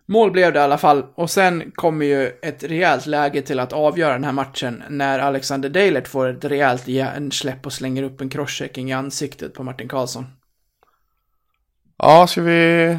Mål 0.07 0.31
blev 0.31 0.53
det 0.53 0.59
i 0.59 0.63
alla 0.63 0.79
fall, 0.79 1.05
och 1.15 1.31
sen 1.31 1.71
kommer 1.75 2.07
ju 2.07 2.27
ett 2.27 2.65
rejält 2.65 3.07
läge 3.07 3.43
till 3.43 3.61
att 3.61 3.73
avgöra 3.73 4.13
den 4.13 4.25
här 4.25 4.33
matchen 4.33 4.83
när 4.89 5.19
Alexander 5.19 5.69
Deilert 5.69 6.09
får 6.09 6.29
ett 6.29 6.45
rejält 6.45 6.89
hjärnsläpp 6.89 7.67
och 7.67 7.73
slänger 7.73 8.03
upp 8.03 8.21
en 8.21 8.29
crosschecking 8.29 8.91
i 8.91 8.93
ansiktet 8.93 9.55
på 9.55 9.63
Martin 9.63 9.89
Karlsson. 9.89 10.27
Ja, 11.97 12.27
ska 12.27 12.43
vi... 12.43 12.99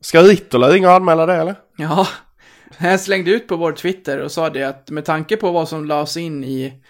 Ska 0.00 0.22
Rittola 0.22 0.68
ringa 0.68 0.88
och 0.88 0.94
anmäla 0.94 1.26
det 1.26 1.34
eller? 1.34 1.54
Ja, 1.76 2.06
jag 2.78 3.00
slängde 3.00 3.30
ut 3.30 3.48
på 3.48 3.56
vår 3.56 3.72
Twitter 3.72 4.18
och 4.18 4.32
sa 4.32 4.50
det 4.50 4.62
att 4.62 4.90
med 4.90 5.04
tanke 5.04 5.36
på 5.36 5.50
vad 5.50 5.68
som 5.68 5.84
lades 5.84 6.16
in 6.16 6.44
i, 6.44 6.82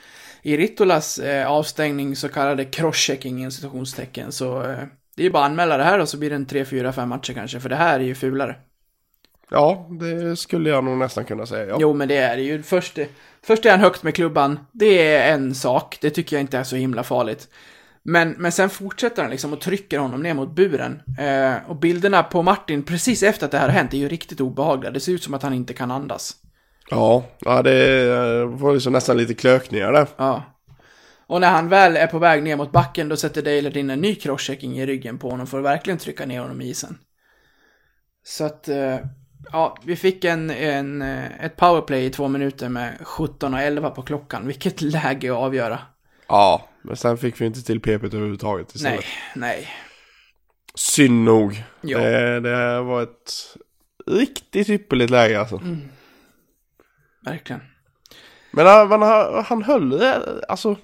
i 0.44 0.56
Rittolas 0.56 1.18
eh, 1.18 1.50
avstängning, 1.50 2.16
så 2.16 2.28
kallade 2.28 2.64
crosschecking 2.64 3.44
i 3.44 3.50
citationstecken, 3.50 4.32
så 4.32 4.62
eh, 4.62 4.78
det 5.16 5.22
är 5.22 5.24
ju 5.24 5.30
bara 5.30 5.44
att 5.44 5.50
anmäla 5.50 5.76
det 5.76 5.84
här 5.84 5.98
och 5.98 6.08
så 6.08 6.16
blir 6.16 6.30
det 6.30 6.36
en 6.36 6.46
3, 6.46 6.64
4, 6.64 6.92
5 6.92 7.08
matcher 7.08 7.32
kanske, 7.32 7.60
för 7.60 7.68
det 7.68 7.76
här 7.76 8.00
är 8.00 8.04
ju 8.04 8.14
fulare. 8.14 8.56
Ja, 9.50 9.88
det 10.00 10.36
skulle 10.36 10.70
jag 10.70 10.84
nog 10.84 10.98
nästan 10.98 11.24
kunna 11.24 11.46
säga. 11.46 11.66
Ja. 11.66 11.76
Jo, 11.80 11.94
men 11.94 12.08
det 12.08 12.16
är 12.16 12.36
det 12.36 12.42
ju. 12.42 12.62
Först, 12.62 12.98
först 13.42 13.66
är 13.66 13.70
han 13.70 13.80
högt 13.80 14.02
med 14.02 14.14
klubban, 14.14 14.58
det 14.72 15.06
är 15.06 15.34
en 15.34 15.54
sak, 15.54 15.98
det 16.00 16.10
tycker 16.10 16.36
jag 16.36 16.40
inte 16.40 16.58
är 16.58 16.64
så 16.64 16.76
himla 16.76 17.02
farligt. 17.02 17.48
Men, 18.02 18.30
men 18.30 18.52
sen 18.52 18.70
fortsätter 18.70 19.22
han 19.22 19.30
liksom 19.30 19.52
och 19.52 19.60
trycker 19.60 19.98
honom 19.98 20.22
ner 20.22 20.34
mot 20.34 20.54
buren. 20.54 21.02
Eh, 21.18 21.70
och 21.70 21.76
bilderna 21.76 22.22
på 22.22 22.42
Martin 22.42 22.82
precis 22.82 23.22
efter 23.22 23.44
att 23.44 23.50
det 23.50 23.58
här 23.58 23.68
har 23.68 23.74
hänt 23.74 23.94
är 23.94 23.98
ju 23.98 24.08
riktigt 24.08 24.40
obehagliga. 24.40 24.90
Det 24.90 25.00
ser 25.00 25.12
ut 25.12 25.22
som 25.22 25.34
att 25.34 25.42
han 25.42 25.54
inte 25.54 25.72
kan 25.72 25.90
andas. 25.90 26.36
Ja, 26.90 27.24
ja 27.38 27.62
det 27.62 28.02
eh, 28.10 28.46
var 28.46 28.72
ju 28.72 28.80
så 28.80 28.90
nästan 28.90 29.16
lite 29.16 29.34
klökningar 29.34 29.92
där. 29.92 30.06
Ja. 30.16 30.42
Och 31.26 31.40
när 31.40 31.50
han 31.50 31.68
väl 31.68 31.96
är 31.96 32.06
på 32.06 32.18
väg 32.18 32.42
ner 32.42 32.56
mot 32.56 32.72
backen, 32.72 33.08
då 33.08 33.16
sätter 33.16 33.42
Deilert 33.42 33.76
in 33.76 33.90
en 33.90 34.00
ny 34.00 34.14
crosschecking 34.14 34.78
i 34.78 34.86
ryggen 34.86 35.18
på 35.18 35.30
honom 35.30 35.46
för 35.46 35.58
att 35.58 35.64
verkligen 35.64 35.98
trycka 35.98 36.26
ner 36.26 36.40
honom 36.40 36.60
i 36.60 36.68
isen. 36.68 36.98
Så 38.26 38.44
att, 38.44 38.68
eh, 38.68 38.96
ja, 39.52 39.76
vi 39.84 39.96
fick 39.96 40.24
en, 40.24 40.50
en, 40.50 41.02
eh, 41.02 41.44
ett 41.44 41.56
powerplay 41.56 42.04
i 42.04 42.10
två 42.10 42.28
minuter 42.28 42.68
med 42.68 42.98
17 43.00 43.54
och 43.54 43.60
11 43.60 43.90
på 43.90 44.02
klockan. 44.02 44.46
Vilket 44.46 44.80
läge 44.80 45.32
att 45.32 45.38
avgöra. 45.38 45.78
Ja, 46.28 46.68
men 46.82 46.96
sen 46.96 47.18
fick 47.18 47.40
vi 47.40 47.46
inte 47.46 47.62
till 47.62 47.80
PP 47.80 48.04
överhuvudtaget 48.04 48.74
istället. 48.74 49.04
Nej, 49.34 49.56
nej. 49.56 49.68
Synd 50.74 51.24
nog. 51.24 51.62
Ja. 51.80 51.98
Det, 51.98 52.40
det 52.40 52.80
var 52.80 53.02
ett 53.02 53.56
riktigt 54.06 54.68
ypperligt 54.68 55.10
läge 55.10 55.40
alltså. 55.40 55.60
Verkligen. 57.24 57.60
Men 58.50 58.66
han, 58.66 59.02
han, 59.02 59.44
han 59.44 59.62
höll 59.62 59.90
det, 59.90 60.44
alltså. 60.48 60.76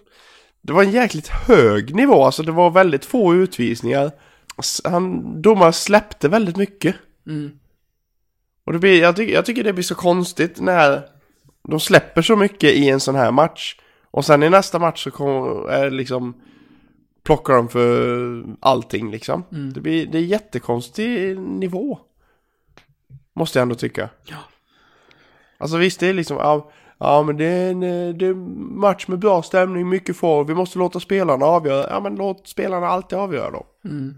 Det 0.62 0.72
var 0.72 0.82
en 0.82 0.90
jäkligt 0.90 1.28
hög 1.28 1.94
nivå, 1.94 2.24
alltså 2.24 2.42
det 2.42 2.52
var 2.52 2.70
väldigt 2.70 3.04
få 3.04 3.34
utvisningar. 3.34 4.10
Han, 4.84 5.42
domaren 5.42 5.72
släppte 5.72 6.28
väldigt 6.28 6.56
mycket. 6.56 6.96
Mm. 7.26 7.50
Och 8.64 8.72
det 8.72 8.78
blir, 8.78 9.00
jag, 9.00 9.16
tycker, 9.16 9.34
jag 9.34 9.46
tycker 9.46 9.64
det 9.64 9.72
blir 9.72 9.84
så 9.84 9.94
konstigt 9.94 10.60
när 10.60 11.02
de 11.68 11.80
släpper 11.80 12.22
så 12.22 12.36
mycket 12.36 12.70
i 12.70 12.88
en 12.88 13.00
sån 13.00 13.14
här 13.14 13.30
match. 13.30 13.76
Och 14.10 14.24
sen 14.24 14.42
i 14.42 14.50
nästa 14.50 14.78
match 14.78 15.04
så 15.04 15.10
kommer, 15.10 15.70
är 15.70 15.90
liksom, 15.90 16.34
plockar 17.22 17.54
de 17.54 17.68
för 17.68 18.44
allting 18.60 19.10
liksom. 19.10 19.44
Mm. 19.52 19.72
Det 19.72 19.80
blir, 19.80 20.06
det 20.06 20.18
är 20.18 20.22
jättekonstig 20.22 21.38
nivå. 21.38 21.98
Måste 23.34 23.58
jag 23.58 23.62
ändå 23.62 23.74
tycka. 23.74 24.08
Ja. 24.24 24.36
Alltså 25.60 25.76
visst, 25.76 26.00
det 26.00 26.06
är 26.06 26.12
liksom, 26.12 26.36
ja, 26.36 26.70
ja 26.98 27.22
men 27.22 27.36
det 27.36 27.44
är 27.44 27.70
en 27.70 27.82
eh, 27.82 28.14
det 28.14 28.26
är 28.26 28.30
en 28.30 28.78
match 28.78 29.08
med 29.08 29.18
bra 29.18 29.42
stämning, 29.42 29.88
mycket 29.88 30.16
får. 30.16 30.44
Vi 30.44 30.54
måste 30.54 30.78
låta 30.78 31.00
spelarna 31.00 31.46
avgöra. 31.46 31.86
Ja 31.90 32.00
men 32.00 32.16
låt 32.16 32.48
spelarna 32.48 32.86
alltid 32.86 33.18
avgöra 33.18 33.50
då. 33.50 33.66
Mm. 33.84 34.14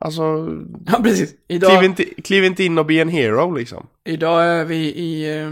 Alltså, 0.00 0.22
Ja, 0.86 1.00
precis. 1.02 1.30
kliv 1.30 1.40
Idag, 1.48 1.84
inte, 1.84 2.04
kliv 2.04 2.44
inte 2.44 2.64
in 2.64 2.78
och 2.78 2.86
be 2.86 2.94
en 2.94 3.08
hero 3.08 3.50
liksom. 3.50 3.86
idag 4.04 4.44
är 4.44 4.64
vi 4.64 4.76
i 4.76 5.40
eh, 5.40 5.50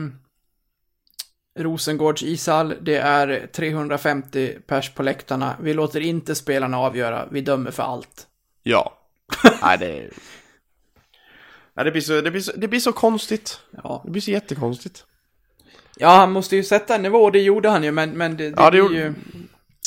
Rosengårds 1.59 2.23
ishall. 2.23 2.75
Det 2.81 2.97
är 2.97 3.47
350 3.47 4.55
pers 4.67 4.91
på 4.91 5.03
läktarna. 5.03 5.57
Vi 5.61 5.75
låter 5.75 6.01
inte 6.01 6.35
spelarna 6.35 6.79
avgöra. 6.79 7.29
Vi 7.31 7.41
dömer 7.41 7.71
för 7.71 7.83
allt. 7.83 8.27
Ja. 8.63 8.93
Nej 9.63 9.79
det... 9.79 10.11
Nej, 11.77 11.85
det, 11.85 11.91
blir 11.91 12.03
så, 12.03 12.21
det, 12.21 12.31
blir 12.31 12.41
så, 12.41 12.53
det 12.57 12.69
blir 12.69 12.81
så 12.81 12.93
konstigt. 12.93 13.61
Ja. 13.83 14.03
Det 14.05 14.11
blir 14.11 14.23
så 14.23 14.31
jättekonstigt. 14.31 15.05
Ja, 15.97 16.09
han 16.09 16.33
måste 16.33 16.57
ju 16.57 16.63
sätta 16.65 16.95
en 16.95 17.03
nivå, 17.03 17.19
och 17.19 17.33
det 17.33 17.41
gjorde 17.41 17.69
han 17.69 17.85
ju, 17.85 17.91
men, 17.93 18.11
men 18.11 18.37
det, 18.37 18.51
det, 18.51 18.55
Ja, 18.57 18.65
det 18.65 18.71
blir 18.71 18.81
gjorde- 18.81 18.95
ju... 18.95 19.15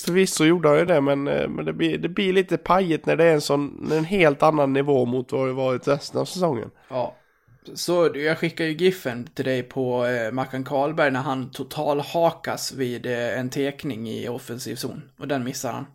Förvisso 0.06 0.44
gjorde 0.46 0.70
han 0.70 0.78
ju 0.78 0.86
det, 0.86 1.02
men, 1.02 1.28
eh, 1.28 1.48
men 1.50 1.66
det, 1.66 1.74
blir, 1.74 1.98
det 1.98 2.10
blir 2.10 2.34
lite 2.34 2.58
pajigt 2.58 3.06
när 3.06 3.16
det 3.16 3.24
är 3.24 3.34
en 3.34 3.42
sån, 3.42 3.92
en 3.92 4.06
helt 4.06 4.44
annan 4.44 4.74
nivå 4.74 5.06
mot 5.06 5.32
vad 5.32 5.48
det 5.48 5.54
varit 5.54 5.88
resten 5.88 6.20
av 6.22 6.26
säsongen. 6.26 6.72
Ja. 6.90 7.16
Så 7.74 8.12
jag 8.16 8.38
skickar 8.38 8.66
ju 8.66 8.72
giffen 8.72 9.28
till 9.34 9.46
dig 9.46 9.64
på 9.64 10.06
eh, 10.06 10.32
Mackan 10.32 10.64
Karlberg 10.64 11.12
när 11.12 11.20
han 11.20 11.52
totalhakas 11.52 12.74
vid 12.74 13.06
eh, 13.06 13.40
en 13.40 13.50
tekning 13.50 14.10
i 14.10 14.28
offensiv 14.30 14.76
zon. 14.76 15.02
Och 15.20 15.28
den 15.28 15.44
missar 15.44 15.72
han. 15.74 15.86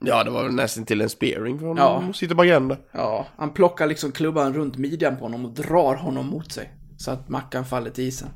Ja, 0.00 0.24
det 0.24 0.30
var 0.30 0.48
nästan 0.48 0.84
till 0.84 1.00
en 1.00 1.10
spearing 1.10 1.58
för 1.58 1.66
Ja. 1.66 1.72
honom. 1.72 2.06
Ja. 2.06 2.12
Sitter 2.12 2.34
på 2.34 2.42
agenda. 2.42 2.76
Ja, 2.92 3.26
han 3.36 3.50
plockar 3.50 3.86
liksom 3.86 4.12
klubban 4.12 4.54
runt 4.54 4.76
midjan 4.76 5.16
på 5.16 5.24
honom 5.24 5.44
och 5.44 5.50
drar 5.50 5.94
honom 5.94 6.26
mot 6.26 6.52
sig. 6.52 6.70
Så 6.98 7.10
att 7.10 7.28
Mackan 7.28 7.64
faller 7.64 7.90
till 7.90 8.04
isen. 8.04 8.28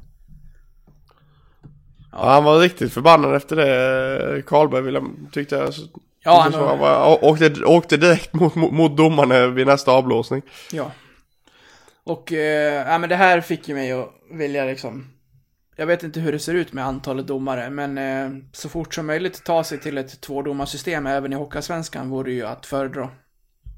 Ja. 2.13 2.29
han 2.31 2.45
var 2.45 2.59
riktigt 2.61 2.93
förbannad 2.93 3.35
efter 3.35 3.57
det. 3.57 4.43
Karlberg 4.47 4.83
ville, 4.83 5.03
tyckte 5.33 5.57
jag. 5.57 5.73
Ja, 6.25 6.41
han 6.43 6.53
så 6.53 6.59
han 6.67 6.79
var... 6.79 6.99
var, 6.99 7.25
åkte, 7.25 7.65
åkte 7.65 7.97
direkt 7.97 8.35
mot, 8.35 8.55
mot, 8.55 8.73
mot 8.73 8.97
domarna 8.97 9.47
vid 9.47 9.67
nästa 9.67 9.93
avblåsning. 9.93 10.43
Ja. 10.73 10.91
Och, 12.05 12.33
eh, 12.33 12.89
ja 12.91 12.99
men 12.99 13.09
det 13.09 13.17
här 13.17 13.41
fick 13.41 13.69
ju 13.69 13.75
mig 13.75 13.93
att 13.93 14.11
vilja 14.33 14.65
liksom... 14.65 15.11
Jag 15.77 15.87
vet 15.87 16.03
inte 16.03 16.21
hur 16.21 16.33
det 16.33 16.39
ser 16.39 16.55
ut 16.55 16.73
med 16.73 16.87
antalet 16.87 17.27
domare, 17.27 17.71
men 17.71 17.99
eh, 17.99 18.43
så 18.53 18.69
fort 18.69 18.95
som 18.95 19.07
möjligt 19.07 19.45
ta 19.45 19.65
sig 19.65 19.81
till 19.81 19.99
ett 19.99 20.21
tvådomarsystem 20.21 21.07
även 21.07 21.33
i 21.33 21.37
Hockeyallsvenskan 21.37 22.11
vore 22.11 22.33
ju 22.33 22.47
att 22.47 22.67
föredra. 22.67 23.09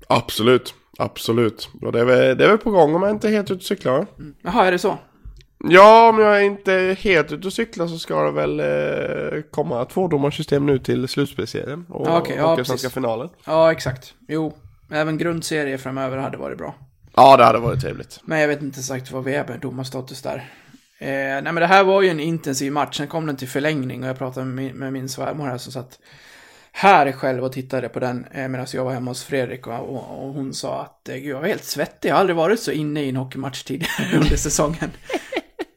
Absolut, 0.09 0.75
absolut. 0.99 1.69
Och 1.83 1.93
det 1.93 2.01
är, 2.01 2.05
väl, 2.05 2.39
det 2.39 2.45
är 2.45 2.49
väl 2.49 2.59
på 2.59 2.71
gång 2.71 2.95
om 2.95 3.03
jag 3.03 3.11
inte 3.11 3.29
är 3.29 3.33
helt 3.33 3.51
ute 3.51 3.59
och 3.59 3.63
cyklar. 3.63 4.07
Jaha, 4.43 4.67
är 4.67 4.73
det 4.73 4.79
så? 4.79 4.99
Ja, 5.69 6.09
om 6.09 6.19
jag 6.19 6.45
inte 6.45 6.73
är 6.73 6.95
helt 6.95 7.33
ute 7.33 7.47
och 7.47 7.53
cyklar 7.53 7.87
så 7.87 7.99
ska 7.99 8.23
det 8.23 8.31
väl 8.31 8.61
eh, 8.61 9.43
komma 9.51 9.85
tvådomarsystem 9.85 10.67
nu 10.67 10.79
till 10.79 11.09
slutspelsserien. 11.09 11.87
Och, 11.89 12.09
Ja, 12.09 12.19
okej, 12.19 12.37
ja, 12.37 12.65
svenska 12.65 12.91
finalen. 12.91 13.29
Ja, 13.47 13.73
exakt. 13.73 14.15
Jo, 14.29 14.57
även 14.91 15.19
grundserie 15.19 15.79
framöver 15.79 16.17
hade 16.19 16.37
varit 16.37 16.59
bra. 16.59 16.75
Ja, 17.15 17.37
det 17.37 17.45
hade 17.45 17.59
varit 17.59 17.81
trevligt. 17.81 18.21
Men 18.25 18.41
jag 18.41 18.49
vet 18.49 18.63
inte 18.63 18.81
exakt 18.81 19.11
vad 19.13 19.25
vi 19.25 19.35
är 19.35 19.47
med 19.49 19.61
domarstatus 19.61 20.23
där. 20.23 20.51
Eh, 20.99 21.09
nej 21.09 21.43
men 21.43 21.55
det 21.55 21.67
här 21.67 21.85
var 21.85 22.03
ju 22.03 22.09
en 22.09 22.21
intensiv 22.21 22.73
match, 22.73 22.97
sen 22.97 23.07
kom 23.07 23.27
den 23.27 23.37
till 23.37 23.49
förlängning 23.49 24.03
och 24.03 24.09
jag 24.09 24.19
pratade 24.19 24.47
med 24.47 24.55
min, 24.65 24.77
med 24.77 24.93
min 24.93 25.09
svärmor 25.09 25.47
här 25.47 25.59
som 25.59 25.73
satt 25.73 25.99
här 26.73 27.13
själv 27.13 27.45
och 27.45 27.53
tittade 27.53 27.89
på 27.89 28.01
den 28.01 28.27
eh, 28.33 28.49
medan 28.49 28.67
jag 28.73 28.85
var 28.85 28.93
hemma 28.93 29.11
hos 29.11 29.25
Fredrik 29.25 29.67
och, 29.67 29.75
och, 29.75 30.27
och 30.27 30.35
hon 30.35 30.55
sa 30.55 30.83
att 30.83 31.09
eh, 31.09 31.17
jag 31.17 31.41
var 31.41 31.49
helt 31.49 31.65
svettig, 31.65 32.09
jag 32.09 32.15
har 32.15 32.21
aldrig 32.21 32.37
varit 32.37 32.61
så 32.61 32.71
inne 32.71 33.03
i 33.03 33.09
en 33.09 33.17
hockeymatch 33.17 33.63
tidigare 33.63 34.17
under 34.21 34.37
säsongen. 34.37 34.91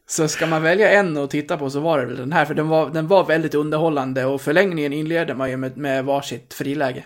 Så 0.08 0.28
ska 0.28 0.48
man 0.48 0.62
välja 0.62 0.92
en 0.92 1.18
att 1.18 1.30
titta 1.30 1.58
på 1.58 1.70
så 1.70 1.80
var 1.80 2.00
det 2.00 2.06
väl 2.06 2.18
den 2.18 2.34
här, 2.34 2.46
för 2.46 2.54
den 2.54 2.68
var, 2.68 2.90
den 2.90 3.08
var 3.08 3.24
väldigt 3.24 3.56
underhållande 3.56 4.26
och 4.26 4.42
förlängningen 4.42 4.94
inleder 4.94 5.36
man 5.36 5.50
ju 5.50 5.58
med, 5.58 5.78
med 5.78 6.06
varsitt 6.06 6.54
friläge. 6.54 7.04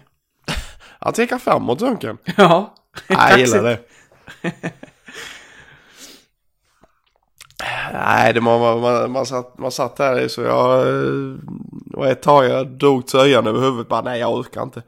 Jag 0.99 1.16
tänker 1.16 1.38
framåt 1.38 1.80
Duncan. 1.80 2.18
Ja, 2.38 2.76
Jag 3.07 3.39
gillar 3.39 3.64
det. 3.64 3.80
Nej, 7.93 8.34
det 8.34 8.41
man, 8.41 8.81
man, 8.81 9.11
man, 9.11 9.25
satt, 9.25 9.57
man 9.59 9.71
satt 9.71 9.95
där 9.95 10.27
så 10.27 10.41
jag... 10.41 10.88
eh, 10.88 11.34
Och 11.93 12.07
ett 12.07 12.21
tag 12.21 12.45
jag 12.45 12.67
drog 12.67 13.07
tröjan 13.07 13.47
över 13.47 13.59
huvudet 13.61 13.88
bara 13.89 14.01
nej 14.01 14.19
jag 14.19 14.34
orkar 14.34 14.63
inte. 14.63 14.84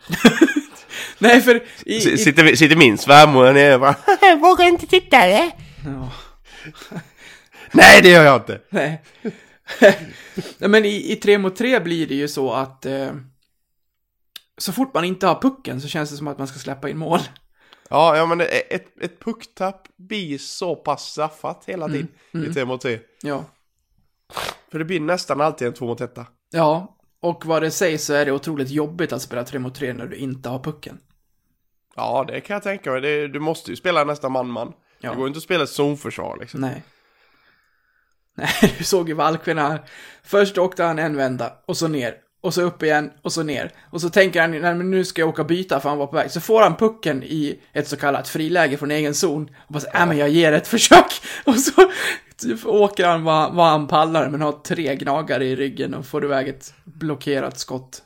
Nej, 1.18 1.42
för 1.42 1.56
i, 1.86 1.98
S- 1.98 2.06
i, 2.06 2.18
Sitter, 2.18 2.56
sitter 2.56 2.76
min 2.76 2.98
svärmor 2.98 3.44
där 3.44 3.54
nere 3.54 3.74
och 3.74 3.80
bara 3.80 3.96
"Jag 4.22 4.40
vågar 4.40 4.66
inte 4.66 4.88
titta 4.88 5.18
det. 5.18 5.52
Ja. 5.86 6.10
Nej 7.72 8.02
det 8.02 8.10
gör 8.10 8.24
jag 8.24 8.36
inte. 8.36 8.60
Nej. 8.70 9.02
Nej, 10.58 10.70
men 10.70 10.86
i, 10.86 11.12
i 11.12 11.16
3 11.16 11.38
mot 11.38 11.56
3 11.56 11.80
blir 11.80 12.08
det 12.08 12.16
ju 12.16 12.28
så 12.28 12.54
att 12.54 12.86
eh, 12.86 13.10
så 14.58 14.72
fort 14.72 14.94
man 14.94 15.06
inte 15.06 15.28
har 15.28 15.36
pucken 15.42 15.82
så 15.82 15.88
känns 15.88 16.10
det 16.10 16.16
som 16.18 16.28
att 16.28 16.38
man 16.38 16.48
ska 16.48 16.60
släppa 16.60 16.90
in 16.90 16.98
mål. 16.98 17.20
Ja, 17.90 18.18
ja 18.18 18.26
men 18.26 18.42
ett, 18.42 19.04
ett 19.04 19.20
pucktapp 19.20 19.88
blir 19.96 20.38
så 20.38 20.76
pass 20.76 21.04
straffat 21.04 21.64
hela 21.66 21.88
tiden 21.88 22.08
i 22.32 22.54
3 22.54 22.66
mot 22.66 22.82
3. 22.82 23.00
Ja. 23.22 23.46
För 24.72 24.80
det 24.80 24.86
blir 24.86 25.00
nästan 25.00 25.42
alltid 25.42 25.68
en 25.68 25.74
2 25.74 25.86
mot 25.86 26.02
1. 26.02 26.18
Ja, 26.52 26.98
och 27.20 27.46
vad 27.46 27.62
det 27.62 27.72
sägs 27.72 28.06
så 28.06 28.14
är 28.14 28.26
det 28.26 28.32
otroligt 28.32 28.70
jobbigt 28.70 29.14
att 29.14 29.22
spela 29.22 29.44
3 29.44 29.60
mot 29.60 29.76
3 29.76 29.94
när 29.94 30.08
du 30.08 30.16
inte 30.16 30.50
har 30.50 30.60
pucken. 30.60 31.00
Ja, 31.96 32.26
det 32.28 32.42
kan 32.42 32.54
jag 32.54 32.64
tänka 32.64 32.92
mig. 32.92 33.02
Det, 33.02 33.28
du 33.28 33.40
måste 33.40 33.72
ju 33.72 33.76
spela 33.76 34.04
nästan 34.04 34.32
man-man. 34.32 34.74
Ja. 35.00 35.10
Det 35.10 35.16
går 35.16 35.28
inte 35.28 35.38
att 35.38 35.44
spela 35.44 35.64
ett 35.64 35.70
zonförsvar 35.70 36.38
liksom. 36.40 36.62
Nej. 36.62 36.84
Nej, 38.38 38.76
du 38.78 38.84
såg 38.84 39.10
ju 39.10 39.16
Valkven 39.16 39.58
här. 39.58 39.90
Först 40.24 40.58
åkte 40.58 40.84
han 40.84 41.00
en 41.00 41.18
vända, 41.18 41.54
och 41.66 41.78
så 41.78 41.88
ner. 41.88 42.16
Och 42.46 42.54
så 42.54 42.62
upp 42.62 42.84
igen, 42.84 43.12
och 43.22 43.32
så 43.34 43.44
ner. 43.44 43.72
Och 43.90 44.02
så 44.02 44.10
tänker 44.10 44.42
han, 44.42 44.52
nej 44.52 44.76
men 44.76 44.92
nu 44.92 45.06
ska 45.06 45.22
jag 45.22 45.30
åka 45.30 45.42
och 45.42 45.48
byta 45.48 45.80
för 45.80 45.90
han 45.90 45.98
var 45.98 46.08
på 46.08 46.16
väg. 46.16 46.32
Så 46.32 46.42
får 46.42 46.62
han 46.62 46.76
pucken 46.76 47.24
i 47.24 47.60
ett 47.74 47.88
så 47.88 47.98
kallat 47.98 48.28
friläge 48.28 48.78
från 48.78 48.92
egen 48.92 49.14
zon. 49.16 49.50
Och 49.68 49.74
bara 49.74 49.80
så, 49.80 49.88
äh, 49.94 50.06
men 50.06 50.18
jag 50.18 50.30
ger 50.30 50.52
ett 50.52 50.68
försök. 50.78 51.22
Och 51.46 51.60
så 51.60 51.72
typ, 52.38 52.66
åker 52.66 53.08
han 53.08 53.24
vad, 53.24 53.54
vad 53.56 53.66
han 53.66 53.88
pallar, 53.88 54.30
men 54.30 54.42
har 54.42 54.52
tre 54.52 54.96
gnagare 54.96 55.46
i 55.46 55.56
ryggen 55.56 55.94
och 55.94 56.06
får 56.06 56.26
iväg 56.26 56.48
ett 56.48 56.74
blockerat 56.84 57.60
skott. 57.60 58.02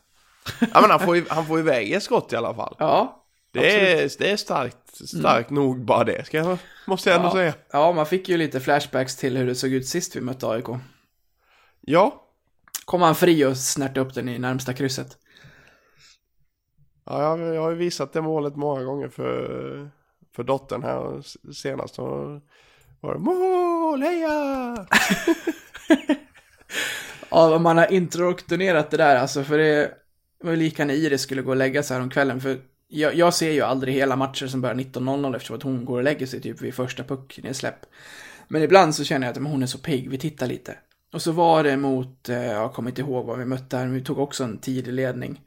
Ja, 0.60 0.82
men 0.82 0.90
han 0.92 1.00
får, 1.00 1.24
han 1.34 1.46
får 1.46 1.60
iväg 1.60 1.92
ett 1.94 2.04
skott 2.04 2.34
i 2.34 2.36
alla 2.36 2.54
fall. 2.54 2.76
Ja. 2.80 3.26
Det 3.54 3.92
är, 3.92 4.10
det 4.20 4.32
är 4.32 4.38
starkt, 4.38 5.08
starkt 5.10 5.50
nog 5.50 5.86
bara 5.86 6.04
det, 6.04 6.26
ska 6.26 6.38
jag, 6.38 6.58
måste 6.88 7.10
jag 7.10 7.16
ändå 7.16 7.28
Ja. 7.28 7.34
säga. 7.34 7.54
ja, 7.72 7.92
man 7.92 8.06
fick 8.06 8.30
ju 8.30 8.38
lite 8.38 8.60
flashbacks 8.60 9.16
till 9.16 9.38
hur 9.38 9.48
det 9.48 9.56
såg 9.56 9.70
ut 9.72 9.88
sist 9.88 10.16
vi 10.16 10.22
mötte 10.22 10.48
AIK. 10.48 10.66
Ja, 11.82 12.26
Kom 12.90 13.02
han 13.02 13.16
fri 13.16 13.46
och 13.46 13.58
snärtade 13.58 14.00
upp 14.00 14.14
den 14.14 14.30
i 14.30 14.40
närmsta 14.40 14.74
krysset. 14.74 15.18
ja 17.06 17.22
jag, 17.22 17.56
jag 17.56 17.62
har 17.62 17.70
ju 17.70 17.76
visat 17.76 18.14
det 18.14 18.22
målet 18.22 18.56
många 18.56 18.84
gånger 18.84 19.10
för, 19.10 19.90
för 20.36 20.44
dottern 20.44 20.84
här 20.84 21.22
senast. 21.54 21.96
Så 21.96 22.04
var 23.00 23.14
det 23.14 23.20
mål, 23.20 24.02
heja! 24.02 24.88
Ja, 27.32 27.60
man 27.60 27.78
har 27.78 27.92
introduktionerat 27.92 28.92
det 28.92 28.98
där 28.98 29.16
alltså, 29.16 29.44
för 29.44 29.58
det 29.58 29.92
var 30.44 30.56
lika 30.56 30.86
när 30.86 30.94
Iris 30.94 31.22
skulle 31.22 31.42
gå 31.42 31.50
och 31.50 31.58
lägga 31.58 31.84
sig 31.84 31.98
här 31.98 32.04
om 32.04 32.10
kvällen, 32.10 32.42
för 32.42 32.58
jag, 32.88 33.16
jag 33.16 33.34
ser 33.34 33.52
ju 33.52 33.62
aldrig 33.62 33.94
hela 33.94 34.16
matcher 34.16 34.48
som 34.48 34.62
börjar 34.62 34.76
19.00 34.76 35.36
eftersom 35.36 35.56
att 35.56 35.64
hon 35.64 35.86
går 35.86 35.98
och 35.98 36.04
lägger 36.04 36.26
sig 36.26 36.42
typ 36.42 36.62
vid 36.62 36.74
första 36.74 37.04
pucknedsläpp. 37.04 37.86
Men 38.48 38.64
ibland 38.64 38.96
så 38.96 39.04
känner 39.04 39.28
jag 39.28 39.32
att 39.32 39.42
men 39.42 39.52
hon 39.52 39.64
är 39.64 39.68
så 39.68 39.78
pigg, 39.78 40.10
vi 40.10 40.18
tittar 40.18 40.48
lite. 40.48 40.78
Och 41.14 41.22
så 41.22 41.32
var 41.32 41.64
det 41.64 41.78
mot, 41.78 42.30
eh, 42.30 42.45
jag 42.45 42.74
kommer 42.74 42.89
inte 42.89 43.01
ihåg 43.01 43.26
vad 43.26 43.38
vi 43.39 43.45
mötte 43.45 43.78
här, 43.78 43.86
men 43.86 43.93
vi 43.93 44.01
tog 44.01 44.20
också 44.20 44.43
en 44.43 44.57
tidig 44.57 44.93
ledning. 44.93 45.41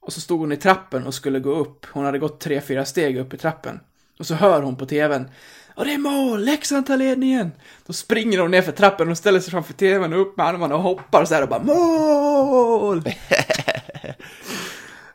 Och 0.00 0.12
så 0.12 0.20
stod 0.20 0.40
hon 0.40 0.52
i 0.52 0.56
trappen 0.56 1.06
och 1.06 1.14
skulle 1.14 1.40
gå 1.40 1.50
upp. 1.50 1.86
Hon 1.90 2.04
hade 2.04 2.18
gått 2.18 2.40
tre, 2.40 2.60
fyra 2.60 2.84
steg 2.84 3.18
upp 3.18 3.34
i 3.34 3.36
trappen. 3.36 3.80
Och 4.18 4.26
så 4.26 4.34
hör 4.34 4.62
hon 4.62 4.76
på 4.76 4.86
tvn. 4.86 5.28
Och 5.74 5.84
det 5.84 5.94
är 5.94 5.98
mål! 5.98 6.44
Leksand 6.44 6.86
tar 6.86 6.96
ledningen! 6.96 7.52
Då 7.86 7.92
springer 7.92 8.38
hon 8.38 8.50
ner 8.50 8.62
för 8.62 8.72
trappen 8.72 9.10
och 9.10 9.18
ställer 9.18 9.40
sig 9.40 9.50
framför 9.50 9.72
tvn 9.72 10.12
och 10.12 10.20
upp 10.20 10.36
med 10.36 10.46
armarna 10.46 10.74
och 10.74 10.82
hoppar 10.82 11.24
så 11.24 11.34
här 11.34 11.42
och 11.42 11.48
bara 11.48 11.62
mål! 11.62 13.02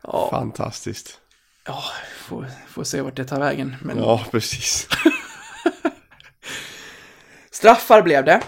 Fantastiskt. 0.30 1.20
Ja, 1.66 1.84
får, 2.18 2.48
får 2.68 2.84
se 2.84 3.02
vart 3.02 3.16
det 3.16 3.26
tar 3.26 3.40
vägen. 3.40 3.76
Men 3.82 3.98
Ja, 3.98 4.26
precis. 4.32 4.88
straffar 7.52 8.02
blev 8.02 8.26
det. 8.26 8.42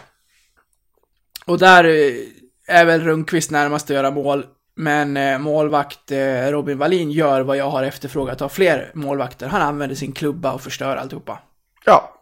Och 1.52 1.60
där 1.60 1.84
eh, 1.84 2.78
är 2.78 2.86
väl 2.86 3.02
Rundqvist 3.02 3.52
närmast 3.52 3.90
att 3.90 3.96
göra 3.96 4.12
mål. 4.12 4.46
Men 4.76 5.18
eh, 5.18 5.40
målvakt 5.40 6.12
eh, 6.12 6.48
Robin 6.48 6.78
Wallin 6.78 7.12
gör 7.12 7.42
vad 7.42 7.58
jag 7.58 7.70
har 7.70 7.84
efterfrågat 7.84 8.42
av 8.42 8.50
fler 8.50 8.92
målvakter. 8.94 9.48
Han 9.48 9.62
använder 9.62 9.96
sin 9.96 10.12
klubba 10.12 10.54
och 10.54 10.62
förstör 10.62 10.96
alltihopa. 10.96 11.40
Ja, 11.86 12.14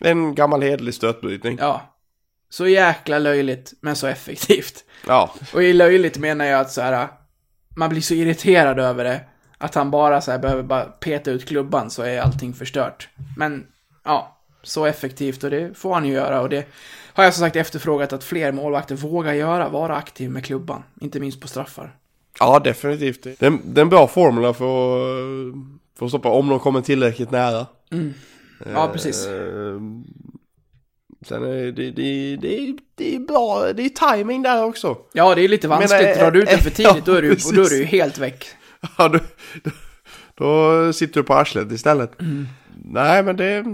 en 0.00 0.34
gammal 0.34 0.62
hederlig 0.62 0.94
stötbrytning. 0.94 1.58
Ja. 1.60 1.96
Så 2.50 2.66
jäkla 2.66 3.18
löjligt, 3.18 3.72
men 3.80 3.96
så 3.96 4.06
effektivt. 4.06 4.84
Ja, 5.06 5.34
Och 5.54 5.62
i 5.62 5.72
löjligt 5.72 6.18
menar 6.18 6.44
jag 6.44 6.60
att 6.60 6.72
så 6.72 6.80
här, 6.80 7.08
man 7.76 7.88
blir 7.88 8.00
så 8.00 8.14
irriterad 8.14 8.78
över 8.78 9.04
det. 9.04 9.20
Att 9.58 9.74
han 9.74 9.90
bara 9.90 10.20
så 10.20 10.30
här 10.30 10.38
behöver 10.38 10.62
bara 10.62 10.84
peta 10.84 11.30
ut 11.30 11.48
klubban 11.48 11.90
så 11.90 12.02
är 12.02 12.20
allting 12.20 12.54
förstört. 12.54 13.08
Men, 13.36 13.66
ja, 14.04 14.39
så 14.62 14.84
effektivt 14.86 15.44
och 15.44 15.50
det 15.50 15.78
får 15.78 15.94
han 15.94 16.06
ju 16.06 16.12
göra 16.12 16.40
och 16.40 16.48
det 16.48 16.66
har 17.12 17.24
jag 17.24 17.34
som 17.34 17.40
sagt 17.44 17.56
efterfrågat 17.56 18.12
att 18.12 18.24
fler 18.24 18.52
målvakter 18.52 18.94
vågar 18.94 19.32
göra, 19.32 19.68
vara 19.68 19.96
aktiv 19.96 20.30
med 20.30 20.44
klubban. 20.44 20.82
Inte 21.00 21.20
minst 21.20 21.40
på 21.40 21.48
straffar. 21.48 21.96
ja 22.38 22.58
definitivt. 22.58 23.22
Det 23.22 23.42
är, 23.42 23.78
en- 23.80 23.88
bra 23.88 24.06
formel 24.08 24.42
för, 24.42 24.50
att- 24.50 25.54
för 25.98 26.06
att 26.06 26.10
stoppa 26.10 26.28
om 26.28 26.48
de 26.48 26.58
kommer 26.58 26.80
tillräckligt 26.80 27.30
nära. 27.30 27.66
Ja, 28.74 28.90
precis. 28.92 29.26
Eh, 29.26 29.80
Sen 31.26 31.44
är 31.44 31.52
det, 31.72 31.72
det, 31.72 31.90
det, 32.36 32.76
det, 32.94 33.14
är 33.16 33.18
bra, 33.20 33.72
det 33.72 33.82
är 33.84 34.16
timing 34.16 34.42
där 34.42 34.64
också. 34.64 34.96
Ja, 35.12 35.34
det 35.34 35.42
är 35.44 35.48
lite 35.48 35.68
vanskligt. 35.68 36.02
Men, 36.02 36.10
eh, 36.10 36.18
Drar 36.18 36.30
du 36.30 36.42
ut 36.42 36.48
den 36.48 36.58
för 36.58 36.70
ja, 36.82 36.90
tidigt, 36.92 37.04
då 37.06 37.12
är 37.14 37.22
du, 37.22 37.30
precis. 37.34 37.52
då 37.52 37.62
är 37.62 37.68
du 37.70 37.84
helt 37.84 38.18
väck. 38.18 38.46
Ja, 38.98 39.08
då, 39.08 39.18
då 40.34 40.92
sitter 40.92 41.14
du 41.20 41.22
på 41.26 41.34
arslet 41.34 41.72
istället. 41.72 42.20
Mm. 42.20 42.46
Nej, 42.84 43.22
men 43.22 43.36
det... 43.36 43.64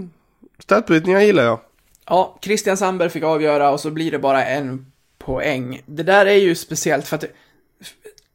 Stötbrytningar 0.59 1.21
gillar 1.21 1.43
jag. 1.43 1.59
Ja, 2.05 2.39
Christian 2.41 2.77
Sandberg 2.77 3.09
fick 3.09 3.23
avgöra 3.23 3.71
och 3.71 3.79
så 3.79 3.91
blir 3.91 4.11
det 4.11 4.19
bara 4.19 4.45
en 4.45 4.91
poäng. 5.17 5.81
Det 5.85 6.03
där 6.03 6.25
är 6.25 6.35
ju 6.35 6.55
speciellt 6.55 7.07
för 7.07 7.15
att 7.15 7.25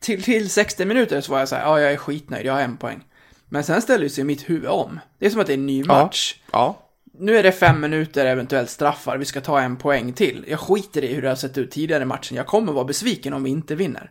till, 0.00 0.22
till 0.22 0.50
60 0.50 0.84
minuter 0.84 1.20
så 1.20 1.32
var 1.32 1.38
jag 1.38 1.48
så 1.48 1.56
här, 1.56 1.62
ja 1.62 1.80
jag 1.80 1.92
är 1.92 1.96
skitnöjd, 1.96 2.46
jag 2.46 2.52
har 2.52 2.60
en 2.60 2.76
poäng. 2.76 3.04
Men 3.48 3.64
sen 3.64 3.82
ställer 3.82 4.08
sig 4.08 4.24
mitt 4.24 4.50
huvud 4.50 4.68
om. 4.68 5.00
Det 5.18 5.26
är 5.26 5.30
som 5.30 5.40
att 5.40 5.46
det 5.46 5.52
är 5.52 5.58
en 5.58 5.66
ny 5.66 5.84
match. 5.84 6.34
Ja. 6.52 6.78
Nu 7.18 7.38
är 7.38 7.42
det 7.42 7.52
fem 7.52 7.80
minuter, 7.80 8.26
eventuellt 8.26 8.70
straffar, 8.70 9.16
vi 9.16 9.24
ska 9.24 9.40
ta 9.40 9.60
en 9.60 9.76
poäng 9.76 10.12
till. 10.12 10.44
Jag 10.48 10.60
skiter 10.60 11.04
i 11.04 11.14
hur 11.14 11.22
det 11.22 11.28
har 11.28 11.36
sett 11.36 11.58
ut 11.58 11.70
tidigare 11.70 12.02
i 12.02 12.06
matchen, 12.06 12.36
jag 12.36 12.46
kommer 12.46 12.72
vara 12.72 12.84
besviken 12.84 13.32
om 13.32 13.44
vi 13.44 13.50
inte 13.50 13.74
vinner. 13.74 14.10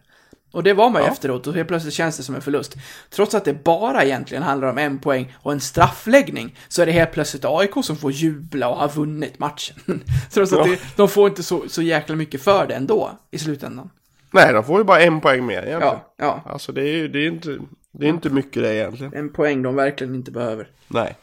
Och 0.51 0.63
det 0.63 0.73
var 0.73 0.89
man 0.89 1.01
ju 1.03 1.07
efteråt 1.07 1.47
och 1.47 1.53
helt 1.53 1.67
plötsligt 1.67 1.93
känns 1.93 2.17
det 2.17 2.23
som 2.23 2.35
en 2.35 2.41
förlust. 2.41 2.75
Trots 3.09 3.35
att 3.35 3.45
det 3.45 3.63
bara 3.63 4.03
egentligen 4.03 4.43
handlar 4.43 4.67
om 4.67 4.77
en 4.77 4.99
poäng 4.99 5.33
och 5.35 5.51
en 5.51 5.59
straffläggning 5.59 6.57
så 6.67 6.81
är 6.81 6.85
det 6.85 6.91
helt 6.91 7.11
plötsligt 7.11 7.45
AIK 7.45 7.71
som 7.83 7.97
får 7.97 8.11
jubla 8.11 8.69
och 8.69 8.77
har 8.77 8.89
vunnit 8.89 9.39
matchen. 9.39 9.75
Trots 10.31 10.53
att 10.53 10.59
Ja. 10.59 10.65
det, 10.65 10.79
de 10.95 11.09
får 11.09 11.29
inte 11.29 11.43
så, 11.43 11.63
så 11.67 11.81
jäkla 11.81 12.15
mycket 12.15 12.41
för 12.43 12.67
det 12.67 12.73
ändå 12.75 13.11
i 13.31 13.37
slutändan. 13.39 13.89
Nej, 14.33 14.53
de 14.53 14.63
får 14.63 14.77
ju 14.77 14.83
bara 14.83 15.01
en 15.01 15.21
poäng 15.21 15.45
mer 15.45 15.53
egentligen. 15.63 15.81
Ja, 15.81 16.13
ja. 16.17 16.41
Alltså 16.51 16.71
det 16.71 16.81
är 16.81 16.93
ju 16.93 17.07
det 17.07 17.19
är 17.19 17.27
inte, 17.27 17.57
det 17.91 18.05
är 18.05 18.09
inte 18.09 18.29
mycket 18.29 18.63
det 18.63 18.75
egentligen. 18.75 19.13
En 19.13 19.33
poäng 19.33 19.61
de 19.63 19.75
verkligen 19.75 20.15
inte 20.15 20.31
behöver. 20.31 20.67
Nej. 20.87 21.15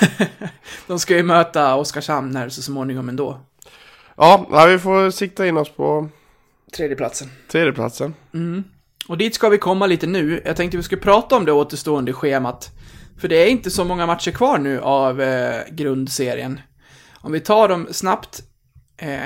De 0.86 0.98
ska 0.98 1.16
ju 1.16 1.22
möta 1.22 1.74
Oskarshamn 1.74 2.36
här 2.36 2.48
så 2.48 2.62
småningom 2.62 3.08
ändå. 3.08 3.40
Ja, 4.16 4.46
ja, 4.50 4.66
vi 4.66 4.78
får 4.78 5.10
sikta 5.10 5.46
in 5.46 5.56
oss 5.56 5.68
på 5.70 6.08
Tredjeplatsen. 6.72 7.28
tredjeplatsen. 7.50 8.14
Och 9.08 9.18
dit 9.18 9.34
ska 9.34 9.48
vi 9.48 9.58
komma 9.58 9.86
lite 9.86 10.06
nu. 10.06 10.42
Jag 10.44 10.56
tänkte 10.56 10.76
vi 10.76 10.82
skulle 10.82 11.00
prata 11.00 11.36
om 11.36 11.44
det 11.44 11.52
återstående 11.52 12.12
schemat. 12.12 12.70
För 13.20 13.28
det 13.28 13.36
är 13.36 13.46
inte 13.50 13.70
så 13.70 13.84
många 13.84 14.06
matcher 14.06 14.30
kvar 14.30 14.58
nu 14.58 14.80
av 14.80 15.20
eh, 15.20 15.62
grundserien. 15.70 16.60
Om 17.14 17.32
vi 17.32 17.40
tar 17.40 17.68
dem 17.68 17.88
snabbt, 17.90 18.42
eh, 18.96 19.18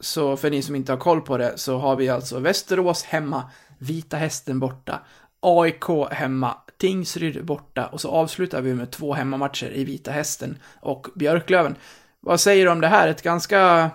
så 0.00 0.36
för 0.36 0.50
ni 0.50 0.62
som 0.62 0.74
inte 0.74 0.92
har 0.92 0.98
koll 0.98 1.20
på 1.20 1.38
det, 1.38 1.52
så 1.56 1.78
har 1.78 1.96
vi 1.96 2.08
alltså 2.08 2.38
Västerås 2.38 3.04
hemma, 3.04 3.50
Vita 3.78 4.16
Hästen 4.16 4.60
borta, 4.60 5.00
AIK 5.40 5.84
hemma, 6.10 6.56
Tingsryd 6.78 7.44
borta 7.44 7.86
och 7.86 8.00
så 8.00 8.10
avslutar 8.10 8.60
vi 8.60 8.74
med 8.74 8.90
två 8.90 9.14
hemmamatcher 9.14 9.70
i 9.74 9.84
Vita 9.84 10.10
Hästen 10.10 10.58
och 10.80 11.06
Björklöven. 11.14 11.74
Vad 12.20 12.40
säger 12.40 12.64
du 12.64 12.70
om 12.70 12.80
det 12.80 12.88
här? 12.88 13.08
Ett 13.08 13.22
ganska 13.22 13.90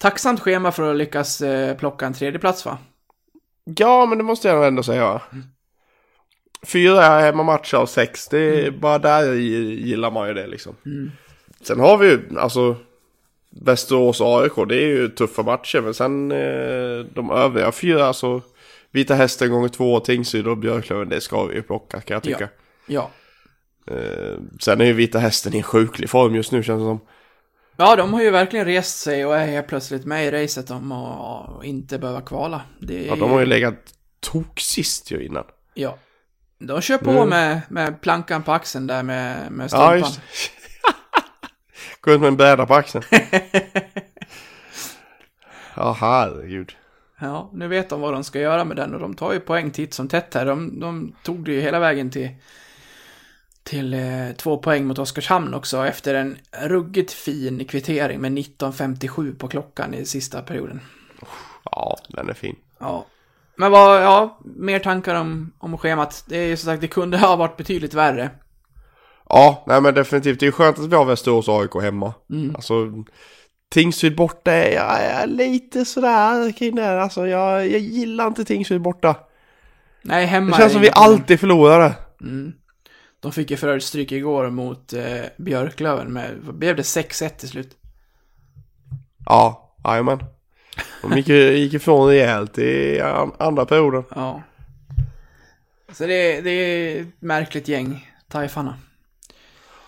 tacksamt 0.00 0.40
schema 0.40 0.72
för 0.72 0.90
att 0.90 0.96
lyckas 0.96 1.40
eh, 1.40 1.76
plocka 1.76 2.06
en 2.06 2.14
tredje 2.14 2.38
plats 2.38 2.64
va? 2.64 2.78
Ja, 3.64 4.06
men 4.06 4.18
det 4.18 4.24
måste 4.24 4.48
jag 4.48 4.66
ändå 4.66 4.82
säga. 4.82 5.20
Fyra 6.66 7.00
hemmamatcher 7.00 7.76
av 7.76 7.86
sex, 7.86 8.28
det 8.28 8.66
är 8.66 8.70
bara 8.70 8.98
där 8.98 9.32
gillar 9.34 10.10
man 10.10 10.28
ju 10.28 10.34
det 10.34 10.46
liksom. 10.46 10.76
Sen 11.60 11.80
har 11.80 11.98
vi 11.98 12.08
ju, 12.08 12.38
alltså 12.38 12.76
Västerås 13.50 14.20
och 14.20 14.42
AIK, 14.42 14.68
det 14.68 14.74
är 14.74 14.86
ju 14.86 15.08
tuffa 15.08 15.42
matcher. 15.42 15.80
Men 15.80 15.94
sen 15.94 16.32
eh, 16.32 17.06
de 17.14 17.30
övriga 17.30 17.72
fyra, 17.72 18.04
alltså 18.04 18.42
Vita 18.90 19.14
Hästen 19.14 19.50
gånger 19.50 19.68
två, 19.68 20.00
Tingsryd 20.00 20.46
och 20.46 20.58
Björklöven, 20.58 21.08
det 21.08 21.20
ska 21.20 21.44
vi 21.44 21.54
ju 21.54 21.62
plocka 21.62 22.00
kan 22.00 22.14
jag 22.14 22.22
tycka. 22.22 22.48
Ja. 22.86 23.10
Eh, 23.86 24.38
sen 24.60 24.80
är 24.80 24.84
ju 24.84 24.92
Vita 24.92 25.18
Hästen 25.18 25.54
i 25.54 25.56
en 25.56 25.62
sjuklig 25.62 26.10
form 26.10 26.34
just 26.34 26.52
nu 26.52 26.62
känns 26.62 26.80
det 26.80 26.86
som. 26.86 27.00
Ja, 27.80 27.96
de 27.96 28.12
har 28.12 28.22
ju 28.22 28.30
verkligen 28.30 28.66
rest 28.66 28.98
sig 28.98 29.26
och 29.26 29.36
är 29.36 29.46
helt 29.46 29.66
plötsligt 29.66 30.04
med 30.04 30.26
i 30.26 30.30
racet 30.30 30.70
om 30.70 30.92
att 30.92 31.64
inte 31.64 31.98
behöva 31.98 32.20
kvala. 32.20 32.62
Är 32.88 33.06
Ja, 33.06 33.16
de 33.16 33.30
har 33.30 33.40
ju 33.40 33.46
legat 33.46 33.74
tok 34.20 34.60
sist 34.60 35.10
ju 35.10 35.24
innan. 35.26 35.44
Ja. 35.74 35.98
De 36.58 36.80
kör 36.80 36.98
på 36.98 37.10
Mm. 37.10 37.28
med, 37.28 37.60
med 37.68 38.00
plankan 38.00 38.42
på 38.42 38.52
axeln 38.52 38.86
där 38.86 39.02
med, 39.02 39.52
med 39.52 39.64
Ja, 39.64 39.68
strumpan. 39.68 39.98
just 39.98 40.20
Gå 42.00 42.12
ut 42.12 42.20
med 42.20 42.28
en 42.28 42.36
bräda 42.36 42.66
på 42.66 42.74
axeln. 42.74 43.04
Ja, 45.76 45.96
herregud. 46.00 46.72
Ja, 47.20 47.50
nu 47.52 47.68
vet 47.68 47.88
de 47.90 48.00
vad 48.00 48.12
de 48.12 48.24
ska 48.24 48.40
göra 48.40 48.64
med 48.64 48.76
den 48.76 48.94
och 48.94 49.00
de 49.00 49.14
tar 49.14 49.32
ju 49.32 49.40
poäng 49.40 49.70
titt 49.70 49.94
som 49.94 50.08
tätt 50.08 50.34
här. 50.34 50.46
De, 50.46 50.80
de 50.80 51.12
tog 51.22 51.44
det 51.44 51.52
ju 51.52 51.60
hela 51.60 51.78
vägen 51.78 52.10
till, 52.10 52.28
till 53.62 53.94
eh, 53.94 54.00
två 54.36 54.58
poäng 54.58 54.86
mot 54.86 54.98
Oskarshamn 54.98 55.54
också 55.54 55.86
efter 55.86 56.14
en 56.14 56.38
ruggigt 56.62 57.12
fin 57.12 57.64
kvittering 57.64 58.20
med 58.20 58.32
19.57 58.32 59.38
på 59.38 59.48
klockan 59.48 59.94
i 59.94 60.04
sista 60.04 60.42
perioden. 60.42 60.80
Ja, 61.64 61.98
den 62.08 62.28
är 62.28 62.34
fin. 62.34 62.56
Ja. 62.78 63.06
Men 63.56 63.72
vad, 63.72 64.02
ja, 64.02 64.38
mer 64.42 64.78
tankar 64.78 65.14
om, 65.14 65.52
om 65.58 65.78
schemat. 65.78 66.24
Det 66.26 66.36
är 66.36 66.46
ju 66.46 66.56
som 66.56 66.66
sagt, 66.66 66.80
det 66.80 66.88
kunde 66.88 67.18
ha 67.18 67.36
varit 67.36 67.56
betydligt 67.56 67.94
värre. 67.94 68.30
Ja, 69.28 69.64
nej 69.66 69.80
men 69.80 69.94
definitivt. 69.94 70.40
Det 70.40 70.46
är 70.46 70.50
skönt 70.50 70.78
att 70.78 70.86
vi 70.86 70.96
har 70.96 71.04
Västerås 71.04 71.48
och 71.48 71.60
AIK 71.60 71.74
hemma. 71.82 72.14
Alltså, 72.54 72.74
Tingsryd 73.70 74.16
borta 74.16 74.52
är 74.52 74.74
jag 74.74 75.00
är 75.00 75.26
lite 75.26 75.84
sådär 75.84 76.52
kring 76.52 76.74
det. 76.74 77.02
Alltså, 77.02 77.26
jag, 77.26 77.68
jag 77.68 77.80
gillar 77.80 78.26
inte 78.26 78.44
Tingsryd 78.44 78.80
borta. 78.80 79.16
Nej, 80.02 80.26
hemma 80.26 80.50
Det 80.50 80.62
känns 80.62 80.72
som 80.72 80.82
vi 80.82 80.90
alltid 80.92 81.40
förlorade. 81.40 81.94
De 83.20 83.32
fick 83.32 83.50
ju 83.50 83.56
för 83.56 83.68
övrigt 83.68 83.84
stryk 83.84 84.12
igår 84.12 84.50
mot 84.50 84.92
eh, 84.92 85.20
Björklöven 85.36 86.12
med, 86.12 86.38
blev 86.42 86.76
det 86.76 86.82
6-1 86.82 87.28
till 87.28 87.48
slut? 87.48 87.76
Ja, 89.26 89.72
jajamän. 89.84 90.24
De 91.02 91.16
gick, 91.16 91.28
gick 91.28 91.74
ifrån 91.74 92.08
rejält 92.08 92.58
i 92.58 93.00
an- 93.00 93.32
andra 93.38 93.66
perioden. 93.66 94.04
Ja. 94.14 94.42
Så 95.92 96.06
det, 96.06 96.40
det 96.40 96.50
är 96.50 97.00
ett 97.00 97.06
märkligt 97.18 97.68
gäng, 97.68 98.10
Taifarna. 98.28 98.76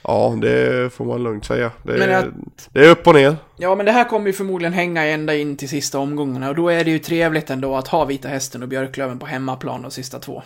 Ja, 0.05 0.35
det 0.41 0.93
får 0.93 1.05
man 1.05 1.23
lugnt 1.23 1.45
säga. 1.45 1.71
Det, 1.83 2.19
att- 2.19 2.69
det 2.73 2.81
är 2.87 2.91
upp 2.91 3.07
och 3.07 3.15
ner. 3.15 3.37
Ja, 3.57 3.75
men 3.75 3.87
det 3.87 3.93
här 3.93 4.05
kommer 4.09 4.27
ju 4.27 4.33
förmodligen 4.33 4.73
hänga 4.73 5.05
ända 5.05 5.35
in 5.37 5.57
till 5.57 5.69
sista 5.69 5.99
omgångarna 5.99 6.49
och 6.49 6.55
då 6.55 6.69
är 6.69 6.85
det 6.85 6.91
ju 6.91 6.99
trevligt 6.99 7.51
ändå 7.51 7.77
att 7.77 7.89
ha 7.89 8.05
Vita 8.05 8.29
Hästen 8.29 8.63
och 8.63 8.69
Björklöven 8.69 9.19
på 9.19 9.27
hemmaplan 9.27 9.83
de 9.83 9.91
sista 9.91 10.19
två. 10.19 10.43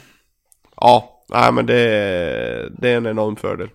Ja, 0.77 1.16
nej 1.29 1.53
men 1.53 1.67
det, 1.67 1.75
är- 1.81 2.71
det 2.79 2.89
är 2.89 2.97
en 2.97 3.07
enorm 3.07 3.37
fördel. 3.37 3.69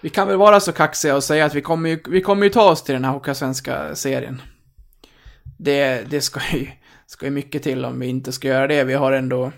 Vi 0.00 0.10
kan 0.10 0.28
väl 0.28 0.36
vara 0.36 0.60
så 0.60 0.72
kaxiga 0.72 1.16
och 1.16 1.24
säga 1.24 1.44
att 1.44 1.54
vi 1.54 1.60
kommer 1.60 1.90
ju, 1.90 2.02
vi 2.08 2.20
kommer 2.20 2.44
ju 2.44 2.50
ta 2.50 2.70
oss 2.70 2.82
till 2.84 2.92
den 2.92 3.04
här 3.04 3.12
Hockeyallsvenska 3.12 3.94
serien. 3.94 4.42
Det, 5.58 6.10
det 6.10 6.20
ska 6.20 6.40
ju, 6.56 6.66
ska 7.06 7.24
ju 7.26 7.30
mycket 7.30 7.62
till 7.62 7.84
om 7.84 8.00
vi 8.00 8.06
inte 8.06 8.32
ska 8.32 8.48
göra 8.48 8.66
det. 8.66 8.84
Vi 8.84 8.94
har 8.94 9.12
ändå 9.12 9.52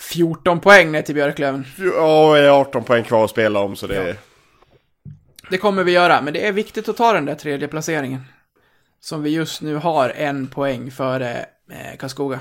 14 0.00 0.60
poäng 0.60 0.92
ner 0.92 1.02
till 1.02 1.14
Björklöven. 1.14 1.64
Ja, 1.78 2.34
det 2.34 2.40
är 2.46 2.50
18 2.50 2.84
poäng 2.84 3.04
kvar 3.04 3.24
att 3.24 3.30
spela 3.30 3.60
om 3.60 3.76
så 3.76 3.86
det... 3.86 4.16
Det 5.50 5.58
kommer 5.58 5.84
vi 5.84 5.92
göra, 5.92 6.22
men 6.22 6.32
det 6.32 6.46
är 6.46 6.52
viktigt 6.52 6.88
att 6.88 6.96
ta 6.96 7.12
den 7.12 7.24
där 7.24 7.34
tredje 7.34 7.68
placeringen. 7.68 8.24
Som 9.00 9.22
vi 9.22 9.30
just 9.30 9.62
nu 9.62 9.74
har 9.74 10.10
en 10.10 10.46
poäng 10.46 10.90
före 10.90 11.46
eh, 11.70 11.96
Karlskoga. 11.98 12.40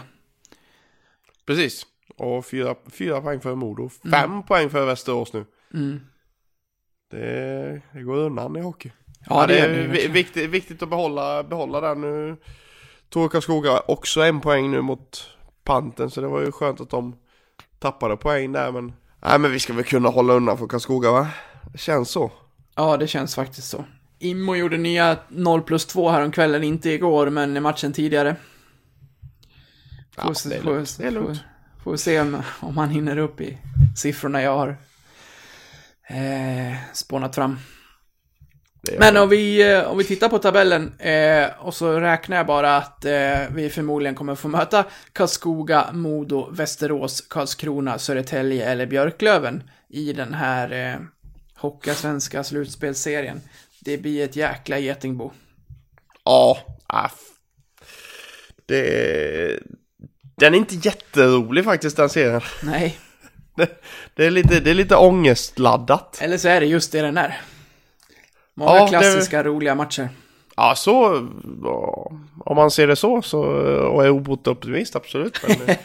Precis. 1.46 1.86
Och 2.18 2.46
fyra, 2.46 2.76
fyra 2.92 3.22
poäng 3.22 3.40
för 3.42 3.56
Modo. 3.56 3.90
Fem 4.12 4.44
poäng 4.44 4.70
för 4.70 4.86
Västerås 4.86 5.34
nu. 5.34 5.46
Mm. 5.74 6.00
Det, 7.12 7.82
det 7.94 8.02
går 8.02 8.16
undan 8.18 8.56
i 8.56 8.62
hockey. 8.62 8.92
Ja, 9.30 9.48
det 9.48 9.54
det 9.54 9.60
är 9.60 9.70
det 9.70 9.76
vi- 9.82 9.88
verkligen. 9.88 10.12
viktigt, 10.14 10.50
viktigt 10.50 10.84
att 10.84 10.90
behålla, 10.90 11.44
behålla 11.44 11.82
den 11.82 12.02
nu. 12.02 12.38
Tog 13.10 13.32
Karlskoga 13.32 13.80
också 13.88 14.22
en 14.22 14.42
poäng 14.42 14.72
nu 14.72 14.82
mot 14.82 15.30
Panten 15.64 16.10
så 16.10 16.22
det 16.22 16.28
var 16.28 16.42
ju 16.42 16.52
skönt 16.52 16.82
att 16.82 16.90
de 16.90 17.16
tappade 17.80 18.18
poäng 18.18 18.52
där 18.52 18.72
men... 18.72 18.94
Nej 19.22 19.40
men 19.40 19.52
vi 19.52 19.60
ska 19.60 19.74
väl 19.74 19.84
kunna 19.84 20.10
hålla 20.10 20.34
undan 20.34 20.58
för 20.58 20.68
Karlskoga 20.68 21.12
va? 21.12 21.28
Det 21.72 21.78
känns 21.78 22.10
så. 22.10 22.32
Ja, 22.76 22.98
det 22.98 23.08
känns 23.08 23.36
faktiskt 23.36 23.68
så. 23.70 23.86
Immo 24.20 24.56
gjorde 24.56 24.78
nya 24.78 25.18
0 25.30 25.62
plus 25.62 25.86
2 25.86 26.10
häromkvällen, 26.10 26.64
inte 26.64 26.90
igår, 26.90 27.30
men 27.30 27.58
i 27.58 27.60
matchen 27.60 27.94
tidigare. 27.94 28.36
Ja, 30.16 30.34
det 30.46 30.56
är 30.56 30.64
lugnt. 30.64 30.98
Det 30.98 31.08
är 31.08 31.12
lugnt. 31.12 31.40
Får, 31.84 31.92
får 31.92 31.98
se 31.98 32.20
om, 32.20 32.42
om 32.60 32.78
han 32.78 32.90
hinner 32.90 33.18
upp 33.18 33.42
i 33.42 33.58
siffrorna 33.98 34.42
jag 34.42 34.58
har 34.58 34.78
eh, 36.08 36.76
spånat 36.94 37.36
fram. 37.36 37.60
Men 39.00 39.18
om 39.18 39.30
vi, 39.30 39.72
eh, 39.74 39.84
om 39.84 39.98
vi 39.98 40.04
tittar 40.04 40.30
på 40.30 40.40
tabellen 40.40 41.00
eh, 41.00 41.48
och 41.60 41.74
så 41.74 42.00
räknar 42.00 42.38
jag 42.38 42.46
bara 42.46 42.78
att 42.78 43.06
eh, 43.06 43.40
vi 43.52 43.70
förmodligen 43.70 44.16
kommer 44.16 44.36
få 44.36 44.48
möta 44.48 44.86
Karlskoga, 45.14 45.90
Modo, 45.94 46.50
Västerås, 46.52 47.22
Karlskrona, 47.22 48.00
Södertälje 48.00 48.70
eller 48.72 48.86
Björklöven 48.86 49.64
i 49.90 50.14
den 50.14 50.34
här 50.34 50.72
eh, 50.94 51.00
Hockeyallsvenska 51.56 52.44
slutspelsserien. 52.44 53.42
Det 53.82 53.98
blir 53.98 54.24
ett 54.26 54.36
jäkla 54.36 54.80
getingbo. 54.80 55.32
Ja, 56.24 56.58
ah, 56.88 57.06
f- 57.06 57.38
det 58.66 59.60
Den 60.38 60.54
är 60.54 60.58
inte 60.58 60.76
jätterolig 60.76 61.64
faktiskt 61.66 61.98
den 61.98 62.10
serien. 62.10 62.42
Nej, 62.64 62.98
Det, 63.56 63.82
det, 64.16 64.26
är, 64.26 64.32
lite, 64.32 64.60
det 64.60 64.70
är 64.70 64.74
lite 64.74 64.96
ångestladdat. 64.96 66.18
eller 66.22 66.38
så 66.38 66.48
är 66.48 66.60
det 66.60 66.66
just 66.66 66.92
det 66.92 67.02
den 67.02 67.18
är. 67.18 67.42
Många 68.54 68.76
Ja, 68.76 68.84
det- 68.84 68.90
klassiska 68.90 69.44
roliga 69.44 69.76
matcher. 69.76 70.10
Ja, 70.56 70.74
så... 70.76 71.16
Om 72.46 72.56
man 72.56 72.72
ser 72.72 72.88
det 72.88 72.96
så, 72.96 73.22
så 73.22 73.40
och 73.88 74.06
är 74.06 74.10
obotlig 74.10 74.52
optimist, 74.52 74.96
absolut. 74.96 75.40
Men 75.48 75.58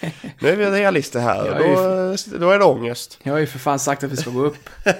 nu 0.40 0.48
är 0.48 0.56
vi 0.56 0.66
realister 0.70 1.20
här 1.20 1.40
och 1.40 1.46
Jag 1.46 1.62
är 1.72 2.30
då, 2.32 2.38
då 2.38 2.50
är 2.50 2.58
det 2.58 2.64
ångest. 2.64 3.18
Jag 3.22 3.32
har 3.32 3.38
ju 3.40 3.46
för 3.46 3.58
fan 3.58 3.78
sagt 3.78 4.04
att 4.04 4.12
vi 4.12 4.16
ska 4.16 4.30
gå 4.30 4.44
upp. 4.44 4.68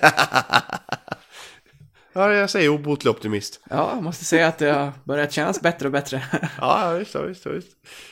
Ja, 2.14 2.32
jag 2.32 2.50
säger 2.50 2.68
obotlig 2.68 3.10
optimist. 3.10 3.60
Ja, 3.70 3.90
jag 3.94 4.02
måste 4.02 4.24
säga 4.24 4.46
att 4.46 4.58
det 4.58 4.70
har 4.72 4.92
börjat 5.04 5.32
kännas 5.32 5.60
bättre 5.60 5.86
och 5.88 5.92
bättre. 5.92 6.22
Ja, 6.60 6.90
visst, 6.98 7.14
visst, 7.14 7.46
visst. 7.46 7.68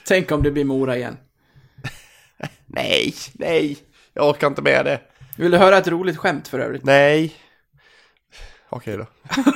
Tänk 0.07 0.33
om 0.33 0.43
det 0.43 0.51
blir 0.51 0.65
Mora 0.65 0.97
igen. 0.97 1.17
Nej, 2.73 3.15
nej. 3.33 3.79
Jag 4.15 4.29
orkar 4.29 4.47
inte 4.47 4.63
med 4.63 4.85
det. 4.85 5.01
Vill 5.37 5.51
du 5.51 5.59
höra 5.59 5.79
ett 5.79 5.89
roligt 5.89 6.17
skämt 6.17 6.49
för 6.49 6.59
övrigt? 6.59 6.85
Nej. 6.85 7.35
Okej 8.69 8.97
då. 8.97 9.07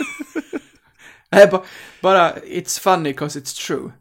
Nej, 1.31 1.47
ba- 1.51 1.65
bara 2.03 2.35
it's 2.35 2.81
funny 2.81 3.13
cause 3.15 3.41
it's 3.41 3.67
true. 3.67 3.93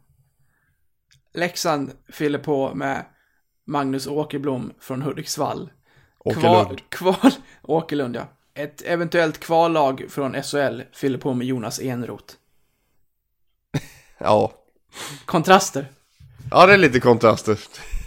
Leksand 1.34 1.92
fyller 2.12 2.38
på 2.38 2.74
med 2.74 3.04
Magnus 3.66 4.06
Åkerblom 4.06 4.72
från 4.80 5.02
Hudiksvall. 5.02 5.70
Åkerlund. 6.18 6.80
Kval, 6.88 7.14
kval, 7.20 7.32
Åkerlund, 7.62 8.16
ja. 8.16 8.28
Ett 8.54 8.82
eventuellt 8.82 9.40
kvallag 9.40 10.04
från 10.08 10.42
SHL 10.42 10.80
fyller 10.92 11.18
på 11.18 11.34
med 11.34 11.46
Jonas 11.46 11.80
Enroth. 11.80 12.34
Ja. 14.18 14.52
Kontraster. 15.24 15.86
Ja, 16.50 16.66
det 16.66 16.72
är 16.74 16.78
lite 16.78 17.00
kontraster. 17.00 17.58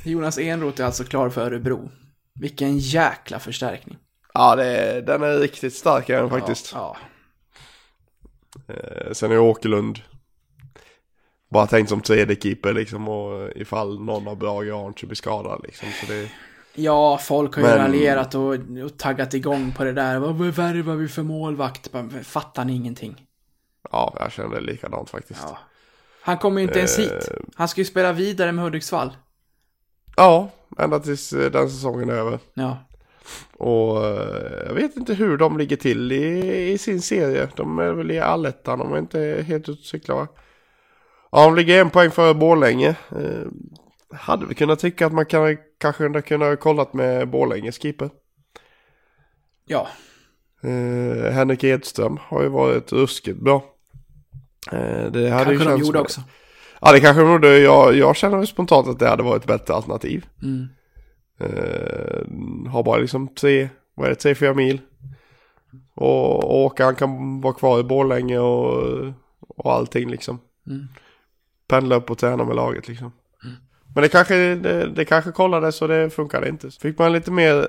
Jonas 0.07 0.37
Enroth 0.39 0.81
är 0.81 0.85
alltså 0.85 1.03
klar 1.03 1.29
för 1.29 1.41
Örebro. 1.41 1.91
Vilken 2.39 2.77
jäkla 2.77 3.39
förstärkning. 3.39 3.97
Ja, 4.33 4.55
det 4.55 5.01
den 5.01 5.23
är 5.23 5.39
riktigt 5.39 5.73
stark 5.73 6.09
är 6.09 6.21
den 6.21 6.29
faktiskt. 6.29 6.71
Ja, 6.73 6.97
Eh, 8.67 9.11
sen 9.13 9.31
är 9.31 9.39
Åkerlund 9.39 9.99
bara 11.49 11.67
tänkt 11.67 11.89
som 11.89 12.01
tredje 12.01 12.35
keeper 12.35 12.73
liksom 12.73 13.07
och 13.07 13.49
ifall 13.55 13.99
någon 14.03 14.27
av 14.27 14.37
Brage 14.37 14.71
och 14.73 14.79
Arntzen 14.87 15.07
blir 15.09 15.15
skadad 15.15 15.61
liksom. 15.63 15.87
Så 16.01 16.05
det, 16.11 16.31
ja 16.75 17.17
folk 17.17 17.55
har 17.55 17.61
ju 17.63 17.67
Men- 17.69 17.77
raljerat 17.77 18.35
och, 18.35 18.53
och 18.85 18.97
taggat 18.97 19.33
igång 19.33 19.71
på 19.77 19.83
det 19.83 19.93
där. 19.93 20.19
Vad 20.19 20.35
värvar 20.37 20.95
vi 20.95 21.07
för 21.07 21.23
målvakt? 21.23 21.89
Fattar 22.23 22.65
ni 22.65 22.75
ingenting? 22.75 23.23
ja, 23.91 24.15
jag 24.19 24.31
känner 24.31 24.61
likadant 24.61 25.09
faktiskt. 25.09 25.41
Ja. 25.43 25.57
Han 26.21 26.37
kommer 26.37 26.61
ju 26.61 26.67
inte 26.67 26.79
ens 26.79 26.99
hit. 26.99 27.11
Eh. 27.11 27.37
Han 27.55 27.67
ska 27.67 27.81
ju 27.81 27.85
spela 27.85 28.13
vidare 28.13 28.51
med 28.51 28.63
Hudiksvall. 28.63 29.11
Ja, 30.17 30.49
ända 30.77 30.99
tills 30.99 31.33
eh, 31.33 31.51
den 31.51 31.69
säsongen 31.69 32.09
är 32.09 32.13
över. 32.13 32.39
Ja. 32.53 32.77
Och 33.57 34.05
eh, 34.05 34.65
jag 34.67 34.73
vet 34.73 34.95
inte 34.97 35.13
hur 35.13 35.37
de 35.37 35.57
ligger 35.57 35.75
till 35.75 36.11
i, 36.11 36.71
i 36.71 36.77
sin 36.77 37.01
serie. 37.01 37.47
De 37.55 37.79
är 37.79 37.91
väl 37.91 38.11
i 38.11 38.19
allettan, 38.19 38.79
de 38.79 38.93
är 38.93 38.97
inte 38.97 39.43
helt 39.47 39.69
ute 39.69 39.71
och 39.79 39.85
cyklar? 39.85 40.27
Ja, 41.31 41.43
de 41.45 41.55
ligger 41.55 41.81
en 41.81 41.89
poäng 41.89 42.11
före 42.11 42.33
Borlänge. 42.33 42.89
Eh, 42.89 43.47
hade 44.17 44.45
vi 44.45 44.55
kunnat 44.55 44.79
tycka 44.79 45.05
att 45.05 45.13
man 45.13 45.25
kan, 45.25 45.57
kanske 45.77 46.21
kunnat 46.21 46.47
ha 46.49 46.55
kollat 46.55 46.93
med 46.93 47.29
Borlänges 47.29 47.81
keeper. 47.81 48.09
Ja. 49.65 49.87
Eh, 50.63 51.31
Henrik 51.31 51.63
Edström 51.63 52.17
har 52.21 52.43
ju 52.43 52.49
varit 52.49 52.93
ruskigt 52.93 53.39
bra. 53.39 53.63
Eh, 54.71 55.05
det 55.11 55.29
hade 55.29 55.51
ju 55.51 55.57
Kanske 55.57 55.63
de 55.63 55.63
känts 55.63 55.85
gjorde 55.87 55.97
som- 55.97 56.01
också. 56.01 56.21
Ja, 56.81 56.91
det 56.91 56.99
kanske 56.99 57.21
de 57.21 57.31
gjorde. 57.31 57.59
Jag, 57.59 57.95
jag 57.95 58.15
känner 58.15 58.45
spontant 58.45 58.87
att 58.87 58.99
det 58.99 59.09
hade 59.09 59.23
varit 59.23 59.41
ett 59.41 59.47
bättre 59.47 59.73
alternativ. 59.73 60.25
Mm. 60.43 60.67
Eh, 61.39 62.71
har 62.71 62.83
bara 62.83 62.97
liksom 62.97 63.27
tre, 63.27 63.69
vad 63.95 64.05
är 64.05 64.09
det, 64.09 64.15
tre, 64.15 64.35
fyra 64.35 64.53
mil. 64.53 64.81
Och, 65.95 66.43
och 66.43 66.65
åka, 66.65 66.85
han 66.85 66.95
kan 66.95 67.41
vara 67.41 67.53
kvar 67.53 67.79
i 67.79 67.83
Borlänge 67.83 68.39
och, 68.39 69.13
och 69.39 69.73
allting 69.73 70.09
liksom. 70.09 70.39
Mm. 70.67 70.87
Pendla 71.67 71.95
upp 71.95 72.11
och 72.11 72.17
träna 72.17 72.43
med 72.43 72.55
laget 72.55 72.87
liksom. 72.87 73.11
Men 73.97 74.01
det 74.01 74.09
kanske, 74.09 74.35
det, 74.55 74.87
det 74.87 75.05
kanske 75.05 75.31
kollades 75.31 75.81
och 75.81 75.87
det 75.87 76.09
funkade 76.09 76.49
inte. 76.49 76.71
Så 76.71 76.79
fick 76.79 76.99
man 76.99 77.13
lite 77.13 77.31
mer 77.31 77.67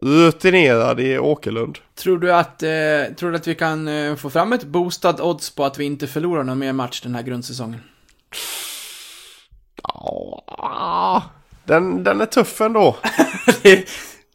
rutinerad 0.00 1.00
i 1.00 1.18
Åkerlund. 1.18 1.78
Tror 1.94 2.18
du 2.18 2.32
att, 2.32 2.62
eh, 2.62 3.14
tror 3.16 3.30
du 3.30 3.36
att 3.36 3.46
vi 3.46 3.54
kan 3.54 3.88
eh, 3.88 4.16
få 4.16 4.30
fram 4.30 4.52
ett 4.52 4.64
boostad 4.64 5.22
odds 5.22 5.54
på 5.54 5.64
att 5.64 5.78
vi 5.78 5.84
inte 5.84 6.06
förlorar 6.06 6.44
någon 6.44 6.58
mer 6.58 6.72
match 6.72 7.00
den 7.00 7.14
här 7.14 7.22
grundsäsongen? 7.22 7.80
Den, 11.64 12.04
den 12.04 12.20
är 12.20 12.26
tuff 12.26 12.60
ändå. 12.60 12.96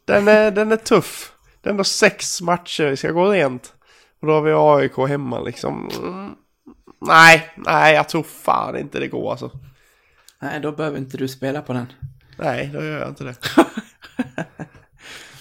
Den 0.04 0.28
är, 0.28 0.50
den 0.50 0.72
är 0.72 0.76
tuff. 0.76 1.32
Det 1.60 1.68
är 1.68 1.70
ändå 1.70 1.84
sex 1.84 2.40
matcher, 2.40 2.84
vi 2.90 2.96
ska 2.96 3.10
gå 3.10 3.30
rent. 3.30 3.72
Och 4.20 4.26
då 4.26 4.32
har 4.32 4.42
vi 4.42 4.52
AIK 4.52 5.08
hemma 5.08 5.40
liksom. 5.40 5.90
Mm. 6.02 6.34
Nej, 7.00 7.50
nej 7.56 7.94
jag 7.94 8.08
tror 8.08 8.22
fan 8.22 8.78
inte 8.78 8.98
det 8.98 9.08
går 9.08 9.30
alltså. 9.30 9.50
Nej, 10.38 10.60
då 10.60 10.72
behöver 10.72 10.98
inte 10.98 11.16
du 11.16 11.28
spela 11.28 11.62
på 11.62 11.72
den. 11.72 11.86
Nej, 12.36 12.70
då 12.72 12.84
gör 12.84 12.98
jag 12.98 13.08
inte 13.08 13.24
det. 13.24 13.34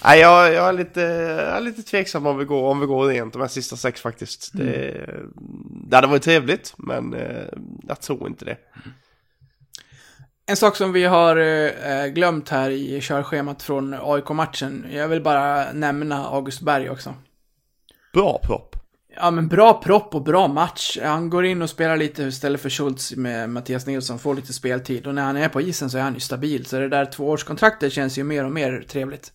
Nej, 0.04 0.20
jag, 0.20 0.54
jag, 0.54 0.70
är 0.70 0.74
lite, 0.74 1.02
jag 1.02 1.58
är 1.58 1.62
lite 1.62 1.84
tveksam 1.84 2.26
om 2.26 2.38
vi 2.38 2.46
går, 2.46 2.64
om 2.64 2.80
vi 2.80 2.86
går 2.86 3.08
rent 3.08 3.34
de 3.34 3.42
här 3.42 3.48
sista 3.48 3.76
sex 3.76 4.02
faktiskt. 4.02 4.50
Det, 4.54 5.06
det 5.88 5.96
hade 5.96 6.08
varit 6.08 6.24
trevligt, 6.24 6.74
men 6.78 7.14
eh, 7.14 7.46
jag 7.88 8.02
tror 8.02 8.28
inte 8.28 8.46
det. 8.46 8.58
En 10.46 10.58
sak 10.58 10.76
som 10.76 10.94
vi 10.94 11.04
har 11.04 11.38
eh, 11.38 12.06
glömt 12.06 12.50
här 12.50 12.70
i 12.70 13.02
körschemat 13.02 13.64
från 13.64 13.96
AIK-matchen. 14.02 14.86
Jag 14.92 15.08
vill 15.08 15.22
bara 15.22 15.72
nämna 15.72 16.26
August 16.26 16.62
Berg 16.62 16.90
också. 16.90 17.14
Bra 18.14 18.40
propp. 18.44 18.76
Ja, 19.16 19.32
men 19.32 19.48
bra 19.48 19.82
propp 19.82 20.16
och 20.16 20.24
bra 20.24 20.48
match. 20.48 20.98
Han 21.04 21.30
går 21.30 21.46
in 21.46 21.62
och 21.62 21.70
spelar 21.70 21.98
lite 21.98 22.24
istället 22.24 22.62
för 22.62 22.70
Schultz 22.70 23.16
med 23.16 23.50
Mattias 23.50 23.86
Nilsson, 23.86 24.20
får 24.20 24.36
lite 24.36 24.54
speltid. 24.54 25.08
Och 25.08 25.16
när 25.16 25.24
han 25.24 25.38
är 25.38 25.50
på 25.50 25.62
isen 25.62 25.90
så 25.90 25.98
är 25.98 26.02
han 26.02 26.14
ju 26.14 26.20
stabil. 26.20 26.66
Så 26.66 26.80
det 26.80 26.90
där 26.90 27.06
tvåårskontraktet 27.06 27.94
känns 27.94 28.18
ju 28.18 28.24
mer 28.24 28.46
och 28.46 28.52
mer 28.52 28.86
trevligt. 28.88 29.34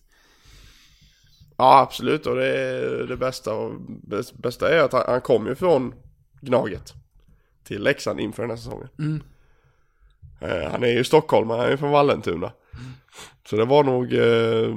Ja, 1.57 1.79
absolut. 1.79 2.25
Och 2.27 2.35
det, 2.35 2.47
är 2.47 3.07
det 3.07 3.17
bästa, 3.17 3.53
och 3.53 3.71
bäst- 3.87 4.37
bästa 4.37 4.69
är 4.75 4.83
att 4.83 4.93
han, 4.93 5.03
han 5.07 5.21
kom 5.21 5.47
ju 5.47 5.55
från 5.55 5.93
Gnaget 6.41 6.93
till 7.63 7.83
Leksand 7.83 8.19
inför 8.19 8.43
den 8.43 8.49
här 8.49 8.57
säsongen. 8.57 8.89
Mm. 8.99 9.21
Eh, 10.41 10.71
han 10.71 10.83
är 10.83 10.87
ju 10.87 11.03
stockholmare, 11.03 11.57
han 11.57 11.65
är 11.67 11.71
ju 11.71 11.77
från 11.77 11.91
Vallentuna. 11.91 12.51
Så 13.49 13.55
det 13.55 13.65
var 13.65 13.83
nog 13.83 14.13
eh, 14.13 14.75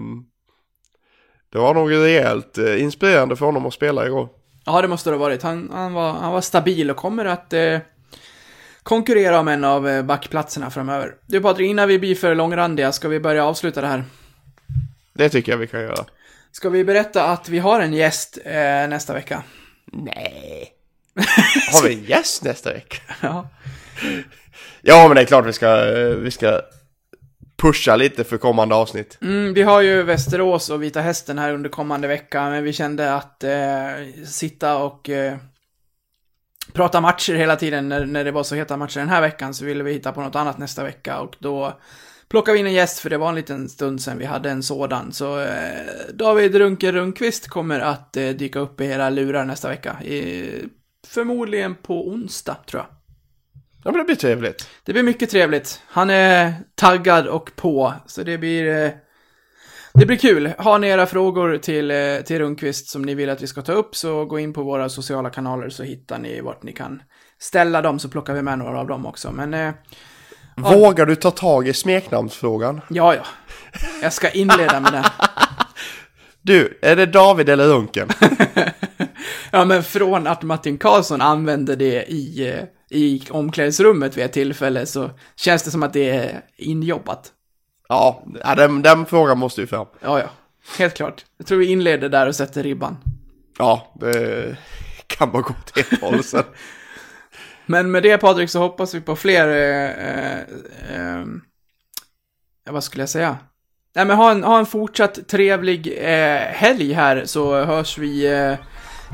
Det 1.52 1.58
var 1.58 1.74
nog 1.74 1.90
rejält 1.92 2.58
eh, 2.58 2.82
inspirerande 2.82 3.36
för 3.36 3.46
honom 3.46 3.66
att 3.66 3.74
spela 3.74 4.06
igår. 4.06 4.28
Ja, 4.64 4.82
det 4.82 4.88
måste 4.88 5.10
det 5.10 5.16
ha 5.16 5.20
varit. 5.24 5.42
Han, 5.42 5.70
han, 5.72 5.92
var, 5.92 6.12
han 6.12 6.32
var 6.32 6.40
stabil 6.40 6.90
och 6.90 6.96
kommer 6.96 7.24
att 7.24 7.52
eh, 7.52 7.78
konkurrera 8.82 9.40
om 9.40 9.48
en 9.48 9.64
av 9.64 10.04
backplatserna 10.04 10.70
framöver. 10.70 11.14
Du 11.26 11.40
Patrik, 11.40 11.70
innan 11.70 11.88
vi 11.88 11.98
blir 11.98 12.14
för 12.14 12.34
långrandiga, 12.34 12.92
ska 12.92 13.08
vi 13.08 13.20
börja 13.20 13.44
avsluta 13.44 13.80
det 13.80 13.86
här? 13.86 14.04
Det 15.14 15.28
tycker 15.28 15.52
jag 15.52 15.58
vi 15.58 15.66
kan 15.66 15.80
göra. 15.80 16.04
Ska 16.52 16.68
vi 16.68 16.84
berätta 16.84 17.24
att 17.24 17.48
vi 17.48 17.58
har 17.58 17.80
en 17.80 17.92
gäst 17.92 18.38
eh, 18.44 18.88
nästa 18.88 19.14
vecka? 19.14 19.42
Nej. 19.92 20.72
Har 21.72 21.88
vi 21.88 21.94
en 21.94 22.04
gäst 22.04 22.44
nästa 22.44 22.72
vecka? 22.72 23.02
Ja. 23.20 23.48
Ja 24.82 25.08
men 25.08 25.14
det 25.14 25.22
är 25.22 25.26
klart 25.26 25.46
vi 25.46 25.52
ska, 25.52 25.96
eh, 25.96 26.08
vi 26.08 26.30
ska 26.30 26.60
pusha 27.56 27.96
lite 27.96 28.24
för 28.24 28.38
kommande 28.38 28.74
avsnitt. 28.74 29.18
Mm, 29.22 29.54
vi 29.54 29.62
har 29.62 29.80
ju 29.80 30.02
Västerås 30.02 30.70
och 30.70 30.82
Vita 30.82 31.00
Hästen 31.00 31.38
här 31.38 31.52
under 31.52 31.70
kommande 31.70 32.08
vecka, 32.08 32.50
men 32.50 32.64
vi 32.64 32.72
kände 32.72 33.14
att 33.14 33.44
eh, 33.44 34.24
sitta 34.26 34.76
och 34.76 35.10
eh, 35.10 35.36
prata 36.72 37.00
matcher 37.00 37.34
hela 37.34 37.56
tiden 37.56 37.88
när, 37.88 38.06
när 38.06 38.24
det 38.24 38.30
var 38.30 38.42
så 38.42 38.54
heta 38.54 38.76
matcher 38.76 39.00
den 39.00 39.08
här 39.08 39.20
veckan 39.20 39.54
så 39.54 39.64
ville 39.64 39.84
vi 39.84 39.92
hitta 39.92 40.12
på 40.12 40.20
något 40.20 40.36
annat 40.36 40.58
nästa 40.58 40.84
vecka 40.84 41.18
och 41.20 41.36
då 41.38 41.80
plockade 42.28 42.52
vi 42.54 42.60
in 42.60 42.66
en 42.66 42.72
gäst 42.72 42.98
för 42.98 43.10
det 43.10 43.18
var 43.18 43.28
en 43.28 43.34
liten 43.34 43.68
stund 43.68 44.02
sedan 44.02 44.18
vi 44.18 44.24
hade 44.24 44.50
en 44.50 44.62
sådan. 44.62 45.12
Så 45.12 45.40
eh, 45.40 45.80
David 46.14 46.54
Runke 46.54 46.92
Rundqvist 46.92 47.48
kommer 47.48 47.80
att 47.80 48.16
eh, 48.16 48.28
dyka 48.28 48.58
upp 48.58 48.80
i 48.80 48.84
era 48.84 49.10
lurar 49.10 49.44
nästa 49.44 49.68
vecka. 49.68 50.02
I, 50.02 50.50
förmodligen 51.06 51.74
på 51.74 52.08
onsdag, 52.08 52.56
tror 52.66 52.82
jag. 52.82 52.88
Ja 53.84 53.90
men 53.90 53.98
det 53.98 54.04
blir 54.04 54.16
trevligt. 54.16 54.68
Det 54.84 54.92
blir 54.92 55.02
mycket 55.02 55.30
trevligt. 55.30 55.82
Han 55.86 56.10
är 56.10 56.52
taggad 56.74 57.26
och 57.26 57.50
på, 57.56 57.94
så 58.06 58.22
det 58.22 58.38
blir... 58.38 58.84
eh, 58.84 58.90
Det 59.94 60.06
blir 60.06 60.16
kul. 60.16 60.52
Har 60.58 60.78
ni 60.78 60.88
era 60.88 61.06
frågor 61.06 61.58
till, 61.58 61.90
eh, 61.90 62.16
till 62.24 62.38
Rundqvist 62.38 62.88
som 62.90 63.02
ni 63.02 63.14
vill 63.14 63.30
att 63.30 63.42
vi 63.42 63.46
ska 63.46 63.62
ta 63.62 63.72
upp 63.72 63.96
så 63.96 64.24
gå 64.24 64.38
in 64.38 64.52
på 64.52 64.62
våra 64.62 64.88
sociala 64.88 65.30
kanaler 65.30 65.68
så 65.68 65.82
hittar 65.82 66.18
ni 66.18 66.40
vart 66.40 66.62
ni 66.62 66.72
kan 66.72 67.02
ställa 67.38 67.82
dem 67.82 67.98
så 67.98 68.08
plockar 68.08 68.34
vi 68.34 68.42
med 68.42 68.58
några 68.58 68.80
av 68.80 68.86
dem 68.86 69.06
också. 69.06 69.32
Men 69.32 69.54
eh, 69.54 69.72
Vågar 70.62 71.06
du 71.06 71.16
ta 71.16 71.30
tag 71.30 71.68
i 71.68 71.72
smeknamnsfrågan? 71.72 72.80
ja, 72.88 73.14
ja. 73.14 73.22
Jag 74.02 74.12
ska 74.12 74.30
inleda 74.30 74.80
med 74.80 74.92
den. 74.92 75.04
Du, 76.42 76.78
är 76.82 76.96
det 76.96 77.06
David 77.06 77.48
eller 77.48 77.66
Runken? 77.68 78.08
Ja, 79.50 79.64
men 79.64 79.82
från 79.82 80.26
att 80.26 80.42
Martin 80.42 80.78
Karlsson 80.78 81.20
använde 81.20 81.76
det 81.76 82.04
i, 82.04 82.48
eh, 82.48 82.64
i 82.98 83.22
omklädningsrummet 83.30 84.16
vid 84.16 84.24
ett 84.24 84.32
tillfälle 84.32 84.86
så 84.86 85.10
känns 85.36 85.62
det 85.62 85.70
som 85.70 85.82
att 85.82 85.92
det 85.92 86.10
är 86.10 86.40
injobbat. 86.56 87.32
ja 87.88 88.22
den, 88.56 88.82
den 88.82 89.06
frågan 89.06 89.38
måste 89.38 89.60
ju 89.60 89.66
fram. 89.66 89.86
Ja, 90.00 90.18
ja. 90.18 90.26
Helt 90.78 90.94
klart. 90.94 91.24
Jag 91.36 91.46
tror 91.46 91.58
vi 91.58 91.66
inleder 91.66 92.08
där 92.08 92.26
och 92.26 92.36
sätter 92.36 92.62
ribban. 92.62 92.96
Ja, 93.58 93.92
det 94.00 94.56
kan 95.06 95.32
bara 95.32 95.42
gå 95.42 95.50
åt 95.50 95.78
ett 95.78 96.00
håll 96.00 96.24
sen. 96.24 96.44
Men 97.70 97.90
med 97.90 98.02
det 98.02 98.18
Patrik 98.18 98.50
så 98.50 98.58
hoppas 98.58 98.94
vi 98.94 99.00
på 99.00 99.16
fler, 99.16 99.48
eh, 99.48 99.90
eh, 99.90 100.38
eh, 100.94 101.24
vad 102.70 102.84
skulle 102.84 103.02
jag 103.02 103.08
säga? 103.08 103.36
Nej 103.94 104.04
men 104.04 104.16
ha 104.16 104.30
en, 104.30 104.44
ha 104.44 104.58
en 104.58 104.66
fortsatt 104.66 105.28
trevlig 105.28 105.98
eh, 106.00 106.40
helg 106.40 106.92
här 106.92 107.22
så 107.26 107.64
hörs 107.64 107.98
vi 107.98 108.26
eh, 108.26 108.54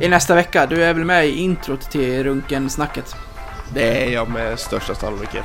i 0.04 0.08
nästa 0.08 0.34
vecka. 0.34 0.66
Du 0.66 0.84
är 0.84 0.94
väl 0.94 1.04
med 1.04 1.26
i 1.26 1.30
introt 1.30 1.90
till 1.90 2.24
Runken-snacket? 2.24 3.14
Det 3.74 4.04
är 4.04 4.12
jag 4.12 4.30
med 4.30 4.58
största 4.58 4.94
sannolikhet. 4.94 5.44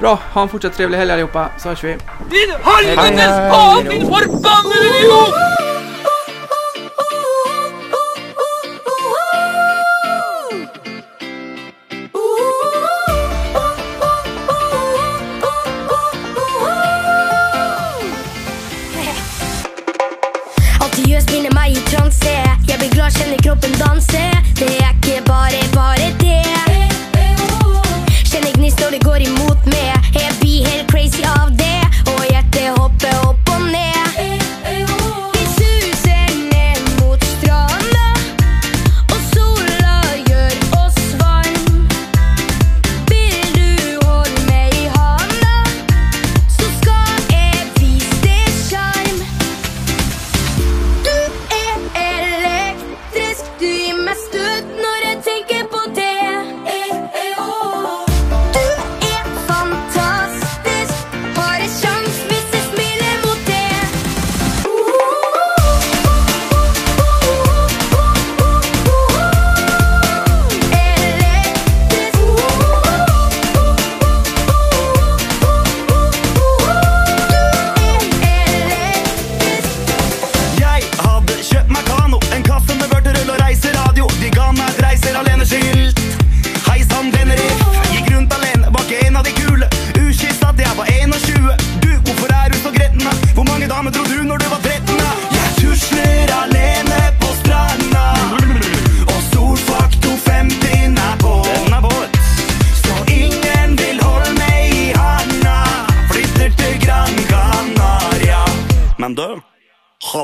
Bra, 0.00 0.18
ha 0.32 0.42
en 0.42 0.48
fortsatt 0.48 0.74
trevlig 0.74 0.98
helg 0.98 1.12
allihopa, 1.12 1.50
så 1.58 1.68
hörs 1.68 1.84
vi. 1.84 1.96
Din 2.30 2.54
helvetes 2.62 3.90
din 3.90 4.06
förbannade 4.06 4.98
idiot! 4.98 5.59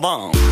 Ha 0.05 0.45